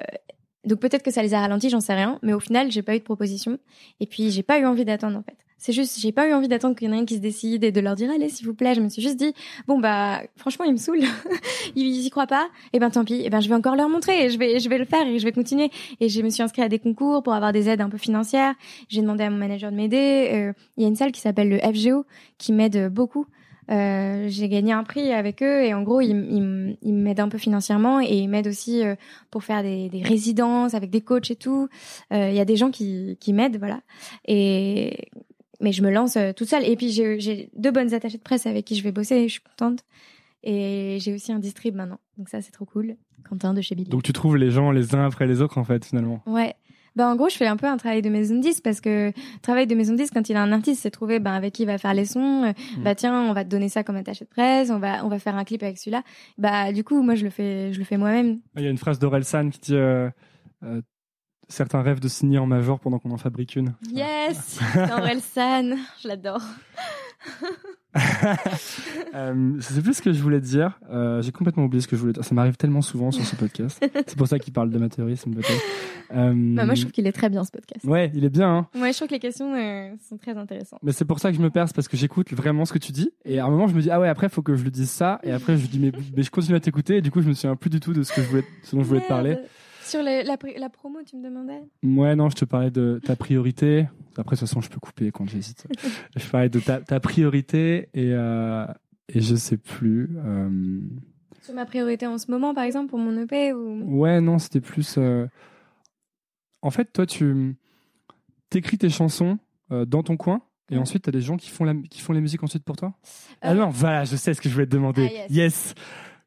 [0.65, 2.97] donc peut-être que ça les a ralentis, j'en sais rien, mais au final j'ai pas
[2.97, 3.61] eu de proposition
[4.01, 5.37] et puis j'ai pas eu envie d'attendre en fait.
[5.61, 7.65] C'est juste, j'ai pas eu envie d'attendre qu'il y en ait un qui se décide
[7.65, 8.75] et de leur dire allez s'il vous plaît.
[8.75, 9.35] Je me suis juste dit
[9.69, 11.05] bon bah franchement ils me saoulent,
[11.77, 12.49] ils y croient pas.
[12.73, 13.21] Et eh ben tant pis.
[13.23, 15.19] Eh ben je vais encore leur montrer et je vais je vais le faire et
[15.19, 15.71] je vais continuer.
[16.01, 18.55] Et je me suis inscrite à des concours pour avoir des aides un peu financières.
[18.89, 20.31] J'ai demandé à mon manager de m'aider.
[20.33, 22.07] Euh, il y a une salle qui s'appelle le FGO
[22.39, 23.27] qui m'aide beaucoup.
[23.71, 27.29] Euh, j'ai gagné un prix avec eux et en gros ils, ils, ils m'aident un
[27.29, 28.97] peu financièrement et ils m'aident aussi euh,
[29.31, 31.69] pour faire des, des, résidences avec des coachs et tout.
[32.13, 33.81] Euh, il y a des gens qui, qui m'aident voilà
[34.27, 35.11] et
[35.61, 36.65] mais je me lance euh, toute seule.
[36.65, 39.43] Et puis j'ai deux bonnes attachées de presse avec qui je vais bosser, je suis
[39.43, 39.81] contente.
[40.43, 42.01] Et j'ai aussi un distrib maintenant.
[42.17, 42.97] Donc ça, c'est trop cool.
[43.29, 43.91] Quentin de chez Billy.
[43.91, 46.23] Donc tu trouves les gens les uns après les autres, en fait, finalement.
[46.27, 46.55] Ouais.
[46.97, 49.13] Bah, en gros, je fais un peu un travail de maison de 10 parce que
[49.43, 51.63] travail de maison de 10, quand il a un artiste, c'est trouver bah, avec qui
[51.63, 52.45] il va faire les sons.
[52.45, 52.83] Euh, mm.
[52.83, 55.19] Bah tiens, on va te donner ça comme attaché de presse, on va on va
[55.19, 56.03] faire un clip avec celui-là.
[56.37, 58.41] Bah du coup, moi je le fais je le fais moi-même.
[58.57, 60.11] Il y a une phrase d'Orelsan qui dit euh,
[61.51, 63.75] certains rêvent de signer en major pendant qu'on en fabrique une.
[63.93, 64.59] Yes,
[65.35, 66.43] San, je l'adore.
[69.15, 70.79] euh, je sais plus ce que je voulais dire.
[70.91, 72.25] Euh, J'ai complètement oublié ce que je voulais dire.
[72.25, 73.85] Ça m'arrive tellement souvent sur ce podcast.
[74.07, 75.63] C'est pour ça qu'il parle d'amateurisme peut-être.
[76.15, 77.85] Euh, Bah, moi, je trouve qu'il est très bien ce podcast.
[77.85, 78.49] Ouais, il est bien.
[78.49, 78.67] Hein.
[78.81, 80.81] Ouais, je trouve que les questions euh, sont très intéressantes.
[80.83, 82.93] Mais c'est pour ça que je me perce parce que j'écoute vraiment ce que tu
[82.93, 84.71] dis et à un moment je me dis ah ouais après faut que je lui
[84.71, 87.11] dise ça et après je lui dis mais, mais je continue à t'écouter et du
[87.11, 88.89] coup je me souviens plus du tout de ce que je voulais ce dont je
[88.89, 89.37] voulais te parler.
[89.83, 90.37] Sur les- la,
[90.69, 91.63] promo, tu me demandais?
[91.83, 93.89] Ouais non je te parlais de ta priorité.
[94.17, 95.67] Après de toute façon je peux couper quand j'hésite.
[96.17, 98.67] je parlais de ta, ta priorité et euh,
[99.13, 100.09] et je sais plus.
[100.17, 100.81] euh,
[101.43, 103.99] Sur ma priorité en ce moment, par exemple, pour mon EP ou...
[104.01, 104.97] Ouais, non, c'était plus.
[104.99, 105.27] euh,
[106.63, 107.57] En fait, toi, tu
[108.51, 109.39] t'écris tes chansons
[109.73, 111.75] euh, dans ton coin et ensuite, tu as des gens qui font, la...
[111.75, 112.93] qui font les musiques ensuite pour toi?
[113.43, 115.09] Ah Euh, non, voilà, je sais ce que je voulais te demander.
[115.11, 115.31] Ah, yes.
[115.31, 115.75] yes.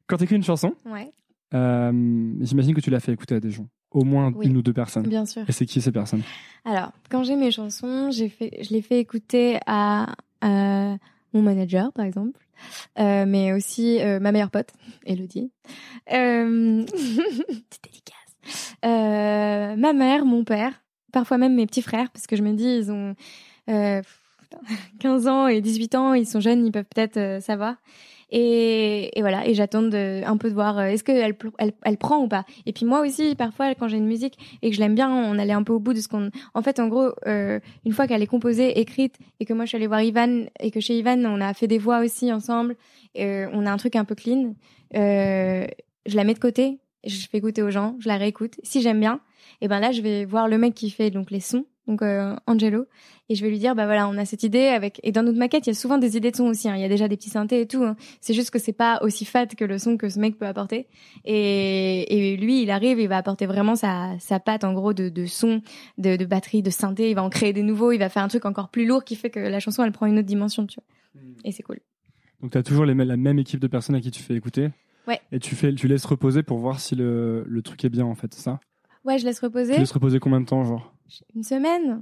[0.08, 1.14] Quand tu écris une chanson, Ouais,
[1.54, 4.48] j'imagine que tu l'as fait écouter à des gens, au moins Oui.
[4.48, 5.08] une ou deux personnes.
[5.08, 5.44] bien sûr.
[5.48, 6.24] Et c'est qui ces personnes?
[6.66, 10.98] Alors, quand j'ai mes chansons, j'ai fait, je les fais écouter à, à
[11.34, 12.40] mon manager, par exemple,
[13.00, 14.70] euh, mais aussi euh, ma meilleure pote,
[15.06, 15.52] Elodie.
[16.12, 16.84] Euh...
[16.86, 18.18] Petite dédicace.
[18.86, 20.74] Euh, ma mère, mon père,
[21.12, 23.16] parfois même mes petits frères, parce que je me dis, ils ont
[23.70, 24.02] euh,
[24.42, 24.60] putain,
[25.00, 27.76] 15 ans et 18 ans, ils sont jeunes, ils peuvent peut-être euh, savoir.
[28.36, 32.18] Et, et voilà, et j'attends un peu de voir euh, est-ce qu'elle elle, elle prend
[32.18, 32.46] ou pas.
[32.66, 35.38] Et puis moi aussi, parfois, quand j'ai une musique et que je l'aime bien, on
[35.38, 36.32] allait un peu au bout de ce qu'on.
[36.56, 39.70] En fait, en gros, euh, une fois qu'elle est composée, écrite, et que moi je
[39.70, 42.76] suis allée voir Ivan, et que chez Ivan, on a fait des voix aussi ensemble,
[43.20, 44.56] euh, on a un truc un peu clean,
[44.96, 45.68] euh,
[46.08, 48.56] je la mets de côté, je fais écouter aux gens, je la réécoute.
[48.64, 49.20] Si j'aime bien,
[49.62, 52.36] et ben là, je vais voir le mec qui fait donc les sons, donc euh,
[52.48, 52.86] Angelo,
[53.30, 55.00] et je vais lui dire bah voilà, on a cette idée avec.
[55.04, 56.70] Et dans notre maquette, il y a souvent des idées de son aussi.
[56.70, 56.76] hein.
[56.76, 57.84] Il y a déjà des petits synthés et tout.
[57.84, 57.96] hein.
[58.22, 60.88] C'est juste que c'est pas aussi fat que le son que ce mec peut apporter.
[61.26, 65.10] Et, et lui, il arrive, il va apporter vraiment sa, sa patte en gros de,
[65.10, 65.62] de son,
[65.98, 67.10] de, de batterie, de synthé.
[67.10, 67.92] Il va en créer des nouveaux.
[67.92, 70.06] Il va faire un truc encore plus lourd qui fait que la chanson elle prend
[70.06, 71.22] une autre dimension, tu vois.
[71.46, 71.80] Et c'est cool.
[72.42, 74.70] Donc tu as toujours les, la même équipe de personnes à qui tu fais écouter
[75.08, 75.20] Ouais.
[75.34, 78.16] Et tu, fais, tu laisses reposer pour voir si le, le truc est bien en
[78.16, 78.60] fait, c'est ça?
[79.06, 80.94] Ouais, je laisse reposer Tu laisses reposer combien de temps genre
[81.36, 82.02] une semaine.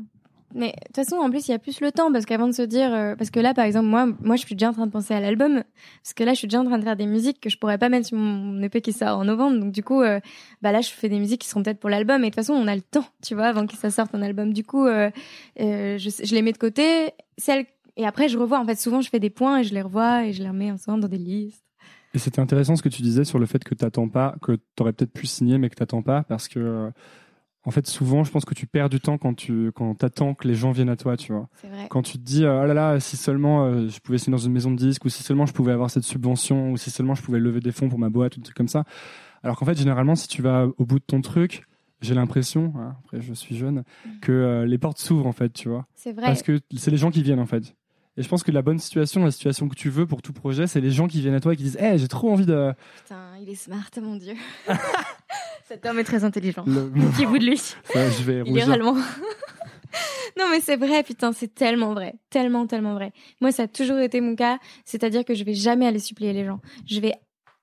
[0.54, 2.52] Mais de toute façon, en plus, il y a plus le temps parce qu'avant de
[2.52, 4.86] se dire, euh, parce que là, par exemple, moi, moi, je suis déjà en train
[4.86, 5.64] de penser à l'album,
[6.04, 7.78] parce que là, je suis déjà en train de faire des musiques que je pourrais
[7.78, 9.60] pas mettre sur mon EP qui sort en novembre.
[9.60, 10.20] Donc du coup, euh,
[10.62, 12.22] bah là, je fais des musiques qui seront peut-être pour l'album.
[12.22, 14.22] Et de toute façon, on a le temps, tu vois, avant que ça sorte un
[14.22, 14.54] album.
[14.54, 15.10] Du coup, euh,
[15.58, 17.12] je, je les mets de côté.
[17.38, 17.66] Celles
[17.98, 18.60] et après, je revois.
[18.60, 20.72] En fait, souvent, je fais des points et je les revois et je les remets
[20.72, 21.64] ensemble dans des listes.
[22.14, 24.94] Et c'était intéressant ce que tu disais sur le fait que t'attends pas, que t'aurais
[24.94, 26.90] peut-être pu signer mais que t'attends pas parce que euh,
[27.64, 30.48] en fait souvent je pense que tu perds du temps quand tu quand t'attends que
[30.48, 31.48] les gens viennent à toi, tu vois.
[31.62, 31.88] C'est vrai.
[31.90, 34.54] Quand tu te dis oh là là si seulement euh, je pouvais signer dans une
[34.54, 37.22] maison de disques ou si seulement je pouvais avoir cette subvention ou si seulement je
[37.22, 38.84] pouvais lever des fonds pour ma boîte ou des trucs comme ça.
[39.44, 41.64] Alors qu'en fait généralement si tu vas au bout de ton truc,
[42.02, 43.84] j'ai l'impression, hein, après je suis jeune,
[44.22, 45.86] que euh, les portes s'ouvrent en fait, tu vois.
[45.96, 46.26] C'est vrai.
[46.26, 47.76] Parce que c'est les gens qui viennent en fait.
[48.18, 50.68] Et je pense que la bonne situation, la situation que tu veux pour tout projet,
[50.68, 52.74] c'est les gens qui viennent à toi et qui disent Eh, j'ai trop envie de.
[53.04, 54.34] Putain, il est smart, mon dieu.
[55.68, 56.64] Cet homme est très intelligent.
[56.68, 57.62] Le- Petit bout de lui.
[57.96, 58.56] Je vais rougir.
[58.56, 58.94] Littéralement.
[60.38, 62.16] non, mais c'est vrai, putain, c'est tellement vrai.
[62.30, 63.14] Tellement, tellement vrai.
[63.40, 64.58] Moi, ça a toujours été mon cas.
[64.84, 66.60] C'est-à-dire que je vais jamais aller supplier les gens.
[66.90, 67.14] Je vais,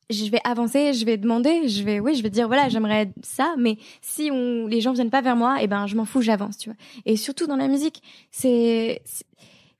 [0.09, 3.55] je vais avancer, je vais demander, je vais, oui, je vais dire, voilà, j'aimerais ça,
[3.59, 6.57] mais si on, les gens viennent pas vers moi, eh ben, je m'en fous, j'avance,
[6.57, 6.77] tu vois.
[7.05, 9.03] Et surtout dans la musique, c'est-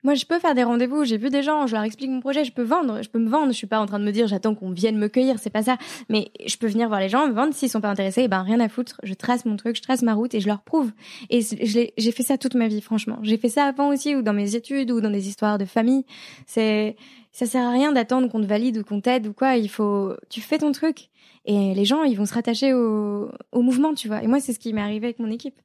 [0.03, 2.45] moi, je peux faire des rendez-vous, j'ai vu des gens, je leur explique mon projet,
[2.45, 4.27] je peux vendre, je peux me vendre, je suis pas en train de me dire,
[4.27, 5.77] j'attends qu'on vienne me cueillir, c'est pas ça.
[6.07, 8.41] Mais je peux venir voir les gens, me vendre, s'ils sont pas intéressés, eh ben,
[8.41, 10.91] rien à foutre, je trace mon truc, je trace ma route et je leur prouve.
[11.29, 13.19] Et j'ai fait ça toute ma vie, franchement.
[13.23, 16.05] J'ai fait ça avant aussi, ou dans mes études, ou dans des histoires de famille.
[16.45, 16.95] C'est,
[17.33, 19.57] ça sert à rien d'attendre qu'on te valide ou qu'on t'aide ou quoi.
[19.57, 21.09] Il faut, tu fais ton truc.
[21.45, 24.23] Et les gens, ils vont se rattacher au, au mouvement, tu vois.
[24.23, 25.55] Et moi, c'est ce qui m'est arrivé avec mon équipe.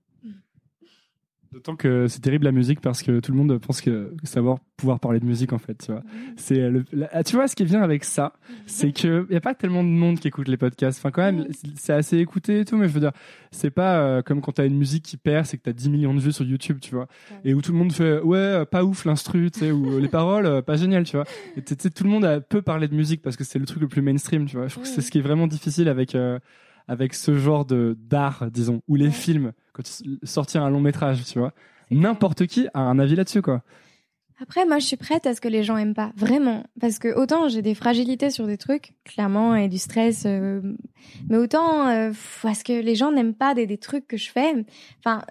[1.55, 4.99] D'autant que c'est terrible la musique parce que tout le monde pense que savoir pouvoir
[4.99, 6.03] parler de musique en fait, tu vois.
[6.37, 8.33] C'est le, la- ah, tu vois ce qui vient avec ça,
[8.67, 10.99] c'est que y a pas tellement de monde qui écoute les podcasts.
[10.99, 11.47] Enfin quand même,
[11.77, 13.13] c'est- assez écouté et tout, mais je veux dire,
[13.53, 16.13] c'est pas euh, comme quand t'as une musique qui perd, c'est que t'as 10 millions
[16.13, 17.07] de vues sur YouTube, tu vois,
[17.45, 20.01] et où tout le monde fait ouais euh, pas ouf l'instru, tu sais, ou euh,
[20.01, 21.25] les paroles euh, pas génial, tu vois.
[21.57, 23.81] Et tu sais, tout le monde peut parler de musique parce que c'est le truc
[23.81, 24.67] le plus mainstream, tu vois.
[24.67, 26.41] Je trouve que c'est ce qui est vraiment difficile avec euh,
[26.89, 31.24] avec ce genre de d'art, disons, ou les films, quand tu- sortir un long métrage,
[31.24, 31.53] tu vois.
[31.91, 33.62] N'importe qui a un avis là-dessus, quoi.
[34.43, 37.14] Après, moi, je suis prête à ce que les gens aiment pas, vraiment, parce que
[37.16, 40.61] autant j'ai des fragilités sur des trucs, clairement, et du stress, euh,
[41.28, 44.16] mais autant euh, pff, à ce que les gens n'aiment pas des, des trucs que
[44.16, 44.53] je fais.
[44.99, 45.22] Enfin,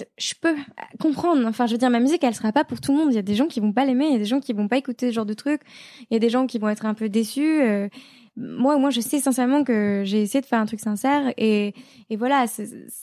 [0.00, 0.54] euh, je peux
[1.00, 1.46] comprendre.
[1.46, 3.08] Enfin, je veux dire, ma musique, elle sera pas pour tout le monde.
[3.10, 4.52] Il y a des gens qui vont pas l'aimer, il y a des gens qui
[4.52, 5.62] vont pas écouter ce genre de trucs,
[6.10, 7.62] il y a des gens qui vont être un peu déçus.
[7.62, 7.88] euh,
[8.36, 11.74] moi, moi, je sais sincèrement que j'ai essayé de faire un truc sincère et,
[12.08, 12.46] et voilà.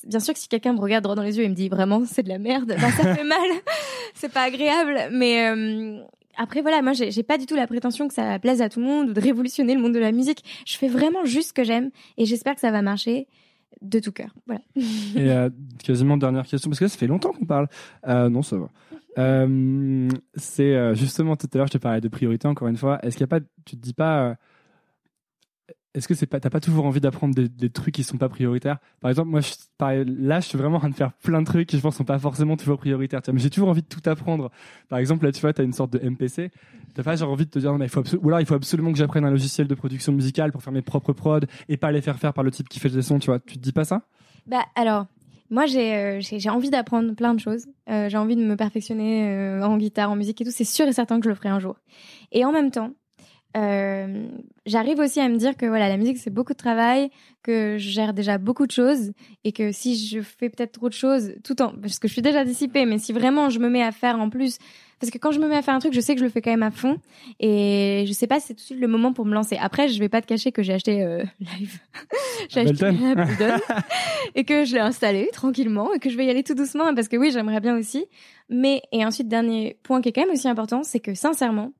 [0.07, 2.03] bien sûr que si quelqu'un me regarde droit dans les yeux et me dit vraiment
[2.05, 3.37] c'est de la merde, ben ça fait mal,
[4.15, 5.09] c'est pas agréable.
[5.11, 6.01] Mais euh,
[6.35, 8.87] après voilà, moi j'ai pas du tout la prétention que ça plaise à tout le
[8.87, 10.43] monde ou de révolutionner le monde de la musique.
[10.65, 13.27] Je fais vraiment juste ce que j'aime et j'espère que ça va marcher
[13.83, 14.33] de tout cœur.
[14.47, 14.61] Voilà.
[14.75, 15.49] Et euh,
[15.83, 17.67] quasiment dernière question, parce que ça fait longtemps qu'on parle.
[18.07, 18.69] Euh, non, ça va.
[20.35, 22.99] C'est justement tout à l'heure, je te parlais de priorité encore une fois.
[23.03, 24.37] Est-ce qu'il y a pas, tu te dis pas,
[25.95, 28.77] est-ce que c'est pas, t'as pas toujours envie d'apprendre des, trucs qui sont pas prioritaires?
[29.01, 29.41] Par exemple, moi,
[29.79, 32.03] là, je suis vraiment en train de faire plein de trucs qui, je pense, sont
[32.03, 33.21] pas forcément toujours prioritaires.
[33.33, 34.51] Mais j'ai toujours envie de tout apprendre.
[34.87, 36.51] Par exemple, là, tu vois, t'as une sorte de MPC.
[36.93, 38.55] T'as pas genre envie de te dire, non, mais il faut ou alors il faut
[38.55, 41.91] absolument que j'apprenne un logiciel de production musicale pour faire mes propres prods et pas
[41.91, 43.19] les faire faire par le type qui fait des sons.
[43.19, 44.01] Tu vois, tu te dis pas ça?
[44.47, 45.05] Bah alors,
[45.49, 47.67] moi j'ai euh, envie d'apprendre plein de choses.
[47.89, 50.51] Euh, j'ai envie de me perfectionner euh, en guitare, en musique et tout.
[50.51, 51.75] C'est sûr et certain que je le ferai un jour.
[52.31, 52.91] Et en même temps,
[53.57, 54.27] euh,
[54.67, 57.09] j'arrive aussi à me dire que voilà, la musique c'est beaucoup de travail,
[57.41, 59.11] que je gère déjà beaucoup de choses
[59.43, 62.21] et que si je fais peut-être trop de choses, tout en parce que je suis
[62.21, 64.59] déjà dissipée, mais si vraiment je me mets à faire en plus,
[64.99, 66.29] parce que quand je me mets à faire un truc, je sais que je le
[66.29, 66.97] fais quand même à fond
[67.39, 69.57] et je sais pas si c'est tout de suite le moment pour me lancer.
[69.59, 71.79] Après, je vais pas te cacher que j'ai acheté euh, live,
[72.49, 73.21] j'ai acheté Ableton.
[73.21, 73.59] Ableton
[74.35, 77.07] et que je l'ai installé tranquillement et que je vais y aller tout doucement parce
[77.07, 78.05] que oui, j'aimerais bien aussi.
[78.49, 81.71] Mais et ensuite dernier point qui est quand même aussi important, c'est que sincèrement,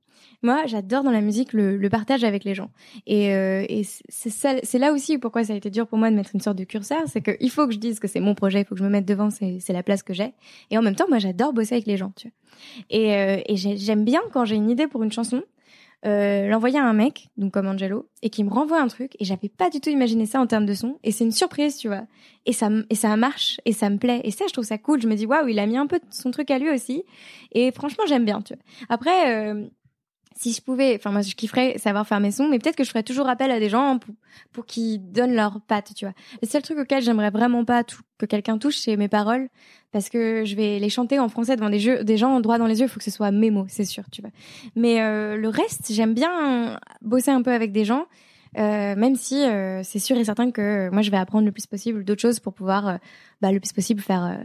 [0.42, 2.70] moi, j'adore dans la musique le, le partage avec les gens.
[3.08, 6.32] Et, euh, et c'est là aussi pourquoi ça a été dur pour moi de mettre
[6.34, 8.66] une sorte de curseur, c'est qu'il faut que je dise que c'est mon projet, il
[8.66, 10.34] faut que je me mette devant, c'est la place que j'ai.
[10.72, 12.34] Et en même temps, moi, j'adore bosser avec les gens, tu vois.
[12.90, 15.44] Et, euh, et j'ai- j'aime bien quand j'ai une idée pour une chanson,
[16.06, 19.26] euh, l'envoyer à un mec, donc comme Angelo, et qui me renvoie un truc, et
[19.26, 21.90] j'avais pas du tout imaginé ça en termes de son, et c'est une surprise, tu
[21.90, 22.04] vois.
[22.46, 24.22] Et ça, et ça marche, et ça me plaît.
[24.24, 25.02] Et ça, je trouve ça cool.
[25.02, 27.04] Je me dis, waouh, il a mis un peu son truc à lui aussi.
[27.52, 28.64] Et franchement, j'aime bien, tu vois.
[28.88, 29.68] Après, euh,
[30.40, 32.90] si je pouvais, enfin moi je kifferais savoir faire mes sons, mais peut-être que je
[32.90, 34.00] ferais toujours appel à des gens
[34.54, 36.14] pour, qu'ils donnent leurs pattes, tu vois.
[36.42, 37.84] Le seul truc auquel j'aimerais vraiment pas
[38.18, 39.50] que quelqu'un touche, c'est mes paroles,
[39.92, 42.68] parce que je vais les chanter en français devant des, jeux, des gens droit dans
[42.68, 44.32] les yeux, il faut que ce soit mes mots, c'est sûr, tu vois.
[44.78, 48.06] Mais euh, le reste, j'aime bien bosser un peu avec des gens,
[48.58, 51.68] euh, même si euh, c'est sûr et certain que moi je vais apprendre le plus
[51.68, 53.00] possible d'autres choses pour pouvoir,
[53.42, 54.40] bah, le plus possible faire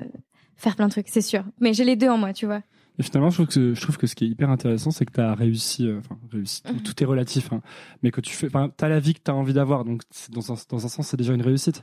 [0.56, 1.44] faire plein de trucs, c'est sûr.
[1.60, 2.62] Mais j'ai les deux en moi, tu vois.
[2.98, 5.12] Et finalement, je trouve que, je trouve que ce qui est hyper intéressant, c'est que
[5.12, 6.82] tu as réussi, euh, enfin, réussi, tout, Mhm.
[6.82, 7.60] tout est relatif, hein,
[8.02, 10.02] mais que tu fais, enfin, tu as la vie que tu as envie d'avoir, donc
[10.30, 11.82] dans un, dans un sens, c'est déjà une réussite.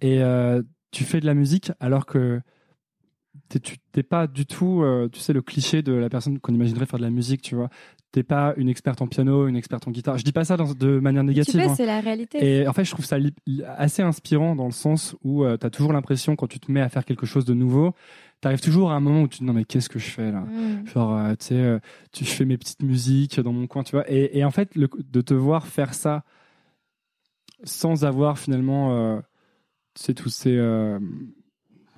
[0.00, 2.40] Et euh, tu fais de la musique alors que
[3.48, 6.86] tu t'es pas du tout, euh, tu sais, le cliché de la personne qu'on imaginerait
[6.86, 7.68] faire de la musique, tu vois.
[8.12, 10.16] T'es pas une experte en piano, une experte en guitare.
[10.16, 11.60] Je dis pas ça dans, de manière Tu négative.
[11.60, 11.74] hein.
[11.76, 12.60] c'est la réalité.
[12.62, 13.16] Et en fait, je trouve ça
[13.76, 16.88] assez inspirant dans le sens où tu as toujours l'impression, quand tu te mets à
[16.88, 17.94] faire quelque chose de nouveau,
[18.40, 20.08] tu arrives toujours à un moment où tu te dis non mais qu'est-ce que je
[20.10, 20.40] fais là?
[20.40, 20.86] Mm.
[20.86, 21.78] Genre, euh, tu sais, euh,
[22.12, 24.10] tu fais mes petites musiques dans mon coin, tu vois.
[24.10, 26.24] Et, et en fait, le, de te voir faire ça
[27.64, 29.20] sans avoir finalement, euh,
[29.94, 30.56] tu sais, tous ces...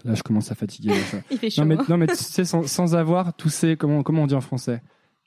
[0.05, 0.90] Là, je commence à fatiguer.
[0.90, 1.18] là, ça.
[1.30, 1.62] Il fait chaud.
[1.62, 1.84] non, mais, hein.
[1.88, 3.76] non, mais tu sais, sans, sans avoir tous ces...
[3.76, 4.80] Comment, comment on dit en français?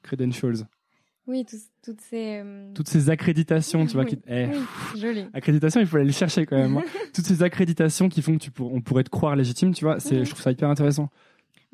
[0.04, 0.66] Credentials.
[1.28, 1.46] Oui,
[1.84, 2.42] toutes ces.
[2.44, 4.04] euh, Toutes ces accréditations, tu vois.
[4.06, 4.10] Oui.
[4.10, 5.26] Qui, eh, oui, joli.
[5.34, 6.78] accréditation, il faut aller les chercher quand même.
[6.78, 6.84] hein.
[7.14, 10.00] Toutes ces accréditations qui font que tu pour, on pourrait te croire légitime, tu vois.
[10.00, 10.26] C'est, Mhm.
[10.26, 11.10] je trouve ça hyper intéressant.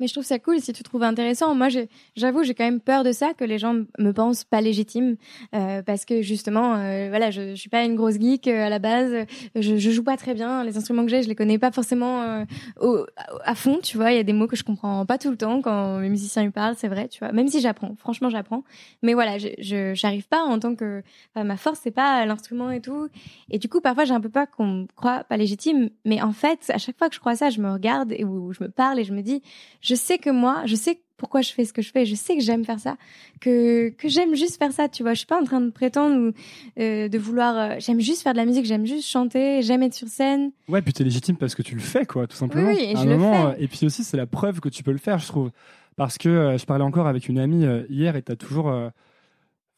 [0.00, 1.54] Mais je trouve ça cool si tu trouves intéressant.
[1.54, 1.68] Moi,
[2.16, 5.16] j'avoue, j'ai quand même peur de ça, que les gens me pensent pas légitime,
[5.54, 8.68] euh, parce que justement, euh, voilà, je, je suis pas une grosse geek euh, à
[8.68, 9.26] la base.
[9.54, 10.64] Je, je joue pas très bien.
[10.64, 12.44] Les instruments que j'ai, je les connais pas forcément euh,
[12.80, 13.06] au,
[13.44, 13.78] à fond.
[13.82, 15.98] Tu vois, il y a des mots que je comprends pas tout le temps quand
[16.00, 17.08] les musiciens ils parlent, c'est vrai.
[17.08, 18.64] Tu vois, même si j'apprends, franchement, j'apprends.
[19.02, 21.02] Mais voilà, je j'arrive pas en tant que,
[21.34, 23.08] enfin, ma force c'est pas l'instrument et tout.
[23.50, 25.90] Et du coup, parfois, j'ai un peu peur qu'on me croit pas légitime.
[26.04, 28.52] Mais en fait, à chaque fois que je crois ça, je me regarde et où
[28.52, 29.42] je me parle et je me dis,
[29.88, 32.36] je sais que moi, je sais pourquoi je fais ce que je fais, je sais
[32.36, 32.96] que j'aime faire ça,
[33.40, 35.14] que que j'aime juste faire ça, tu vois.
[35.14, 36.32] Je suis pas en train de prétendre ou
[36.80, 37.56] euh, de vouloir.
[37.56, 40.52] euh, j'aime juste faire de la musique, j'aime juste chanter, j'aime être sur scène.
[40.68, 42.68] Ouais, puis t'es légitime parce que tu le fais, quoi, tout simplement.
[42.68, 43.64] Oui, oui, et À un le moment, fais.
[43.64, 45.50] Et puis aussi, c'est la preuve que tu peux le faire, je trouve.
[45.96, 48.72] Parce que euh, je parlais encore avec une amie hier et t'as toujours.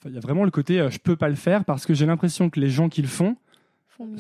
[0.06, 2.50] Il y a vraiment le côté je peux pas le faire parce que j'ai l'impression
[2.50, 3.36] que les gens qui le font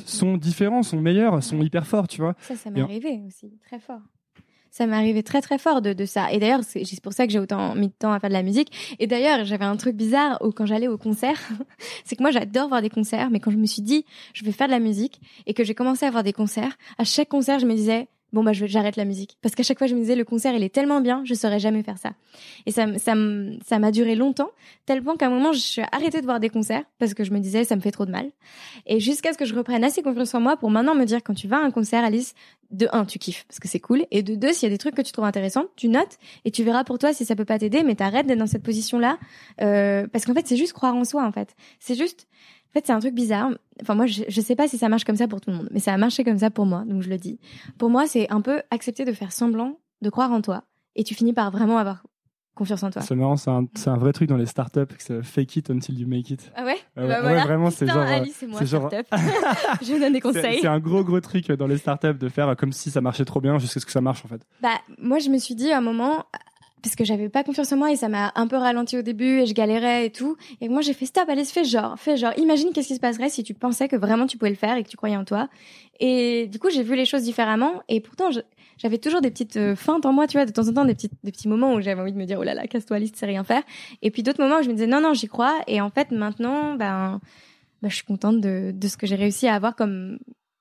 [0.04, 2.34] sont différents, sont meilleurs, sont hyper forts, tu vois.
[2.40, 4.00] Ça, ça m'est arrivé aussi, très fort.
[4.70, 6.32] Ça arrivé très très fort de, de ça.
[6.32, 8.34] Et d'ailleurs, c'est c'est pour ça que j'ai autant mis de temps à faire de
[8.34, 8.96] la musique.
[8.98, 11.40] Et d'ailleurs, j'avais un truc bizarre où, quand j'allais au concert.
[12.04, 14.52] c'est que moi, j'adore voir des concerts, mais quand je me suis dit, je vais
[14.52, 17.58] faire de la musique et que j'ai commencé à voir des concerts, à chaque concert,
[17.58, 19.36] je me disais, bon bah j'arrête la musique.
[19.42, 21.58] Parce qu'à chaque fois je me disais le concert il est tellement bien je saurais
[21.58, 22.12] jamais faire ça.
[22.66, 23.14] Et ça ça
[23.64, 24.50] ça m'a duré longtemps
[24.86, 27.32] tel point qu'à un moment je suis arrêtée de voir des concerts parce que je
[27.32, 28.30] me disais ça me fait trop de mal.
[28.86, 31.34] Et jusqu'à ce que je reprenne assez confiance en moi pour maintenant me dire quand
[31.34, 32.34] tu vas à un concert Alice
[32.70, 34.78] de un tu kiffes parce que c'est cool et de deux s'il y a des
[34.78, 37.44] trucs que tu trouves intéressants tu notes et tu verras pour toi si ça peut
[37.44, 39.18] pas t'aider mais t'arrêtes d'être dans cette position là
[39.58, 41.56] parce qu'en fait c'est juste croire en soi en fait.
[41.78, 42.28] C'est juste
[42.70, 43.50] en fait, c'est un truc bizarre.
[43.82, 45.68] Enfin, moi, je, je sais pas si ça marche comme ça pour tout le monde,
[45.72, 47.38] mais ça a marché comme ça pour moi, donc je le dis.
[47.78, 50.62] Pour moi, c'est un peu accepter de faire semblant de croire en toi,
[50.96, 52.02] et tu finis par vraiment avoir
[52.54, 53.00] confiance en toi.
[53.00, 55.98] C'est marrant, c'est un, un vrai truc dans les startups, que c'est fake it until
[55.98, 56.52] you make it.
[56.54, 57.44] Ah ouais, Ah ouais, Bah ouais, voilà.
[57.44, 58.90] vraiment, c'est genre, euh, moi, c'est genre-.
[59.82, 60.58] Je donne des conseils.
[60.60, 63.40] c'est un gros gros truc dans les startups de faire comme si ça marchait trop
[63.40, 64.42] bien jusqu'à ce que ça marche en fait.
[64.60, 66.24] Bah, moi, je me suis dit à un moment,
[66.82, 69.40] parce que j'avais pas confiance en moi et ça m'a un peu ralenti au début
[69.40, 70.36] et je galérais et tout.
[70.60, 72.32] Et moi, j'ai fait stop, allez, fais genre, fais genre.
[72.38, 74.82] Imagine qu'est-ce qui se passerait si tu pensais que vraiment tu pouvais le faire et
[74.82, 75.48] que tu croyais en toi.
[76.00, 78.30] Et du coup, j'ai vu les choses différemment et pourtant,
[78.78, 80.94] j'avais toujours des petites euh, feintes en moi, tu vois, de temps en temps, des
[80.94, 83.08] petits, des petits moments où j'avais envie de me dire, oh là là, casse-toi, tu
[83.14, 83.62] sais rien faire.
[84.02, 85.58] Et puis d'autres moments où je me disais, non, non, j'y crois.
[85.66, 87.20] Et en fait, maintenant, ben,
[87.82, 90.18] ben, je suis contente de, de ce que j'ai réussi à avoir comme,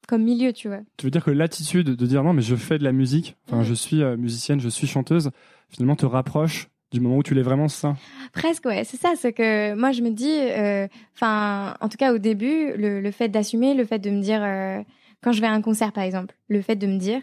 [0.10, 0.80] comme milieu, tu vois.
[0.98, 3.62] Tu veux dire que l'attitude de dire non mais je fais de la musique, enfin
[3.62, 5.30] je suis euh, musicienne, je suis chanteuse,
[5.70, 7.96] finalement te rapproche du moment où tu l'es vraiment ça.
[8.34, 9.14] Presque, ouais, c'est ça.
[9.16, 13.12] C'est que moi, je me dis, euh, enfin, en tout cas au début, le, le
[13.12, 14.82] fait d'assumer, le fait de me dire, euh,
[15.22, 17.22] quand je vais à un concert par exemple, le fait de me dire,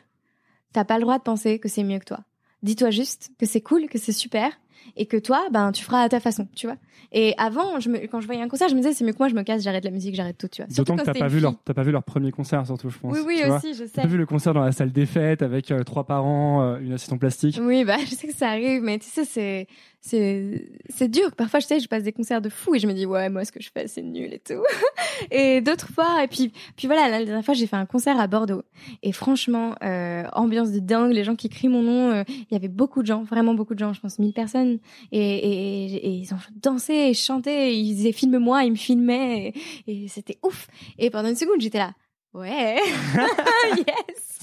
[0.73, 2.21] t'as pas le droit de penser que c'est mieux que toi.
[2.63, 4.53] Dis-toi juste que c'est cool, que c'est super,
[4.97, 6.77] et que toi, ben, tu feras à ta façon, tu vois.
[7.13, 9.19] Et avant, je me, quand je voyais un concert, je me disais, c'est mieux que
[9.19, 10.73] moi, je me casse, j'arrête la musique, j'arrête tout, tu vois.
[10.75, 13.15] D'autant que t'as pas vu leur t'as pas vu leur premier concert surtout je pense.
[13.17, 13.57] Oui, oui, tu vois.
[13.57, 14.09] aussi, je T'as sais.
[14.09, 17.21] vu le concert dans la salle des fêtes avec euh, trois parents, euh, une assistante
[17.21, 17.59] plastique.
[17.61, 19.67] Oui, bah, je sais que ça arrive, mais tu sais, c'est,
[20.07, 21.33] c'est, c'est dur.
[21.33, 23.45] Parfois, je sais, je passe des concerts de fou et je me dis, ouais, moi,
[23.45, 24.63] ce que je fais, c'est nul et tout.
[25.33, 28.29] et d'autres fois, et puis, puis voilà, la dernière fois, j'ai fait un concert à
[28.29, 28.63] Bordeaux.
[29.03, 32.55] Et franchement, euh, ambiance de dingue, les gens qui crient mon nom, euh, il y
[32.55, 34.79] avait beaucoup de gens, vraiment beaucoup de gens, je pense 1000 personnes.
[35.11, 39.53] Et, et, et ils ont dansé et chanté, et ils disaient, filme-moi, ils me filmaient,
[39.89, 40.69] et, et c'était ouf.
[40.99, 41.95] Et pendant une seconde, j'étais là,
[42.33, 42.77] ouais,
[43.77, 44.39] yes.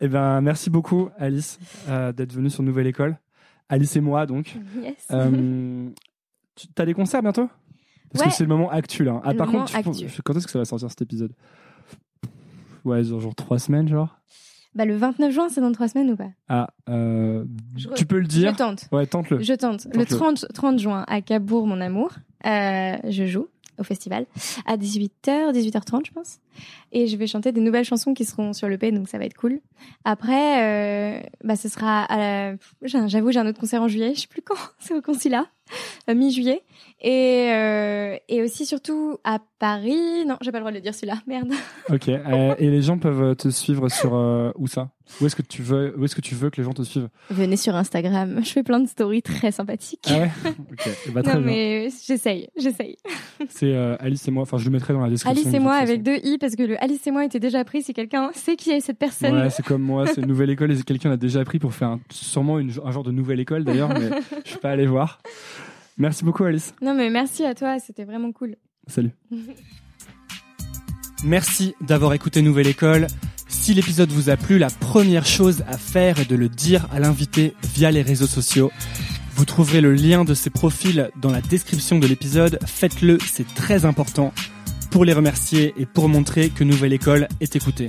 [0.00, 1.58] Eh ben merci beaucoup Alice
[1.88, 3.18] euh, d'être venue sur Nouvelle École.
[3.68, 4.56] Alice et moi donc.
[4.82, 4.94] Yes.
[5.12, 5.88] Euh,
[6.56, 7.48] tu as des concerts bientôt?
[8.12, 8.30] Parce Ouais.
[8.30, 9.08] que c'est le moment actuel.
[9.08, 9.20] Hein.
[9.24, 11.32] Ah, Le par moment contre, penses- quand est-ce que ça va sortir cet épisode?
[12.84, 14.18] Ouais, genre, genre trois semaines, genre.
[14.74, 16.30] Bah, le 29 juin, c'est dans trois semaines ou pas?
[16.48, 17.44] Ah, euh,
[17.76, 18.52] Je tu peux le dire?
[18.52, 18.88] Je tente.
[18.92, 19.40] Ouais, tente-le.
[19.40, 19.86] Je tente.
[19.86, 20.16] Le Tente-le.
[20.16, 22.10] 30, 30 juin à Cabourg, mon amour,
[22.46, 23.46] euh, je joue
[23.78, 24.26] au festival
[24.66, 26.38] à 18h, 18h30, je pense.
[26.92, 29.24] Et je vais chanter des nouvelles chansons qui seront sur le P, donc ça va
[29.24, 29.60] être cool.
[30.04, 32.56] Après, euh, bah, ce sera à la...
[32.82, 35.46] J'avoue, j'ai un autre concert en juillet, je sais plus quand, c'est au Consulat,
[36.08, 36.62] euh, mi-juillet.
[37.00, 40.24] Et, euh, et aussi, surtout, à Paris.
[40.26, 41.52] Non, j'ai pas le droit de le dire celui-là, merde.
[41.92, 42.08] Ok.
[42.08, 44.12] euh, et les gens peuvent te suivre sur
[44.56, 44.90] où ça?
[45.20, 47.08] Où est-ce que tu veux Où est-ce que tu veux que les gens te suivent?
[47.28, 50.06] Venez sur Instagram, je fais plein de stories très sympathiques.
[50.08, 50.30] Ah ouais?
[50.72, 50.88] Ok.
[51.12, 51.50] ben, très non, bien.
[51.50, 52.96] mais j'essaye, j'essaye.
[53.50, 54.42] C'est Alice et moi.
[54.44, 55.42] Enfin, je le mettrai dans la description.
[55.42, 57.82] Alice et moi avec deux i parce que le Alice et moi était déjà pris
[57.82, 59.34] si quelqu'un sait qui est cette personne.
[59.36, 61.88] Ouais, c'est comme moi, c'est une nouvelle école et quelqu'un l'a déjà pris pour faire
[61.88, 64.10] un- sûrement une- un genre de nouvelle école d'ailleurs, mais
[64.44, 65.20] je suis pas allé voir.
[65.96, 66.74] Merci beaucoup Alice.
[66.82, 68.56] Non mais merci à toi, c'était vraiment cool.
[68.86, 69.10] Salut.
[71.24, 73.06] Merci d'avoir écouté Nouvelle École.
[73.48, 77.00] Si l'épisode vous a plu, la première chose à faire est de le dire à
[77.00, 78.70] l'invité via les réseaux sociaux.
[79.36, 82.58] Vous trouverez le lien de ses profils dans la description de l'épisode.
[82.66, 84.32] Faites-le, c'est très important
[84.94, 87.88] pour les remercier et pour montrer que Nouvelle École est écoutée.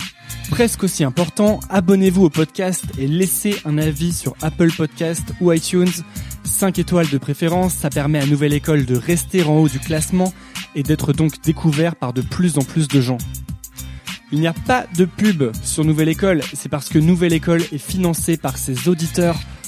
[0.50, 5.92] Presque aussi important, abonnez-vous au podcast et laissez un avis sur Apple Podcast ou iTunes.
[6.46, 10.34] 5 étoiles de préférence, ça permet à Nouvelle École de rester en haut du classement
[10.74, 13.20] et d'être donc découvert par de plus en plus de gens.
[14.32, 17.78] Il n'y a pas de pub sur Nouvelle École, c'est parce que Nouvelle École est
[17.78, 19.38] financée par ses auditeurs